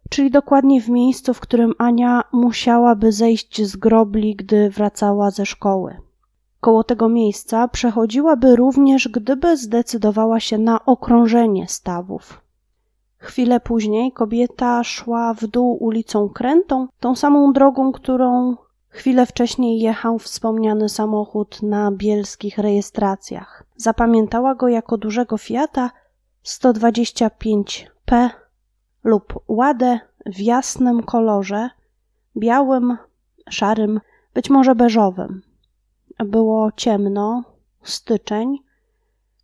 czyli 0.09 0.31
dokładnie 0.31 0.81
w 0.81 0.89
miejscu, 0.89 1.35
w 1.35 1.41
którym 1.41 1.73
Ania 1.79 2.23
musiałaby 2.33 3.13
zejść 3.13 3.63
z 3.67 3.77
grobli, 3.77 4.37
gdy 4.37 4.71
wracała 4.71 5.31
ze 5.31 5.47
szkoły. 5.47 5.97
Koło 6.61 6.85
tego 6.85 7.09
miejsca 7.09 7.69
przechodziłaby 7.69 8.57
również, 8.57 9.09
gdyby 9.09 9.57
zdecydowała 9.57 10.41
się 10.41 10.59
na 10.59 10.85
okrążenie 10.85 11.69
stawów. 11.69 12.41
Chwilę 13.19 13.61
później 13.61 14.13
kobieta 14.13 14.85
szła 14.85 15.35
w 15.35 15.47
dół 15.47 15.85
ulicą 15.85 16.29
Krętą, 16.29 16.89
tą 17.01 17.17
samą 17.17 17.53
drogą, 17.53 17.93
którą 17.93 18.57
chwilę 18.89 19.27
wcześniej 19.27 19.81
jechał 19.81 20.19
wspomniany 20.19 20.89
samochód 20.89 21.63
na 21.63 21.91
bielskich 21.93 22.59
rejestracjach. 22.59 23.65
Zapamiętała 23.77 24.55
go 24.55 24.69
jako 24.69 24.97
dużego 24.97 25.39
Fiata 25.39 25.91
125P 26.45 28.31
lub 29.05 29.41
Ładę 29.49 30.01
w 30.27 30.41
jasnym 30.41 31.03
kolorze, 31.03 31.71
białym 32.37 32.99
szarym, 33.51 34.01
być 34.35 34.51
może 34.51 34.75
beżowym. 34.75 35.43
Było 36.19 36.73
ciemno, 36.77 37.45
styczeń, 37.83 38.59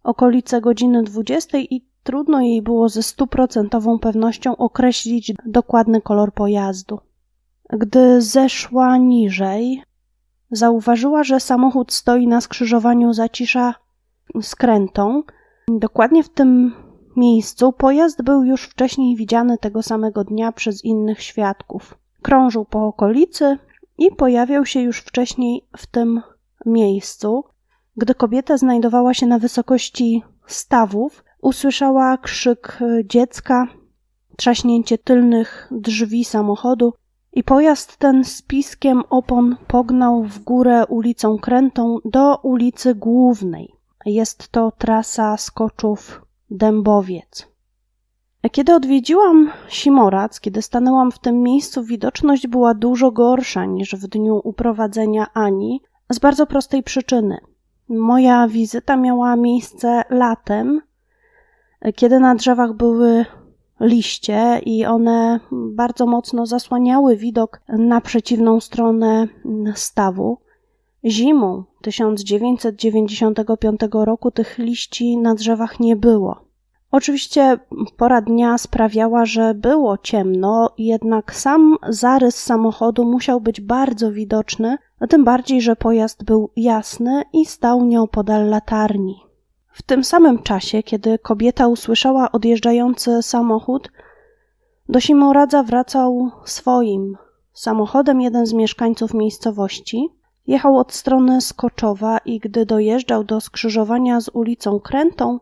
okolice 0.02 0.60
godziny 0.60 1.02
20 1.02 1.58
i 1.58 1.86
trudno 2.02 2.40
jej 2.40 2.62
było 2.62 2.88
ze 2.88 3.02
stuprocentową 3.02 3.98
pewnością 3.98 4.56
określić 4.56 5.32
dokładny 5.46 6.02
kolor 6.02 6.32
pojazdu. 6.32 6.98
Gdy 7.70 8.22
zeszła 8.22 8.96
niżej, 8.96 9.82
zauważyła, 10.50 11.24
że 11.24 11.40
samochód 11.40 11.92
stoi 11.92 12.26
na 12.26 12.40
skrzyżowaniu 12.40 13.12
Zacisza 13.12 13.74
z 14.42 14.54
Krętą. 14.54 15.22
Dokładnie 15.68 16.22
w 16.22 16.28
tym 16.28 16.72
miejscu 17.16 17.72
pojazd 17.72 18.22
był 18.22 18.44
już 18.44 18.62
wcześniej 18.64 19.16
widziany 19.16 19.58
tego 19.58 19.82
samego 19.82 20.24
dnia 20.24 20.52
przez 20.52 20.84
innych 20.84 21.22
świadków. 21.22 21.98
Krążył 22.22 22.64
po 22.64 22.86
okolicy 22.86 23.58
i 23.98 24.10
pojawiał 24.10 24.66
się 24.66 24.80
już 24.80 24.98
wcześniej 24.98 25.64
w 25.76 25.86
tym 25.86 26.22
miejscu. 26.66 27.44
Gdy 27.96 28.14
kobieta 28.14 28.56
znajdowała 28.56 29.14
się 29.14 29.26
na 29.26 29.38
wysokości 29.38 30.22
stawów, 30.46 31.24
usłyszała 31.42 32.18
krzyk 32.18 32.78
dziecka, 33.04 33.66
trzaśnięcie 34.36 34.98
tylnych 34.98 35.68
drzwi 35.70 36.24
samochodu 36.24 36.92
i 37.32 37.44
pojazd 37.44 37.96
ten 37.96 38.24
z 38.24 38.42
piskiem 38.42 39.02
opon 39.10 39.56
pognał 39.66 40.24
w 40.24 40.38
górę 40.38 40.86
ulicą 40.86 41.38
Krętą 41.38 41.98
do 42.04 42.36
ulicy 42.36 42.94
Głównej. 42.94 43.74
Jest 44.06 44.48
to 44.48 44.72
trasa 44.78 45.36
skoczów 45.36 46.23
Dębowiec. 46.50 47.54
Kiedy 48.52 48.74
odwiedziłam 48.74 49.50
Simorac, 49.68 50.40
kiedy 50.40 50.62
stanęłam 50.62 51.12
w 51.12 51.18
tym 51.18 51.42
miejscu, 51.42 51.84
widoczność 51.84 52.46
była 52.46 52.74
dużo 52.74 53.10
gorsza 53.10 53.64
niż 53.64 53.94
w 53.94 54.06
dniu 54.06 54.40
uprowadzenia 54.44 55.26
Ani, 55.34 55.80
z 56.12 56.18
bardzo 56.18 56.46
prostej 56.46 56.82
przyczyny. 56.82 57.38
Moja 57.88 58.48
wizyta 58.48 58.96
miała 58.96 59.36
miejsce 59.36 60.04
latem, 60.10 60.80
kiedy 61.94 62.20
na 62.20 62.34
drzewach 62.34 62.72
były 62.72 63.26
liście 63.80 64.60
i 64.66 64.86
one 64.86 65.40
bardzo 65.50 66.06
mocno 66.06 66.46
zasłaniały 66.46 67.16
widok 67.16 67.60
na 67.68 68.00
przeciwną 68.00 68.60
stronę 68.60 69.28
stawu. 69.74 70.38
Zimą 71.04 71.64
1995 71.84 73.80
roku 73.92 74.30
tych 74.30 74.58
liści 74.58 75.16
na 75.18 75.34
drzewach 75.34 75.80
nie 75.80 75.96
było. 75.96 76.44
Oczywiście 76.90 77.58
pora 77.96 78.20
dnia 78.20 78.58
sprawiała, 78.58 79.24
że 79.24 79.54
było 79.54 79.98
ciemno, 79.98 80.70
jednak 80.78 81.34
sam 81.34 81.76
zarys 81.88 82.36
samochodu 82.36 83.04
musiał 83.04 83.40
być 83.40 83.60
bardzo 83.60 84.12
widoczny, 84.12 84.78
tym 85.08 85.24
bardziej, 85.24 85.60
że 85.60 85.76
pojazd 85.76 86.24
był 86.24 86.50
jasny 86.56 87.22
i 87.32 87.46
stał 87.46 87.84
nieopodal 87.84 88.48
latarni. 88.48 89.16
W 89.72 89.82
tym 89.82 90.04
samym 90.04 90.42
czasie, 90.42 90.82
kiedy 90.82 91.18
kobieta 91.18 91.68
usłyszała 91.68 92.32
odjeżdżający 92.32 93.22
samochód, 93.22 93.92
do 94.88 95.00
Simoradza 95.00 95.62
wracał 95.62 96.30
swoim 96.44 97.16
samochodem 97.52 98.20
jeden 98.20 98.46
z 98.46 98.52
mieszkańców 98.52 99.14
miejscowości. 99.14 100.08
Jechał 100.46 100.78
od 100.78 100.92
strony 100.92 101.40
Skoczowa 101.40 102.18
i 102.18 102.40
gdy 102.40 102.66
dojeżdżał 102.66 103.24
do 103.24 103.40
skrzyżowania 103.40 104.20
z 104.20 104.28
ulicą 104.28 104.80
Krętą, 104.80 105.40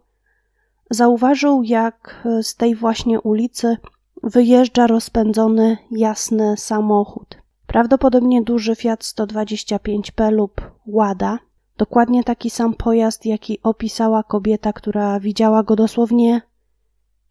zauważył, 0.91 1.63
jak 1.63 2.27
z 2.43 2.57
tej 2.57 2.75
właśnie 2.75 3.21
ulicy 3.21 3.77
wyjeżdża 4.23 4.87
rozpędzony 4.87 5.79
jasny 5.91 6.57
samochód. 6.57 7.37
Prawdopodobnie 7.67 8.43
duży 8.43 8.77
Fiat 8.77 9.01
125P 9.01 10.33
lub 10.33 10.61
Łada. 10.87 11.39
Dokładnie 11.77 12.25
taki 12.25 12.51
sam 12.51 12.75
pojazd, 12.75 13.27
jaki 13.27 13.63
opisała 13.63 14.23
kobieta, 14.23 14.73
która 14.73 15.21
widziała 15.21 15.63
go 15.63 15.77
dosłownie 15.77 16.43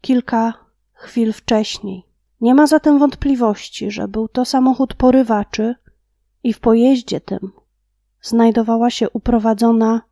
kilka 0.00 0.54
chwil 0.92 1.32
wcześniej. 1.32 2.06
Nie 2.40 2.54
ma 2.54 2.66
zatem 2.66 2.98
wątpliwości, 2.98 3.90
że 3.90 4.08
był 4.08 4.28
to 4.28 4.44
samochód 4.44 4.94
porywaczy 4.94 5.74
i 6.42 6.52
w 6.52 6.60
pojeździe 6.60 7.20
tym 7.20 7.52
znajdowała 8.22 8.90
się 8.90 9.10
uprowadzona 9.10 10.02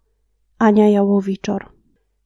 Ania 0.58 0.88
Jałowiczor. 0.88 1.72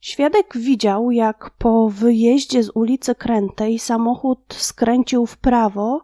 Świadek 0.01 0.59
widział, 0.59 1.11
jak 1.11 1.51
po 1.59 1.89
wyjeździe 1.89 2.63
z 2.63 2.71
ulicy 2.75 3.15
Krętej 3.15 3.79
samochód 3.79 4.55
skręcił 4.59 5.27
w 5.27 5.39
prawo 5.39 6.01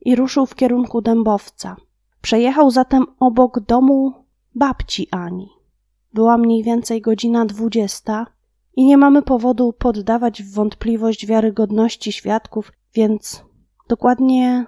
i 0.00 0.16
ruszył 0.16 0.46
w 0.46 0.54
kierunku 0.54 1.00
Dębowca. 1.00 1.76
Przejechał 2.22 2.70
zatem 2.70 3.06
obok 3.20 3.60
domu 3.60 4.12
babci 4.54 5.08
Ani. 5.10 5.48
Była 6.12 6.38
mniej 6.38 6.62
więcej 6.62 7.00
godzina 7.00 7.46
dwudziesta 7.46 8.26
i 8.76 8.84
nie 8.84 8.96
mamy 8.96 9.22
powodu 9.22 9.72
poddawać 9.72 10.42
w 10.42 10.54
wątpliwość 10.54 11.26
wiarygodności 11.26 12.12
świadków, 12.12 12.72
więc 12.94 13.44
dokładnie 13.88 14.66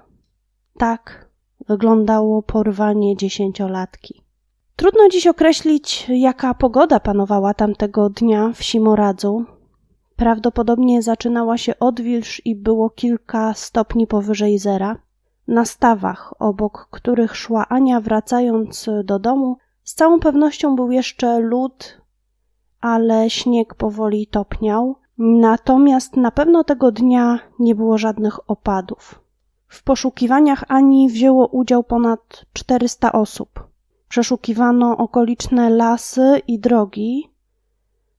tak 0.78 1.30
wyglądało 1.68 2.42
porwanie 2.42 3.16
dziesięciolatki. 3.16 4.25
Trudno 4.76 5.08
dziś 5.08 5.26
określić, 5.26 6.06
jaka 6.08 6.54
pogoda 6.54 7.00
panowała 7.00 7.54
tamtego 7.54 8.10
dnia 8.10 8.52
w 8.54 8.62
Simoradzu. 8.62 9.44
Prawdopodobnie 10.16 11.02
zaczynała 11.02 11.58
się 11.58 11.78
odwilż 11.78 12.42
i 12.44 12.56
było 12.56 12.90
kilka 12.90 13.54
stopni 13.54 14.06
powyżej 14.06 14.58
zera. 14.58 14.96
Na 15.48 15.64
stawach, 15.64 16.34
obok 16.38 16.88
których 16.90 17.36
szła 17.36 17.68
Ania 17.68 18.00
wracając 18.00 18.90
do 19.04 19.18
domu, 19.18 19.56
z 19.84 19.94
całą 19.94 20.20
pewnością 20.20 20.76
był 20.76 20.90
jeszcze 20.90 21.40
lód, 21.40 22.00
ale 22.80 23.30
śnieg 23.30 23.74
powoli 23.74 24.26
topniał. 24.26 24.96
Natomiast 25.18 26.16
na 26.16 26.30
pewno 26.30 26.64
tego 26.64 26.92
dnia 26.92 27.38
nie 27.58 27.74
było 27.74 27.98
żadnych 27.98 28.50
opadów. 28.50 29.20
W 29.68 29.82
poszukiwaniach 29.82 30.64
Ani 30.68 31.08
wzięło 31.08 31.46
udział 31.46 31.84
ponad 31.84 32.44
400 32.52 33.12
osób. 33.12 33.75
Przeszukiwano 34.08 34.96
okoliczne 34.96 35.70
lasy 35.70 36.40
i 36.48 36.58
drogi, 36.58 37.30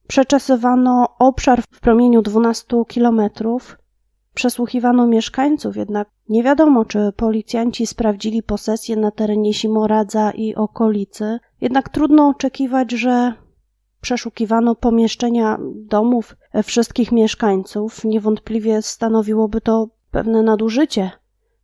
przeczesywano 0.08 1.08
obszar 1.20 1.62
w 1.72 1.80
promieniu 1.80 2.22
12 2.22 2.66
kilometrów, 2.88 3.78
przesłuchiwano 4.34 5.08
mieszkańców, 5.08 5.78
jednak 5.78 6.10
nie 6.30 6.44
wiadomo, 6.44 6.86
czy 6.86 7.12
policjanci 7.16 7.88
sprawdzili 7.88 8.44
posesję 8.44 8.96
na 8.96 9.12
terenie 9.12 9.54
Simoradza 9.54 10.32
i 10.32 10.56
okolicy. 10.56 11.40
Jednak 11.62 11.90
trudno 11.90 12.28
oczekiwać, 12.28 12.92
że 12.92 13.34
przeszukiwano 14.02 14.76
pomieszczenia 14.76 15.58
domów 15.76 16.36
wszystkich 16.64 17.12
mieszkańców. 17.12 18.04
Niewątpliwie 18.04 18.82
stanowiłoby 18.82 19.62
to 19.62 19.88
pewne 20.12 20.44
nadużycie 20.44 21.12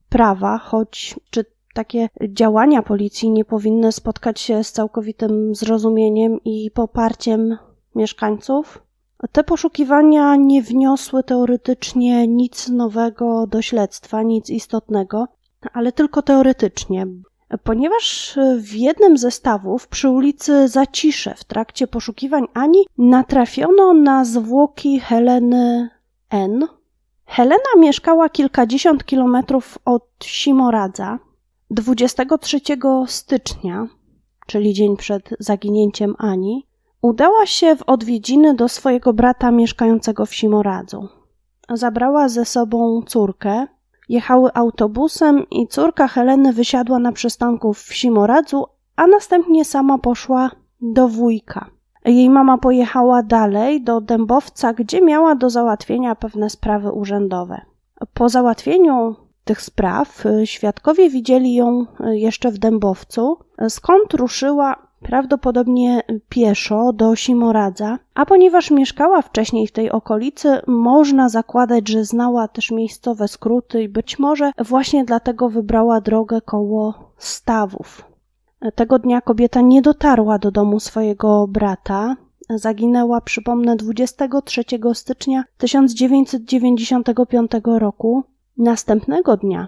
prawa, 0.10 0.58
choć 0.58 1.20
czy 1.30 1.46
takie 1.74 2.10
działania 2.30 2.82
policji 2.82 3.30
nie 3.30 3.46
powinny 3.46 3.92
spotkać 3.92 4.40
się 4.40 4.64
z 4.64 4.72
całkowitym 4.72 5.56
zrozumieniem 5.56 6.40
i 6.46 6.72
poparciem 6.72 7.58
mieszkańców? 7.96 8.84
Te 9.32 9.44
poszukiwania 9.44 10.36
nie 10.36 10.62
wniosły 10.62 11.24
teoretycznie 11.24 12.28
nic 12.28 12.70
nowego 12.70 13.48
do 13.48 13.62
śledztwa, 13.62 14.22
nic 14.22 14.50
istotnego, 14.50 15.28
ale 15.74 15.92
tylko 15.92 16.22
teoretycznie, 16.22 17.08
ponieważ 17.64 18.38
w 18.58 18.74
jednym 18.74 19.18
ze 19.18 19.32
stawów 19.32 19.88
przy 19.88 20.10
ulicy 20.10 20.68
Zacisze 20.68 21.34
w 21.38 21.44
trakcie 21.44 21.88
poszukiwań 21.88 22.46
Ani 22.54 22.86
natrafiono 22.98 23.94
na 23.94 24.26
zwłoki 24.26 25.00
Heleny 25.00 25.90
N. 26.30 26.68
Helena 27.26 27.70
mieszkała 27.78 28.30
kilkadziesiąt 28.30 29.06
kilometrów 29.06 29.78
od 29.86 30.04
Simoradza. 30.24 31.20
23 31.74 32.60
stycznia, 33.08 33.88
czyli 34.48 34.74
dzień 34.74 34.98
przed 34.98 35.30
zaginięciem 35.40 36.16
Ani, 36.18 36.68
udała 37.02 37.46
się 37.46 37.76
w 37.76 37.82
odwiedziny 37.82 38.56
do 38.56 38.70
swojego 38.70 39.14
brata 39.14 39.52
mieszkającego 39.52 40.26
w 40.26 40.36
Simoradzu. 40.36 41.08
Zabrała 41.70 42.30
ze 42.30 42.46
sobą 42.46 43.02
córkę, 43.08 43.68
jechały 44.10 44.54
autobusem 44.54 45.50
i 45.52 45.68
córka 45.68 46.08
Heleny 46.08 46.54
wysiadła 46.54 47.00
na 47.00 47.12
przystanku 47.12 47.74
w 47.74 47.94
Simoradzu, 47.94 48.66
a 48.96 49.08
następnie 49.08 49.66
sama 49.66 49.98
poszła 49.98 50.52
do 50.82 51.08
wujka. 51.08 51.70
Jej 52.06 52.30
mama 52.30 52.58
pojechała 52.58 53.24
dalej 53.24 53.84
do 53.84 54.02
Dębowca, 54.02 54.74
gdzie 54.74 55.02
miała 55.02 55.36
do 55.36 55.50
załatwienia 55.50 56.16
pewne 56.16 56.50
sprawy 56.50 56.92
urzędowe. 56.92 57.62
Po 58.14 58.30
załatwieniu 58.30 59.16
tych 59.44 59.62
spraw 59.62 60.24
świadkowie 60.46 61.10
widzieli 61.10 61.54
ją 61.54 61.86
jeszcze 62.12 62.52
w 62.52 62.58
Dębowcu, 62.58 63.38
skąd 63.70 64.14
ruszyła 64.14 64.88
prawdopodobnie 65.04 66.02
pieszo 66.30 66.94
do 66.94 67.16
Simoradza, 67.16 68.00
a 68.14 68.26
ponieważ 68.26 68.72
mieszkała 68.72 69.22
wcześniej 69.22 69.68
w 69.68 69.72
tej 69.72 69.92
okolicy, 69.92 70.62
można 70.68 71.30
zakładać, 71.30 71.90
że 71.90 72.06
znała 72.06 72.48
też 72.48 72.72
miejscowe 72.72 73.28
skróty 73.28 73.84
i 73.84 73.90
być 73.90 74.20
może 74.20 74.52
właśnie 74.66 75.06
dlatego 75.06 75.50
wybrała 75.50 76.02
drogę 76.02 76.42
koło 76.42 76.94
stawów. 77.18 78.06
Tego 78.76 79.00
dnia 79.00 79.22
kobieta 79.22 79.62
nie 79.62 79.82
dotarła 79.82 80.40
do 80.40 80.52
domu 80.52 80.80
swojego 80.80 81.48
brata. 81.48 82.16
Zaginęła, 82.50 83.22
przypomnę, 83.22 83.76
23 83.76 84.64
stycznia 84.94 85.44
1995 85.58 87.52
roku. 87.66 88.24
Następnego 88.58 89.38
dnia, 89.38 89.68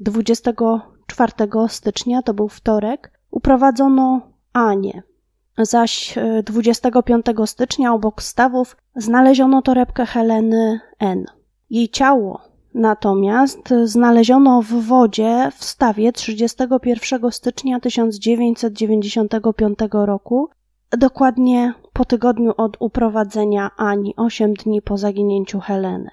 24 0.00 1.32
stycznia, 1.68 2.22
to 2.22 2.34
był 2.34 2.48
wtorek, 2.48 3.12
uprowadzono 3.30 4.20
Anię. 4.52 5.02
Zaś 5.58 6.14
25 6.44 7.26
stycznia 7.46 7.92
obok 7.94 8.22
stawów 8.22 8.76
znaleziono 8.96 9.62
torebkę 9.62 10.06
Heleny 10.06 10.80
N. 10.98 11.24
Jej 11.70 11.88
ciało 11.88 12.50
natomiast 12.74 13.74
znaleziono 13.84 14.62
w 14.62 14.72
wodzie 14.72 15.50
w 15.56 15.64
stawie 15.64 16.12
31 16.12 17.32
stycznia 17.32 17.80
1995 17.80 19.78
roku, 19.92 20.48
dokładnie 20.90 21.74
po 21.92 22.04
tygodniu 22.04 22.52
od 22.56 22.76
uprowadzenia 22.80 23.70
Ani, 23.76 24.16
8 24.16 24.54
dni 24.54 24.82
po 24.82 24.98
zaginięciu 24.98 25.60
Heleny. 25.60 26.10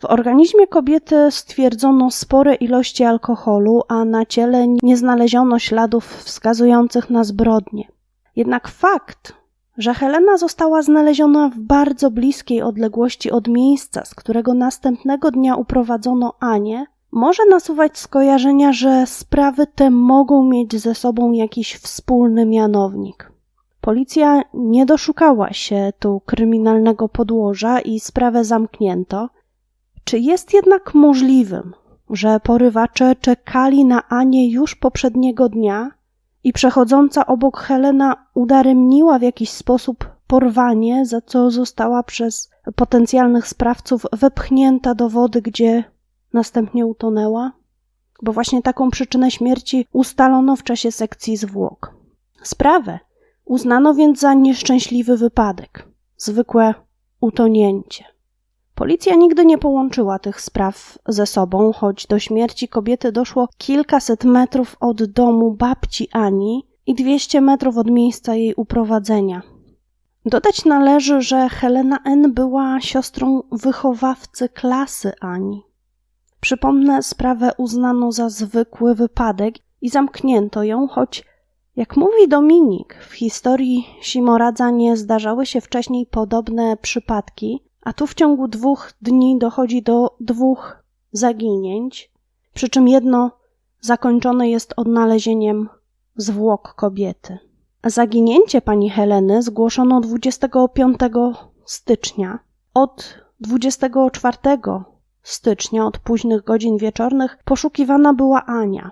W 0.00 0.04
organizmie 0.04 0.66
kobiety 0.66 1.30
stwierdzono 1.30 2.10
spore 2.10 2.54
ilości 2.54 3.04
alkoholu, 3.04 3.82
a 3.88 4.04
na 4.04 4.26
ciele 4.26 4.66
nie 4.82 4.96
znaleziono 4.96 5.58
śladów 5.58 6.04
wskazujących 6.04 7.10
na 7.10 7.24
zbrodnię. 7.24 7.88
Jednak 8.36 8.68
fakt, 8.68 9.32
że 9.78 9.94
Helena 9.94 10.36
została 10.36 10.82
znaleziona 10.82 11.48
w 11.48 11.58
bardzo 11.58 12.10
bliskiej 12.10 12.62
odległości 12.62 13.30
od 13.30 13.48
miejsca, 13.48 14.04
z 14.04 14.14
którego 14.14 14.54
następnego 14.54 15.30
dnia 15.30 15.56
uprowadzono 15.56 16.34
Anię, 16.40 16.86
może 17.12 17.46
nasuwać 17.50 17.98
skojarzenia, 17.98 18.72
że 18.72 19.06
sprawy 19.06 19.66
te 19.66 19.90
mogą 19.90 20.44
mieć 20.44 20.80
ze 20.80 20.94
sobą 20.94 21.32
jakiś 21.32 21.74
wspólny 21.74 22.46
mianownik. 22.46 23.32
Policja 23.80 24.42
nie 24.54 24.86
doszukała 24.86 25.52
się 25.52 25.92
tu 25.98 26.20
kryminalnego 26.26 27.08
podłoża 27.08 27.80
i 27.80 28.00
sprawę 28.00 28.44
zamknięto. 28.44 29.28
Czy 30.04 30.18
jest 30.18 30.54
jednak 30.54 30.94
możliwym, 30.94 31.74
że 32.10 32.40
porywacze 32.40 33.16
czekali 33.16 33.84
na 33.84 34.08
Anię 34.08 34.50
już 34.50 34.74
poprzedniego 34.74 35.48
dnia 35.48 35.90
i 36.44 36.52
przechodząca 36.52 37.26
obok 37.26 37.58
Helena 37.58 38.26
udaremniła 38.34 39.18
w 39.18 39.22
jakiś 39.22 39.50
sposób 39.50 40.08
porwanie, 40.26 41.06
za 41.06 41.20
co 41.20 41.50
została 41.50 42.02
przez 42.02 42.50
potencjalnych 42.74 43.48
sprawców 43.48 44.06
wepchnięta 44.12 44.94
do 44.94 45.08
wody, 45.08 45.42
gdzie 45.42 45.84
następnie 46.32 46.86
utonęła? 46.86 47.52
Bo 48.22 48.32
właśnie 48.32 48.62
taką 48.62 48.90
przyczynę 48.90 49.30
śmierci 49.30 49.86
ustalono 49.92 50.56
w 50.56 50.62
czasie 50.62 50.92
sekcji 50.92 51.36
zwłok. 51.36 51.94
Sprawę 52.42 52.98
uznano 53.44 53.94
więc 53.94 54.20
za 54.20 54.34
nieszczęśliwy 54.34 55.16
wypadek, 55.16 55.88
zwykłe 56.16 56.74
utonięcie. 57.20 58.04
Policja 58.80 59.14
nigdy 59.14 59.44
nie 59.44 59.58
połączyła 59.58 60.18
tych 60.18 60.40
spraw 60.40 60.98
ze 61.08 61.26
sobą, 61.26 61.72
choć 61.72 62.06
do 62.06 62.18
śmierci 62.18 62.68
kobiety 62.68 63.12
doszło 63.12 63.48
kilkaset 63.58 64.24
metrów 64.24 64.76
od 64.80 65.04
domu 65.04 65.50
babci 65.50 66.08
Ani 66.12 66.66
i 66.86 66.94
200 66.94 67.40
metrów 67.40 67.78
od 67.78 67.90
miejsca 67.90 68.34
jej 68.34 68.54
uprowadzenia. 68.54 69.42
Dodać 70.26 70.64
należy, 70.64 71.20
że 71.20 71.48
Helena 71.48 71.98
N. 72.04 72.32
była 72.34 72.80
siostrą 72.80 73.42
wychowawcy 73.52 74.48
klasy 74.48 75.12
Ani. 75.20 75.62
Przypomnę, 76.40 77.02
sprawę 77.02 77.50
uznano 77.58 78.12
za 78.12 78.28
zwykły 78.28 78.94
wypadek 78.94 79.54
i 79.80 79.88
zamknięto 79.88 80.62
ją, 80.62 80.88
choć, 80.88 81.24
jak 81.76 81.96
mówi 81.96 82.28
Dominik, 82.28 82.94
w 82.94 83.12
historii 83.12 83.86
Simoradza 84.02 84.70
nie 84.70 84.96
zdarzały 84.96 85.46
się 85.46 85.60
wcześniej 85.60 86.06
podobne 86.06 86.76
przypadki, 86.76 87.69
a 87.82 87.92
tu 87.92 88.06
w 88.06 88.14
ciągu 88.14 88.48
dwóch 88.48 88.92
dni 89.02 89.38
dochodzi 89.38 89.82
do 89.82 90.16
dwóch 90.20 90.82
zaginięć, 91.12 92.12
przy 92.54 92.68
czym 92.68 92.88
jedno 92.88 93.30
zakończone 93.80 94.50
jest 94.50 94.74
odnalezieniem 94.76 95.68
zwłok 96.16 96.74
kobiety. 96.74 97.38
Zaginięcie 97.84 98.62
pani 98.62 98.90
Heleny 98.90 99.42
zgłoszono 99.42 100.00
25 100.00 100.96
stycznia. 101.64 102.38
Od 102.74 103.14
24 103.40 104.36
stycznia, 105.22 105.86
od 105.86 105.98
późnych 105.98 106.44
godzin 106.44 106.78
wieczornych, 106.78 107.38
poszukiwana 107.44 108.14
była 108.14 108.46
Ania. 108.46 108.90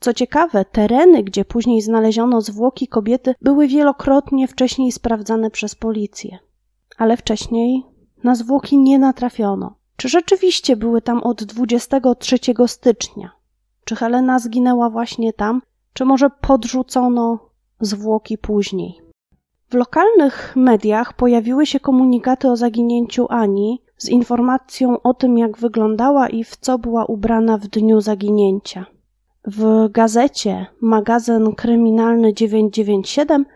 Co 0.00 0.12
ciekawe, 0.12 0.64
tereny, 0.64 1.22
gdzie 1.22 1.44
później 1.44 1.82
znaleziono 1.82 2.40
zwłoki 2.40 2.88
kobiety, 2.88 3.34
były 3.42 3.68
wielokrotnie 3.68 4.48
wcześniej 4.48 4.92
sprawdzane 4.92 5.50
przez 5.50 5.74
policję. 5.74 6.38
Ale 6.98 7.16
wcześniej 7.16 7.84
na 8.24 8.34
zwłoki 8.34 8.78
nie 8.78 8.98
natrafiono. 8.98 9.74
Czy 9.96 10.08
rzeczywiście 10.08 10.76
były 10.76 11.02
tam 11.02 11.22
od 11.22 11.44
23 11.44 12.38
stycznia? 12.66 13.30
Czy 13.84 13.96
Helena 13.96 14.38
zginęła 14.38 14.90
właśnie 14.90 15.32
tam, 15.32 15.62
czy 15.92 16.04
może 16.04 16.30
podrzucono 16.30 17.38
zwłoki 17.80 18.38
później? 18.38 19.00
W 19.70 19.74
lokalnych 19.74 20.52
mediach 20.56 21.12
pojawiły 21.12 21.66
się 21.66 21.80
komunikaty 21.80 22.50
o 22.50 22.56
zaginięciu 22.56 23.26
Ani 23.30 23.82
z 23.96 24.08
informacją 24.08 25.02
o 25.02 25.14
tym, 25.14 25.38
jak 25.38 25.58
wyglądała 25.58 26.28
i 26.28 26.44
w 26.44 26.56
co 26.56 26.78
była 26.78 27.04
ubrana 27.04 27.58
w 27.58 27.66
dniu 27.66 28.00
zaginięcia. 28.00 28.86
W 29.46 29.88
gazecie 29.90 30.66
magazyn 30.80 31.54
kryminalny 31.54 32.34
997 32.34 33.46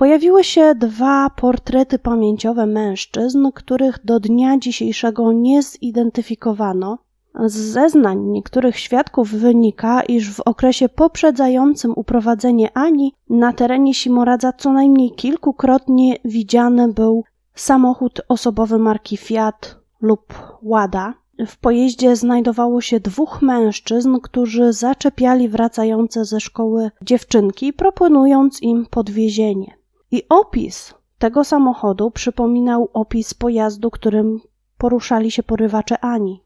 pojawiły 0.00 0.44
się 0.44 0.74
dwa 0.74 1.30
portrety 1.30 1.98
pamięciowe 1.98 2.66
mężczyzn, 2.66 3.46
których 3.54 3.98
do 4.04 4.20
dnia 4.20 4.58
dzisiejszego 4.58 5.32
nie 5.32 5.62
zidentyfikowano. 5.62 6.98
Z 7.44 7.54
zeznań 7.54 8.18
niektórych 8.20 8.78
świadków 8.78 9.30
wynika, 9.30 10.02
iż 10.02 10.34
w 10.34 10.40
okresie 10.40 10.88
poprzedzającym 10.88 11.92
uprowadzenie 11.96 12.70
Ani 12.74 13.14
na 13.30 13.52
terenie 13.52 13.94
Simoradza 13.94 14.52
co 14.52 14.72
najmniej 14.72 15.10
kilkukrotnie 15.10 16.16
widziany 16.24 16.92
był 16.92 17.24
samochód 17.54 18.20
osobowy 18.28 18.78
marki 18.78 19.16
Fiat 19.16 19.76
lub 20.00 20.34
Łada. 20.62 21.14
W 21.46 21.56
pojeździe 21.58 22.16
znajdowało 22.16 22.80
się 22.80 23.00
dwóch 23.00 23.42
mężczyzn, 23.42 24.16
którzy 24.22 24.72
zaczepiali 24.72 25.48
wracające 25.48 26.24
ze 26.24 26.40
szkoły 26.40 26.90
dziewczynki, 27.02 27.72
proponując 27.72 28.62
im 28.62 28.86
podwiezienie. 28.90 29.79
I 30.10 30.22
opis 30.28 30.94
tego 31.18 31.44
samochodu 31.44 32.10
przypominał 32.10 32.88
opis 32.92 33.34
pojazdu, 33.34 33.90
którym 33.90 34.40
poruszali 34.78 35.30
się 35.30 35.42
porywacze 35.42 35.98
Ani. 36.04 36.42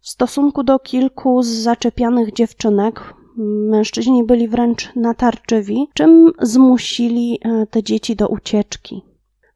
W 0.00 0.08
stosunku 0.08 0.62
do 0.62 0.78
kilku 0.78 1.42
z 1.42 1.48
zaczepianych 1.48 2.32
dziewczynek, 2.32 3.14
mężczyźni 3.70 4.24
byli 4.24 4.48
wręcz 4.48 4.96
natarczywi, 4.96 5.88
czym 5.94 6.32
zmusili 6.42 7.40
e, 7.42 7.66
te 7.66 7.82
dzieci 7.82 8.16
do 8.16 8.28
ucieczki. 8.28 9.02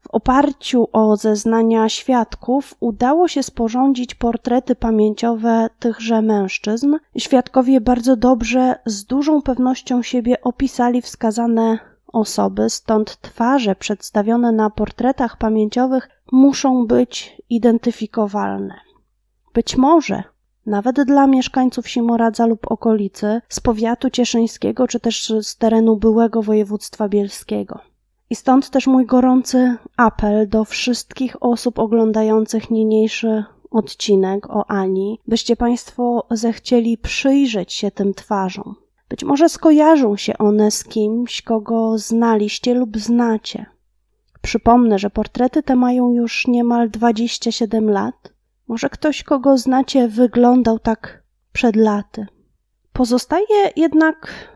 W 0.00 0.08
oparciu 0.10 0.88
o 0.92 1.16
zeznania 1.16 1.88
świadków 1.88 2.74
udało 2.80 3.28
się 3.28 3.42
sporządzić 3.42 4.14
portrety 4.14 4.74
pamięciowe 4.74 5.68
tychże 5.78 6.22
mężczyzn. 6.22 6.96
Świadkowie 7.18 7.80
bardzo 7.80 8.16
dobrze, 8.16 8.74
z 8.86 9.04
dużą 9.04 9.42
pewnością 9.42 10.02
siebie 10.02 10.40
opisali 10.40 11.02
wskazane 11.02 11.91
osoby, 12.12 12.70
stąd 12.70 13.20
twarze 13.20 13.74
przedstawione 13.74 14.52
na 14.52 14.70
portretach 14.70 15.36
pamięciowych 15.36 16.08
muszą 16.32 16.86
być 16.86 17.42
identyfikowalne. 17.50 18.74
Być 19.54 19.76
może 19.76 20.22
nawet 20.66 21.02
dla 21.02 21.26
mieszkańców 21.26 21.88
Simoradza 21.88 22.46
lub 22.46 22.70
okolicy, 22.70 23.40
z 23.48 23.60
powiatu 23.60 24.10
cieszyńskiego 24.10 24.88
czy 24.88 25.00
też 25.00 25.32
z 25.40 25.56
terenu 25.56 25.96
byłego 25.96 26.42
województwa 26.42 27.08
bielskiego. 27.08 27.78
I 28.30 28.34
stąd 28.34 28.70
też 28.70 28.86
mój 28.86 29.06
gorący 29.06 29.76
apel 29.96 30.48
do 30.48 30.64
wszystkich 30.64 31.42
osób 31.42 31.78
oglądających 31.78 32.70
niniejszy 32.70 33.44
odcinek 33.70 34.50
o 34.50 34.70
Ani, 34.70 35.18
byście 35.28 35.56
Państwo 35.56 36.26
zechcieli 36.30 36.98
przyjrzeć 36.98 37.72
się 37.72 37.90
tym 37.90 38.14
twarzom. 38.14 38.74
Być 39.12 39.24
może 39.24 39.48
skojarzą 39.48 40.16
się 40.16 40.38
one 40.38 40.70
z 40.70 40.84
kimś, 40.84 41.42
kogo 41.42 41.98
znaliście 41.98 42.74
lub 42.74 42.98
znacie. 42.98 43.66
Przypomnę, 44.42 44.98
że 44.98 45.10
portrety 45.10 45.62
te 45.62 45.76
mają 45.76 46.12
już 46.12 46.46
niemal 46.46 46.90
27 46.90 47.90
lat. 47.90 48.32
Może 48.68 48.88
ktoś, 48.88 49.22
kogo 49.22 49.58
znacie, 49.58 50.08
wyglądał 50.08 50.78
tak 50.78 51.22
przed 51.52 51.76
laty. 51.76 52.26
Pozostaje 52.92 53.70
jednak 53.76 54.48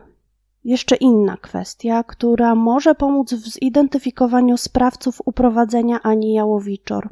jeszcze 0.63 0.95
inna 0.95 1.37
kwestia, 1.37 2.03
która 2.03 2.55
może 2.55 2.95
pomóc 2.95 3.33
w 3.33 3.47
zidentyfikowaniu 3.47 4.57
sprawców 4.57 5.21
uprowadzenia 5.25 5.99
Ani 6.03 6.33
Jałowiczor. 6.33 7.09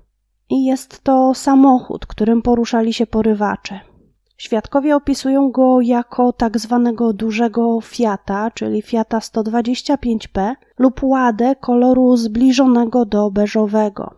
I 0.50 0.66
jest 0.66 1.04
to 1.04 1.34
samochód, 1.34 2.06
którym 2.06 2.42
poruszali 2.42 2.94
się 2.94 3.08
porywacze. 3.08 3.95
Świadkowie 4.38 4.96
opisują 4.96 5.52
go 5.52 5.82
jako 5.82 6.34
tak 6.34 6.60
zwanego 6.60 7.14
dużego 7.14 7.82
Fiata, 7.82 8.52
czyli 8.52 8.82
Fiata 8.82 9.20
125P 9.20 10.56
lub 10.80 11.04
ładę 11.04 11.56
koloru 11.56 12.18
zbliżonego 12.18 13.06
do 13.06 13.32
beżowego. 13.32 14.16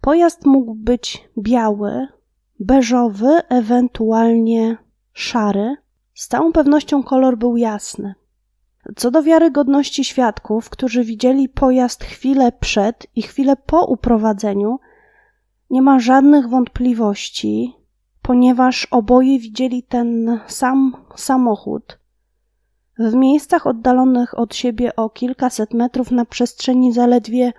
Pojazd 0.00 0.46
mógł 0.46 0.74
być 0.74 1.28
biały, 1.38 2.08
beżowy, 2.60 3.40
ewentualnie 3.48 4.76
szary. 5.12 5.76
Z 6.14 6.28
całą 6.28 6.52
pewnością 6.52 7.02
kolor 7.02 7.38
był 7.38 7.56
jasny. 7.56 8.14
Co 8.96 9.10
do 9.10 9.22
wiarygodności 9.22 10.04
świadków, 10.04 10.70
którzy 10.70 11.04
widzieli 11.04 11.48
pojazd 11.48 12.04
chwilę 12.04 12.52
przed 12.52 13.06
i 13.16 13.22
chwilę 13.22 13.56
po 13.66 13.84
uprowadzeniu, 13.84 14.78
nie 15.70 15.82
ma 15.82 15.98
żadnych 15.98 16.48
wątpliwości, 16.48 17.79
ponieważ 18.30 18.86
oboje 18.90 19.38
widzieli 19.38 19.82
ten 19.82 20.40
sam 20.46 20.96
samochód 21.16 21.98
w 22.98 23.14
miejscach 23.14 23.66
oddalonych 23.66 24.38
od 24.38 24.54
siebie 24.54 24.96
o 24.96 25.10
kilkaset 25.10 25.74
metrów 25.74 26.10
na 26.10 26.24
przestrzeni 26.24 26.92
zaledwie 26.92 27.52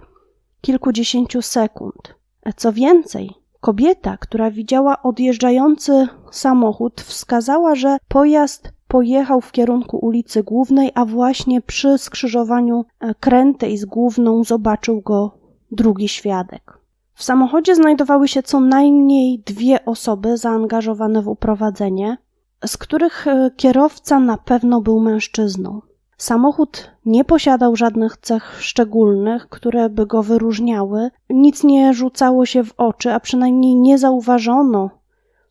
kilkudziesięciu 0.62 1.42
sekund. 1.42 2.16
Co 2.56 2.74
więcej, 2.74 3.30
kobieta, 3.62 4.18
która 4.18 4.52
widziała 4.52 5.02
odjeżdżający 5.04 6.08
samochód, 6.32 7.02
wskazała, 7.02 7.76
że 7.76 7.98
pojazd 8.08 8.74
pojechał 8.88 9.42
w 9.42 9.52
kierunku 9.52 9.98
ulicy 9.98 10.44
Głównej, 10.44 10.92
a 10.96 11.06
właśnie 11.06 11.62
przy 11.62 11.98
skrzyżowaniu 11.98 12.86
krętej 13.20 13.78
z 13.78 13.86
Główną 13.86 14.44
zobaczył 14.44 15.02
go 15.02 15.38
drugi 15.72 16.08
świadek. 16.08 16.81
W 17.14 17.24
samochodzie 17.24 17.76
znajdowały 17.76 18.28
się 18.28 18.44
co 18.44 18.60
najmniej 18.60 19.40
dwie 19.40 19.86
osoby 19.86 20.38
zaangażowane 20.38 21.22
w 21.22 21.28
uprowadzenie, 21.28 22.18
z 22.66 22.78
których 22.78 23.28
e, 23.28 23.52
kierowca 23.58 24.20
na 24.20 24.38
pewno 24.38 24.82
był 24.82 25.00
mężczyzną. 25.00 25.82
Samochód 26.18 26.92
nie 27.06 27.26
posiadał 27.26 27.76
żadnych 27.76 28.18
cech 28.18 28.58
szczególnych, 28.62 29.50
które 29.50 29.90
by 29.90 30.06
go 30.06 30.24
wyróżniały, 30.24 31.12
nic 31.30 31.64
nie 31.64 31.94
rzucało 31.94 32.46
się 32.46 32.64
w 32.64 32.74
oczy, 32.78 33.14
a 33.14 33.20
przynajmniej 33.20 33.76
nie 33.76 33.98
zauważono 33.98 34.90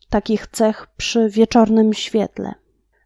takich 0.09 0.47
cech 0.47 0.87
przy 0.97 1.29
wieczornym 1.29 1.93
świetle. 1.93 2.53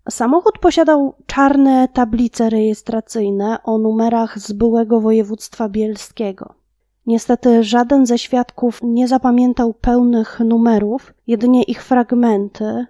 Samochód 0.09 0.59
posiadał 0.59 1.15
czarne 1.25 1.87
tablice 1.93 2.49
rejestracyjne 2.49 3.57
o 3.63 3.77
numerach 3.77 4.39
z 4.39 4.51
byłego 4.51 5.01
województwa 5.01 5.69
bielskiego. 5.69 6.53
Niestety 7.07 7.63
żaden 7.63 8.05
ze 8.05 8.17
świadków 8.17 8.79
nie 8.83 9.07
zapamiętał 9.07 9.73
pełnych 9.73 10.39
numerów, 10.39 11.13
jedynie 11.27 11.63
ich 11.63 11.83
fragmenty. 11.83 12.85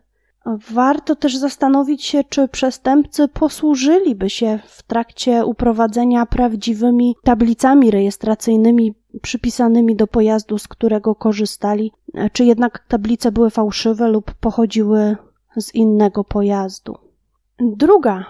Warto 0.71 1.15
też 1.15 1.37
zastanowić 1.37 2.03
się, 2.03 2.23
czy 2.23 2.47
przestępcy 2.47 3.27
posłużyliby 3.27 4.29
się 4.29 4.59
w 4.67 4.83
trakcie 4.83 5.45
uprowadzenia 5.45 6.25
prawdziwymi 6.25 7.15
tablicami 7.23 7.91
rejestracyjnymi 7.91 8.93
przypisanymi 9.21 9.95
do 9.95 10.07
pojazdu, 10.07 10.57
z 10.57 10.67
którego 10.67 11.15
korzystali, 11.15 11.91
czy 12.31 12.45
jednak 12.45 12.85
tablice 12.87 13.31
były 13.31 13.49
fałszywe 13.49 14.07
lub 14.07 14.33
pochodziły 14.33 15.17
z 15.57 15.75
innego 15.75 16.23
pojazdu. 16.23 16.97
Druga 17.59 18.25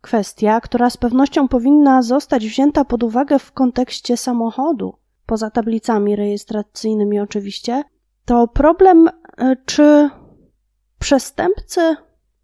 kwestia, 0.00 0.60
która 0.60 0.90
z 0.90 0.96
pewnością 0.96 1.48
powinna 1.48 2.02
zostać 2.02 2.46
wzięta 2.46 2.84
pod 2.84 3.02
uwagę 3.02 3.38
w 3.38 3.52
kontekście 3.52 4.16
samochodu, 4.16 4.94
poza 5.28 5.50
tablicami 5.50 6.16
rejestracyjnymi 6.16 7.20
oczywiście, 7.20 7.84
to 8.24 8.48
problem, 8.48 9.08
e, 9.08 9.56
czy 9.66 10.10
przestępcy 10.98 11.96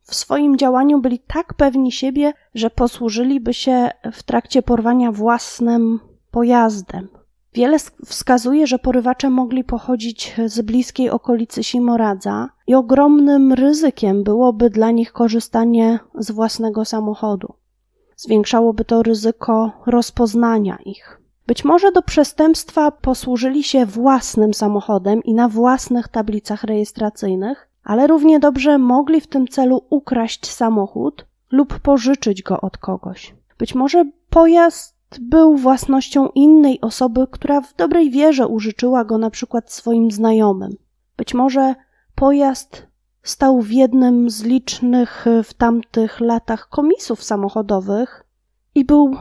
w 0.03 0.15
swoim 0.15 0.59
działaniu 0.59 1.01
byli 1.01 1.19
tak 1.19 1.55
pewni 1.55 1.93
siebie, 1.93 2.33
że 2.55 2.71
posłużyliby 2.71 3.55
się 3.55 3.91
w 4.13 4.23
trakcie 4.23 4.63
porwania 4.63 5.13
własnym 5.13 6.01
pojazdem. 6.31 7.09
Wiele 7.55 7.79
wskazuje, 8.05 8.67
że 8.67 8.79
porywacze 8.79 9.31
mogli 9.31 9.65
pochodzić 9.65 10.35
z 10.47 10.61
bliskiej 10.61 11.11
okolicy 11.11 11.65
Simoradza 11.65 12.49
i 12.67 12.75
ogromnym 12.75 13.53
ryzykiem 13.53 14.25
byłoby 14.25 14.71
dla 14.71 14.91
nich 14.91 15.13
korzystanie 15.13 15.99
z 16.19 16.31
własnego 16.31 16.85
samochodu. 16.85 17.55
Zwiększałoby 18.17 18.85
to 18.85 19.03
ryzyko 19.03 19.73
rozpoznania 19.87 20.79
ich. 20.85 21.24
Być 21.47 21.65
może 21.65 21.93
do 21.93 22.03
przestępstwa 22.03 22.91
posłużyli 22.91 23.63
się 23.63 23.87
własnym 23.87 24.55
samochodem 24.55 25.23
i 25.23 25.35
na 25.35 25.49
własnych 25.49 26.09
tablicach 26.09 26.65
rejestracyjnych, 26.65 27.69
ale 27.85 28.07
równie 28.07 28.41
dobrze 28.41 28.79
mogli 28.79 29.21
w 29.21 29.27
tym 29.27 29.49
celu 29.49 29.85
ukraść 29.91 30.51
samochód 30.51 31.27
lub 31.51 31.79
pożyczyć 31.79 32.43
go 32.43 32.61
od 32.61 32.79
kogoś. 32.79 33.35
Być 33.59 33.75
może 33.75 34.05
pojazd 34.31 34.95
był 35.21 35.57
własnością 35.57 36.29
innej 36.29 36.81
osoby, 36.81 37.27
która 37.31 37.61
w 37.61 37.75
dobrej 37.75 38.11
wierze 38.11 38.47
użyczyła 38.47 39.05
go 39.05 39.19
na 39.19 39.31
przykład 39.31 39.73
swoim 39.73 40.11
znajomym. 40.11 40.77
Być 41.17 41.35
może 41.35 41.75
pojazd 42.15 42.87
stał 43.23 43.61
w 43.61 43.71
jednym 43.71 44.31
z 44.31 44.43
licznych 44.43 45.25
w 45.45 45.55
tamtych 45.55 46.21
latach 46.21 46.69
komisów 46.69 47.23
samochodowych 47.23 48.25
i 48.75 48.85
był 48.85 49.17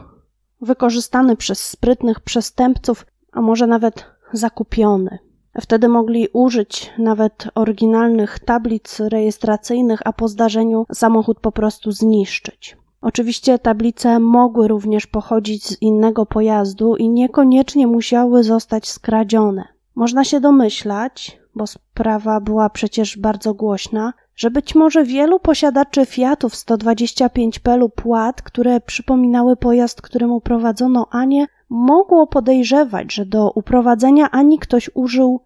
wykorzystany 0.64 1.36
przez 1.36 1.70
sprytnych 1.70 2.20
przestępców, 2.20 3.06
a 3.32 3.42
może 3.42 3.68
nawet 3.68 4.06
zakupiony. 4.34 5.20
Wtedy 5.62 5.88
mogli 5.88 6.28
użyć 6.34 6.94
nawet 6.98 7.48
oryginalnych 7.56 8.40
tablic 8.40 9.00
rejestracyjnych, 9.00 10.00
a 10.06 10.14
po 10.14 10.28
zdarzeniu 10.28 10.86
samochód 10.94 11.40
po 11.40 11.52
prostu 11.52 11.92
zniszczyć. 11.92 12.78
Oczywiście 13.02 13.60
tablice 13.60 14.20
mogły 14.20 14.68
również 14.68 15.08
pochodzić 15.08 15.66
z 15.66 15.82
innego 15.82 16.26
pojazdu 16.26 16.96
i 16.96 17.10
niekoniecznie 17.10 17.88
musiały 17.88 18.44
zostać 18.44 18.88
skradzione. 18.88 19.68
Można 19.96 20.24
się 20.24 20.40
domyślać, 20.40 21.40
bo 21.56 21.68
sprawa 21.68 22.42
była 22.42 22.70
przecież 22.70 23.18
bardzo 23.18 23.54
głośna, 23.54 24.14
że 24.36 24.52
być 24.52 24.76
może 24.76 25.04
wielu 25.04 25.40
posiadaczy 25.40 26.06
Fiatów 26.06 26.54
125P 26.54 27.78
lub 27.78 28.06
Ład, 28.06 28.42
które 28.42 28.82
przypominały 28.82 29.56
pojazd, 29.56 30.02
którym 30.02 30.32
uprowadzono 30.32 31.08
Anię, 31.12 31.46
mogło 31.70 32.28
podejrzewać, 32.28 33.14
że 33.14 33.26
do 33.26 33.52
uprowadzenia 33.52 34.32
Ani 34.32 34.60
ktoś 34.60 34.90
użył 34.94 35.40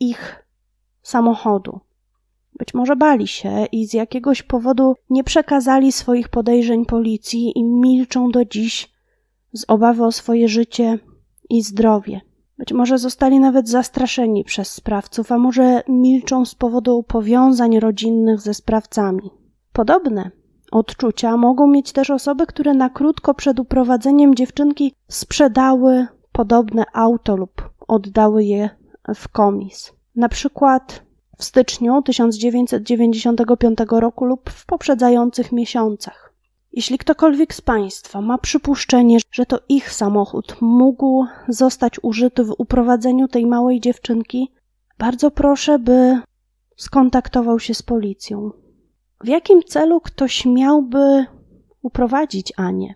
ich 0.00 0.46
samochodu. 1.02 1.80
Być 2.58 2.74
może 2.74 2.96
bali 2.96 3.28
się 3.28 3.66
i 3.72 3.86
z 3.86 3.92
jakiegoś 3.92 4.42
powodu 4.42 4.94
nie 5.10 5.24
przekazali 5.24 5.92
swoich 5.92 6.28
podejrzeń 6.28 6.86
policji 6.86 7.58
i 7.58 7.64
milczą 7.64 8.30
do 8.30 8.44
dziś 8.44 8.92
z 9.52 9.64
obawy 9.68 10.04
o 10.04 10.12
swoje 10.12 10.48
życie 10.48 10.98
i 11.50 11.62
zdrowie. 11.62 12.20
Być 12.58 12.72
może 12.72 12.98
zostali 12.98 13.40
nawet 13.40 13.68
zastraszeni 13.68 14.44
przez 14.44 14.72
sprawców, 14.72 15.32
a 15.32 15.38
może 15.38 15.82
milczą 15.88 16.44
z 16.44 16.54
powodu 16.54 17.02
powiązań 17.02 17.80
rodzinnych 17.80 18.40
ze 18.40 18.54
sprawcami. 18.54 19.30
Podobne 19.72 20.30
odczucia 20.72 21.36
mogą 21.36 21.66
mieć 21.66 21.92
też 21.92 22.10
osoby, 22.10 22.46
które 22.46 22.74
na 22.74 22.90
krótko 22.90 23.34
przed 23.34 23.60
uprowadzeniem 23.60 24.34
dziewczynki 24.34 24.94
sprzedały 25.08 26.06
podobne 26.32 26.84
auto 26.92 27.36
lub 27.36 27.70
oddały 27.88 28.44
je 28.44 28.70
w 29.14 29.28
komis. 29.28 29.92
Na 30.16 30.28
przykład 30.28 31.02
w 31.38 31.44
styczniu 31.44 32.02
1995 32.02 33.78
roku 33.90 34.24
lub 34.24 34.50
w 34.50 34.66
poprzedzających 34.66 35.52
miesiącach. 35.52 36.31
Jeśli 36.72 36.98
ktokolwiek 36.98 37.54
z 37.54 37.60
Państwa 37.60 38.20
ma 38.20 38.38
przypuszczenie, 38.38 39.18
że 39.30 39.46
to 39.46 39.58
ich 39.68 39.92
samochód 39.92 40.56
mógł 40.60 41.26
zostać 41.48 41.96
użyty 42.02 42.44
w 42.44 42.54
uprowadzeniu 42.58 43.28
tej 43.28 43.46
małej 43.46 43.80
dziewczynki, 43.80 44.52
bardzo 44.98 45.30
proszę, 45.30 45.78
by 45.78 46.20
skontaktował 46.76 47.60
się 47.60 47.74
z 47.74 47.82
policją. 47.82 48.50
W 49.24 49.28
jakim 49.28 49.62
celu 49.62 50.00
ktoś 50.00 50.46
miałby 50.46 51.26
uprowadzić 51.82 52.52
Anię? 52.56 52.94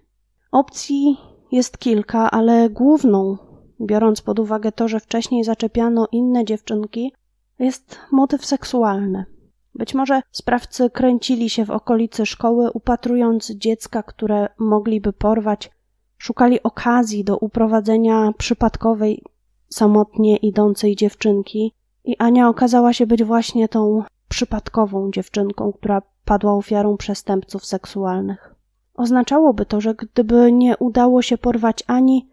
Opcji 0.53 1.17
jest 1.53 1.79
kilka, 1.79 2.31
ale 2.31 2.71
główną, 2.71 3.37
biorąc 3.81 4.23
pod 4.23 4.39
uwagę 4.39 4.73
to, 4.73 4.89
że 4.89 5.01
wcześniej 5.01 5.45
zaczepiano 5.45 6.09
inne 6.13 6.45
dziewczynki, 6.45 7.13
jest 7.59 7.99
motyw 8.13 8.47
seksualny. 8.47 9.36
Być 9.77 9.95
może 9.95 10.21
sprawcy 10.31 10.91
kręcili 10.91 11.51
się 11.51 11.65
w 11.65 11.71
okolicy 11.71 12.27
szkoły, 12.27 12.71
upatrując 12.71 13.51
dziecka, 13.51 14.03
które 14.03 14.49
mogliby 14.59 15.13
porwać, 15.13 15.71
szukali 16.19 16.63
okazji 16.63 17.25
do 17.25 17.37
uprowadzenia 17.37 18.33
przypadkowej, 18.39 19.23
samotnie 19.69 20.37
idącej 20.37 20.97
dziewczynki, 20.97 21.73
i 22.05 22.17
Ania 22.19 22.49
okazała 22.49 22.93
się 22.93 23.07
być 23.07 23.25
właśnie 23.25 23.69
tą 23.69 24.03
przypadkową 24.29 25.11
dziewczynką, 25.11 25.73
która 25.73 26.03
padła 26.25 26.55
ofiarą 26.55 26.97
przestępców 26.97 27.67
seksualnych. 27.67 28.55
Oznaczałoby 28.95 29.67
to, 29.67 29.81
że 29.81 29.95
gdyby 29.95 30.53
nie 30.53 30.77
udało 30.77 31.23
się 31.23 31.39
porwać 31.39 31.83
Ani, 31.87 32.31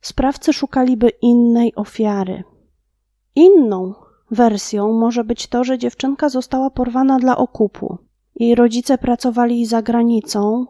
sprawcy 0.00 0.52
szukaliby 0.52 1.08
innej 1.22 1.74
ofiary. 1.74 2.44
Inną 3.34 3.94
wersją 4.30 4.92
może 4.92 5.24
być 5.24 5.46
to, 5.46 5.64
że 5.64 5.78
dziewczynka 5.78 6.28
została 6.28 6.70
porwana 6.70 7.18
dla 7.18 7.36
okupu. 7.36 7.98
Jej 8.34 8.54
rodzice 8.54 8.98
pracowali 8.98 9.66
za 9.66 9.82
granicą. 9.82 10.66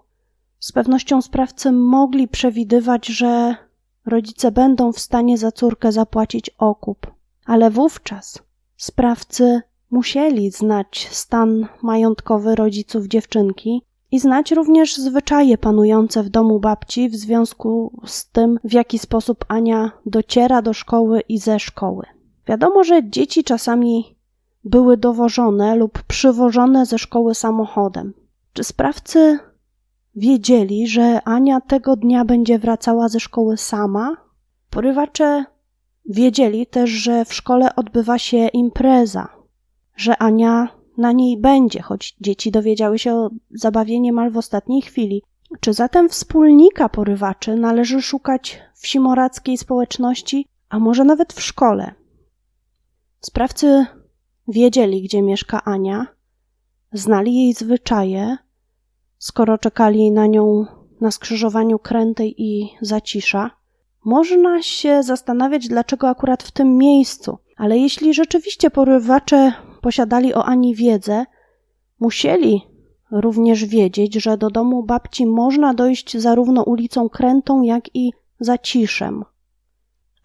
Z 0.59 0.73
pewnością 0.73 1.23
sprawcy 1.23 1.73
mogli 1.73 2.29
przewidywać, 2.29 3.07
że 3.07 3.57
rodzice 4.07 4.51
będą 4.51 4.93
w 4.93 4.99
stanie 4.99 5.39
za 5.39 5.53
córkę 5.53 5.93
zapłacić 5.93 6.51
okup, 6.59 7.07
ale 7.47 7.71
wówczas 7.71 8.43
sprawcy 8.77 9.63
musieli 9.91 10.51
znać 10.51 11.09
stan 11.11 11.67
majątkowy 11.83 12.55
rodziców 12.55 13.07
dziewczynki 13.07 13.83
i 14.11 14.19
znać 14.19 14.53
również 14.53 14.97
zwyczaje 14.97 15.59
panujące 15.59 16.23
w 16.23 16.29
domu 16.29 16.61
babci 16.61 17.09
w 17.09 17.17
związku 17.17 18.01
z 18.07 18.31
tym, 18.31 18.59
w 18.65 18.73
jaki 18.73 18.99
sposób 18.99 19.45
Ania 19.49 19.91
dociera 20.07 20.63
do 20.63 20.73
szkoły 20.73 21.21
i 21.21 21.39
ze 21.39 21.61
szkoły. 21.61 22.18
Wiadomo, 22.49 22.85
że 22.85 23.11
dzieci 23.11 23.45
czasami 23.45 24.17
były 24.65 24.97
dowożone 24.97 25.77
lub 25.77 26.03
przywożone 26.03 26.87
ze 26.87 26.99
szkoły 26.99 27.35
samochodem. 27.35 28.15
Czy 28.53 28.65
sprawcy 28.65 29.39
wiedzieli, 30.15 30.89
że 30.89 31.23
Ania 31.25 31.61
tego 31.61 31.97
dnia 31.97 32.25
będzie 32.25 32.59
wracała 32.59 33.09
ze 33.09 33.21
szkoły 33.21 33.57
sama? 33.57 34.17
Porywacze 34.71 35.45
wiedzieli 36.09 36.67
też, 36.67 36.91
że 36.91 37.25
w 37.25 37.35
szkole 37.35 37.77
odbywa 37.77 38.19
się 38.19 38.49
impreza, 38.49 39.29
że 39.97 40.17
Ania 40.17 40.69
na 40.97 41.13
niej 41.13 41.41
będzie, 41.41 41.83
choć 41.83 42.17
dzieci 42.21 42.51
dowiedziały 42.51 42.99
się 42.99 43.15
o 43.15 43.31
zabawie 43.51 44.01
niemal 44.01 44.31
w 44.31 44.37
ostatniej 44.37 44.83
chwili. 44.83 45.23
Czy 45.61 45.73
zatem 45.73 46.09
wspólnika 46.09 46.89
porywaczy 46.89 47.57
należy 47.57 48.03
szukać 48.03 48.61
w 48.75 48.87
simorackiej 48.87 49.59
społeczności, 49.59 50.47
a 50.69 50.79
może 50.79 51.05
nawet 51.05 51.33
w 51.33 51.43
szkole? 51.43 51.95
Sprawcy 53.21 53.87
wiedzieli, 54.49 55.03
gdzie 55.03 55.23
mieszka 55.23 55.65
Ania, 55.65 56.07
znali 56.93 57.35
jej 57.35 57.55
zwyczaje, 57.55 58.37
skoro 59.19 59.59
czekali 59.59 60.11
na 60.11 60.27
nią 60.27 60.67
na 61.01 61.11
skrzyżowaniu 61.11 61.79
Krętej 61.79 62.35
i 62.43 62.69
Zacisza. 62.81 63.51
Można 64.05 64.63
się 64.63 65.03
zastanawiać, 65.03 65.69
dlaczego 65.69 66.09
akurat 66.09 66.43
w 66.43 66.51
tym 66.51 66.77
miejscu, 66.77 67.39
ale 67.57 67.79
jeśli 67.79 68.15
rzeczywiście 68.15 68.71
porywacze 68.71 69.53
posiadali 69.81 70.35
o 70.35 70.45
Ani 70.45 70.75
wiedzę, 70.75 71.25
musieli 72.01 72.63
również 73.11 73.65
wiedzieć, 73.65 74.15
że 74.15 74.39
do 74.39 74.51
domu 74.51 74.83
babci 74.83 75.27
można 75.27 75.75
dojść 75.75 76.17
zarówno 76.17 76.63
ulicą 76.63 77.09
Krętą, 77.09 77.63
jak 77.63 77.97
i 77.97 78.13
Zaciszem. 78.41 79.25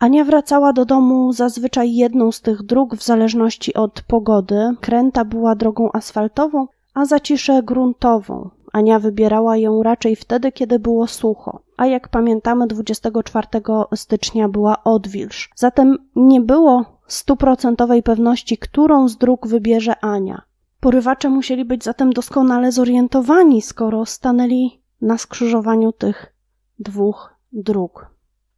Ania 0.03 0.23
wracała 0.23 0.73
do 0.73 0.85
domu 0.85 1.33
zazwyczaj 1.33 1.95
jedną 1.95 2.31
z 2.31 2.41
tych 2.41 2.63
dróg 2.63 2.95
w 2.95 3.03
zależności 3.03 3.73
od 3.73 4.01
pogody. 4.01 4.75
Kręta 4.81 5.25
była 5.25 5.55
drogą 5.55 5.89
asfaltową, 5.93 6.67
a 6.93 7.05
Zacisze 7.05 7.63
gruntową. 7.63 8.49
Ania 8.73 8.99
wybierała 8.99 9.57
ją 9.57 9.83
raczej 9.83 10.15
wtedy, 10.15 10.51
kiedy 10.51 10.79
było 10.79 11.07
sucho, 11.07 11.59
a 11.77 11.85
jak 11.85 12.09
pamiętamy 12.09 12.67
24 12.67 13.47
stycznia 13.95 14.49
była 14.49 14.83
odwilż. 14.83 15.49
Zatem 15.55 15.97
nie 16.15 16.41
było 16.41 16.85
stuprocentowej 17.07 18.03
pewności, 18.03 18.57
którą 18.57 19.07
z 19.07 19.17
dróg 19.17 19.47
wybierze 19.47 19.99
Ania. 19.99 20.41
Porywacze 20.79 21.29
musieli 21.29 21.65
być 21.65 21.83
zatem 21.83 22.13
doskonale 22.13 22.71
zorientowani, 22.71 23.61
skoro 23.61 24.05
stanęli 24.05 24.81
na 25.01 25.17
skrzyżowaniu 25.17 25.91
tych 25.91 26.33
dwóch 26.79 27.33
dróg. 27.53 28.12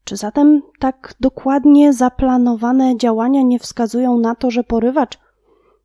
Czy 0.06 0.16
zatem 0.16 0.62
tak 0.80 1.16
dokładnie 1.20 1.94
zaplanowane 1.94 2.98
działania 2.98 3.42
nie 3.42 3.60
wskazują 3.60 4.18
na 4.20 4.36
to, 4.36 4.52
że 4.52 4.64
porywacz, 4.64 5.18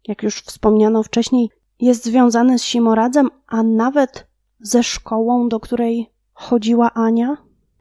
jak 0.09 0.23
już 0.23 0.43
wspomniano 0.43 1.03
wcześniej, 1.03 1.51
jest 1.81 2.05
związany 2.05 2.59
z 2.59 2.63
Simoradzem, 2.63 3.31
a 3.47 3.63
nawet 3.63 4.27
ze 4.61 4.83
szkołą, 4.83 5.49
do 5.49 5.61
której 5.61 6.11
chodziła 6.33 6.95
Ania? 6.95 7.37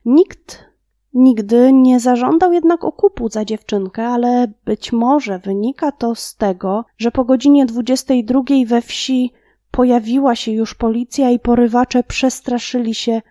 Nikt 0.05 0.69
nigdy 1.13 1.73
nie 1.73 1.99
zażądał 1.99 2.53
jednak 2.53 2.83
okupu 2.83 3.29
za 3.29 3.45
dziewczynkę, 3.45 4.07
ale 4.07 4.51
być 4.65 4.91
może 4.91 5.39
wynika 5.39 5.91
to 5.91 6.15
z 6.15 6.35
tego, 6.35 6.85
że 6.97 7.11
po 7.11 7.25
godzinie 7.25 7.65
22 7.65 8.41
we 8.65 8.81
wsi 8.81 9.33
pojawiła 9.71 10.35
się 10.35 10.51
już 10.51 10.75
policja 10.75 11.29
i 11.29 11.39
porywacze 11.39 12.03
przestraszyli 12.03 12.95
się 12.95 13.21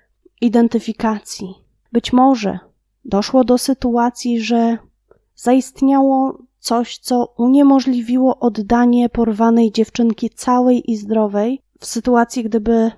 identyfikacji. 0.40 1.54
Być 1.92 2.12
może 2.12 2.67
doszło 3.04 3.44
do 3.44 3.58
sytuacji, 3.58 4.40
że 4.40 4.78
zaistniało 5.34 6.38
coś, 6.58 6.98
co 6.98 7.34
uniemożliwiło 7.36 8.38
oddanie 8.38 9.08
porwanej 9.08 9.72
dziewczynki 9.72 10.30
całej 10.30 10.90
i 10.90 10.96
zdrowej 10.96 11.62
w 11.80 11.86
sytuacji, 11.86 12.44
gdyby 12.44 12.90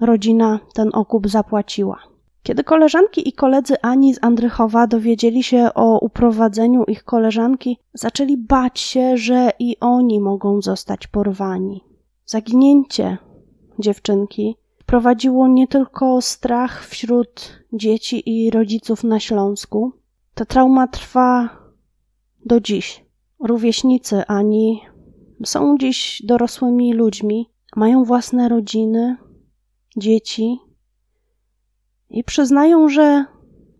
rodzina 0.00 0.60
ten 0.74 0.90
okup 0.92 1.28
zapłaciła. 1.28 1.98
Kiedy 2.42 2.64
koleżanki 2.64 3.28
i 3.28 3.32
koledzy 3.32 3.80
Ani 3.82 4.14
z 4.14 4.18
Andrychowa 4.22 4.86
dowiedzieli 4.86 5.42
się 5.42 5.68
o 5.74 5.98
uprowadzeniu 5.98 6.84
ich 6.84 7.04
koleżanki, 7.04 7.78
zaczęli 7.94 8.36
bać 8.36 8.80
się, 8.80 9.16
że 9.16 9.50
i 9.58 9.76
oni 9.80 10.20
mogą 10.20 10.62
zostać 10.62 11.06
porwani. 11.06 11.84
Zaginięcie 12.24 13.18
dziewczynki 13.78 14.56
prowadziło 14.86 15.48
nie 15.48 15.68
tylko 15.68 16.22
strach 16.22 16.86
wśród 16.86 17.64
dzieci 17.72 18.30
i 18.30 18.50
rodziców 18.50 19.04
na 19.04 19.20
Śląsku. 19.20 19.92
Ta 20.34 20.44
trauma 20.44 20.88
trwa 20.88 21.48
do 22.44 22.60
dziś. 22.60 23.04
Rówieśnicy 23.40 24.26
Ani 24.26 24.80
są 25.44 25.78
dziś 25.78 26.22
dorosłymi 26.24 26.94
ludźmi, 26.94 27.50
mają 27.76 28.04
własne 28.04 28.48
rodziny, 28.48 29.16
dzieci 29.96 30.58
i 32.10 32.24
przyznają, 32.24 32.88
że 32.88 33.24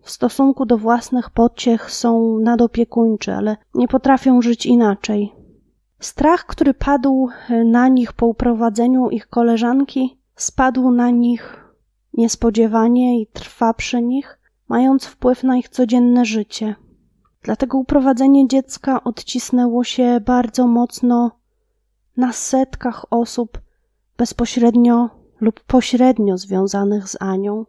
w 0.03 0.11
stosunku 0.11 0.67
do 0.67 0.79
własnych 0.79 1.31
pociech 1.31 1.91
są 1.91 2.39
nadopiekuńczy, 2.39 3.33
ale 3.33 3.57
nie 3.75 3.89
potrafią 3.89 4.43
żyć 4.43 4.67
inaczej. 4.67 5.33
Strach, 6.01 6.47
który 6.47 6.75
padł 6.75 7.29
na 7.65 7.89
nich 7.89 8.13
po 8.13 8.27
uprowadzeniu 8.27 9.11
ich 9.11 9.29
koleżanki, 9.29 10.19
spadł 10.37 10.91
na 10.91 11.11
nich 11.11 11.65
niespodziewanie 12.13 13.21
i 13.21 13.27
trwa 13.27 13.75
przy 13.75 14.03
nich, 14.03 14.39
mając 14.69 15.05
wpływ 15.05 15.43
na 15.43 15.57
ich 15.57 15.69
codzienne 15.69 16.25
życie. 16.25 16.75
Dlatego 17.43 17.79
uprowadzenie 17.79 18.49
dziecka 18.49 19.05
odcisnęło 19.05 19.85
się 19.85 20.21
bardzo 20.21 20.67
mocno 20.67 21.31
na 22.17 22.33
setkach 22.33 23.07
osób 23.11 23.61
bezpośrednio 24.17 25.11
lub 25.41 25.61
pośrednio 25.61 26.39
związanych 26.39 27.09
z 27.09 27.17
Anią 27.21 27.67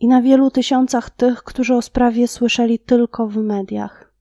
i 0.00 0.08
na 0.08 0.22
wielu 0.22 0.50
tysiącach 0.50 1.10
tych, 1.10 1.42
którzy 1.42 1.74
o 1.74 1.82
sprawie 1.82 2.28
słyszeli 2.28 2.78
tylko 2.78 3.26
w 3.26 3.36
mediach. 3.36 4.12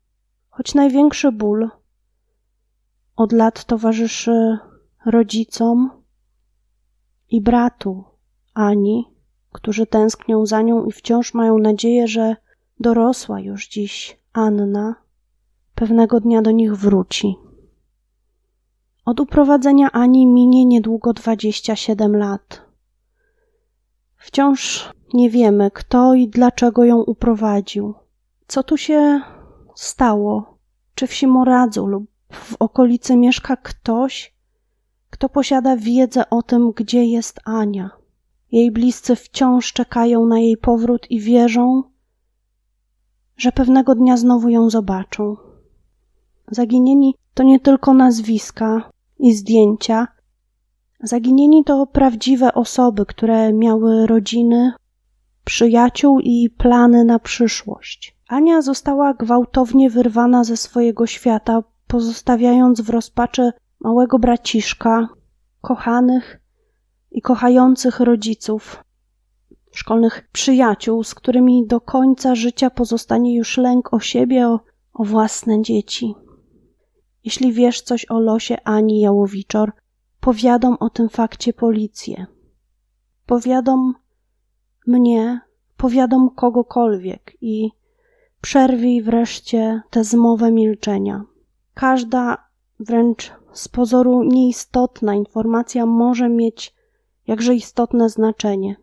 Choć 0.49 0.75
największy 0.75 1.31
ból 1.31 1.69
od 3.15 3.31
lat 3.31 3.65
towarzyszy 3.65 4.57
rodzicom 5.05 5.98
i 7.29 7.41
bratu 7.41 8.03
Ani, 8.53 9.13
którzy 9.51 9.85
tęsknią 9.85 10.45
za 10.45 10.61
nią 10.61 10.85
i 10.85 10.91
wciąż 10.91 11.33
mają 11.33 11.57
nadzieję, 11.57 12.07
że 12.07 12.35
dorosła 12.79 13.39
już 13.39 13.67
dziś 13.67 14.19
Anna 14.33 14.95
pewnego 15.75 16.19
dnia 16.19 16.41
do 16.41 16.51
nich 16.51 16.75
wróci. 16.75 17.35
Od 19.05 19.19
uprowadzenia 19.19 19.91
Ani 19.91 20.27
minie 20.27 20.65
niedługo 20.65 21.13
27 21.13 22.15
lat. 22.15 22.61
Wciąż 24.15 24.89
nie 25.13 25.29
wiemy, 25.29 25.71
kto 25.71 26.13
i 26.13 26.27
dlaczego 26.27 26.83
ją 26.83 26.97
uprowadził. 26.97 27.93
Co 28.47 28.63
tu 28.63 28.77
się 28.77 29.21
stało? 29.75 30.57
Czy 30.95 31.07
w 31.07 31.13
Simoradzu 31.13 31.85
lub 31.85 32.03
w 32.31 32.55
okolicy 32.59 33.15
mieszka 33.15 33.57
ktoś, 33.57 34.35
kto 35.19 35.29
posiada 35.29 35.77
wiedzę 35.77 36.29
o 36.29 36.41
tym, 36.41 36.71
gdzie 36.71 37.05
jest 37.05 37.39
Ania? 37.45 37.89
Jej 38.51 38.71
bliscy 38.71 39.15
wciąż 39.15 39.73
czekają 39.73 40.25
na 40.25 40.39
jej 40.39 40.57
powrót 40.57 41.11
i 41.11 41.19
wierzą, 41.19 41.83
że 43.37 43.51
pewnego 43.51 43.95
dnia 43.95 44.17
znowu 44.17 44.49
ją 44.49 44.69
zobaczą. 44.69 45.35
Zaginieni 46.51 47.15
to 47.33 47.43
nie 47.43 47.59
tylko 47.59 47.93
nazwiska 47.93 48.89
i 49.19 49.33
zdjęcia. 49.33 50.07
Zaginieni 51.03 51.63
to 51.63 51.87
prawdziwe 51.87 52.53
osoby, 52.53 53.05
które 53.05 53.53
miały 53.53 54.07
rodziny, 54.07 54.73
przyjaciół 55.45 56.19
i 56.19 56.49
plany 56.49 57.05
na 57.05 57.19
przyszłość. 57.19 58.17
Ania 58.27 58.61
została 58.61 59.13
gwałtownie 59.13 59.89
wyrwana 59.89 60.43
ze 60.43 60.57
swojego 60.57 61.07
świata, 61.07 61.63
pozostawiając 61.87 62.81
w 62.81 62.89
rozpaczy 62.89 63.51
małego 63.79 64.19
braciszka, 64.19 65.07
kochanych 65.61 66.41
i 67.11 67.21
kochających 67.21 67.99
rodziców, 67.99 68.83
szkolnych 69.71 70.29
przyjaciół, 70.31 71.03
z 71.03 71.15
którymi 71.15 71.67
do 71.67 71.81
końca 71.81 72.35
życia 72.35 72.69
pozostanie 72.69 73.35
już 73.35 73.57
lęk 73.57 73.93
o 73.93 73.99
siebie, 73.99 74.47
o, 74.47 74.59
o 74.93 75.03
własne 75.03 75.61
dzieci. 75.61 76.15
Jeśli 77.23 77.53
wiesz 77.53 77.81
coś 77.81 78.05
o 78.09 78.19
losie 78.19 78.57
Ani 78.63 78.99
Jałowiczor, 78.99 79.71
powiadom 80.19 80.77
o 80.79 80.89
tym 80.89 81.09
fakcie 81.09 81.53
policję. 81.53 82.25
Powiadom 83.25 83.93
mnie, 84.87 85.41
powiadom 85.77 86.29
kogokolwiek 86.29 87.37
i 87.41 87.69
przerwij 88.41 89.01
wreszcie 89.01 89.81
tę 89.89 90.03
zmowę 90.03 90.51
milczenia. 90.51 91.23
Każda 91.73 92.48
wręcz 92.79 93.31
z 93.53 93.67
pozoru 93.67 94.23
nieistotna 94.23 95.15
informacja 95.15 95.85
może 95.85 96.29
mieć 96.29 96.73
jakże 97.27 97.55
istotne 97.55 98.09
znaczenie. 98.09 98.75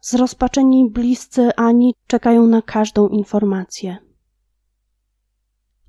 Zrozpaczeni 0.00 0.90
bliscy 0.90 1.50
Ani 1.56 1.94
czekają 2.06 2.46
na 2.46 2.62
każdą 2.62 3.08
informację. 3.08 3.96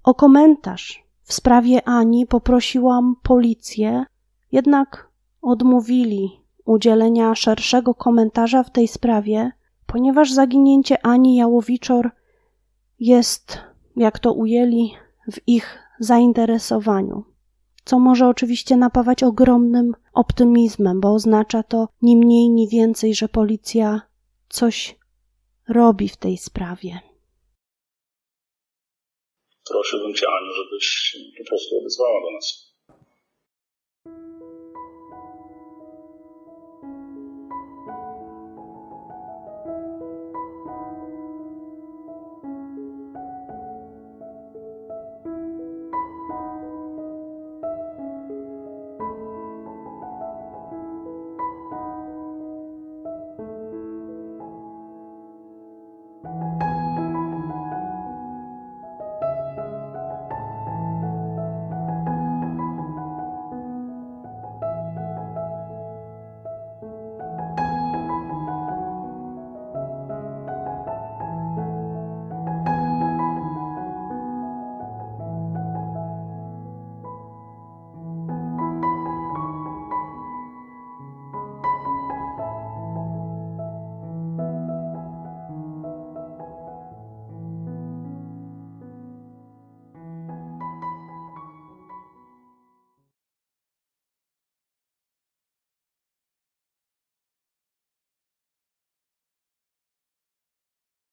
O 0.04 0.14
komentarz 0.14 1.06
w 1.22 1.34
sprawie 1.34 1.88
Ani 1.88 2.28
poprosiłam 2.28 3.16
policję, 3.24 4.06
jednak 4.52 5.10
odmówili 5.42 6.30
udzielenia 6.66 7.36
szerszego 7.36 7.94
komentarza 7.94 8.64
w 8.64 8.72
tej 8.72 8.88
sprawie, 8.88 9.52
ponieważ 9.86 10.34
zaginięcie 10.34 11.06
Ani 11.06 11.36
Jałowiczor 11.36 12.12
jest, 13.00 13.58
jak 13.96 14.20
to 14.20 14.34
ujęli, 14.34 14.92
w 15.32 15.40
ich 15.48 15.85
zainteresowaniu, 16.00 17.24
co 17.86 18.00
może 18.00 18.28
oczywiście 18.28 18.78
napawać 18.78 19.24
ogromnym 19.24 19.92
optymizmem, 20.14 21.02
bo 21.02 21.14
oznacza 21.14 21.64
to 21.64 21.88
ni 22.02 22.18
mniej, 22.18 22.50
ni 22.50 22.70
więcej, 22.70 23.16
że 23.16 23.28
policja 23.30 24.02
coś 24.50 24.96
robi 25.70 26.10
w 26.10 26.18
tej 26.18 26.38
sprawie. 26.38 27.00
Prosiłbym 29.70 30.14
Cię, 30.14 30.26
Aniu, 30.42 30.52
żebyś 30.52 31.18
po 31.38 31.50
prostu 31.50 31.80
odezwała 31.80 32.22
do 32.22 32.32
nas. 32.32 32.76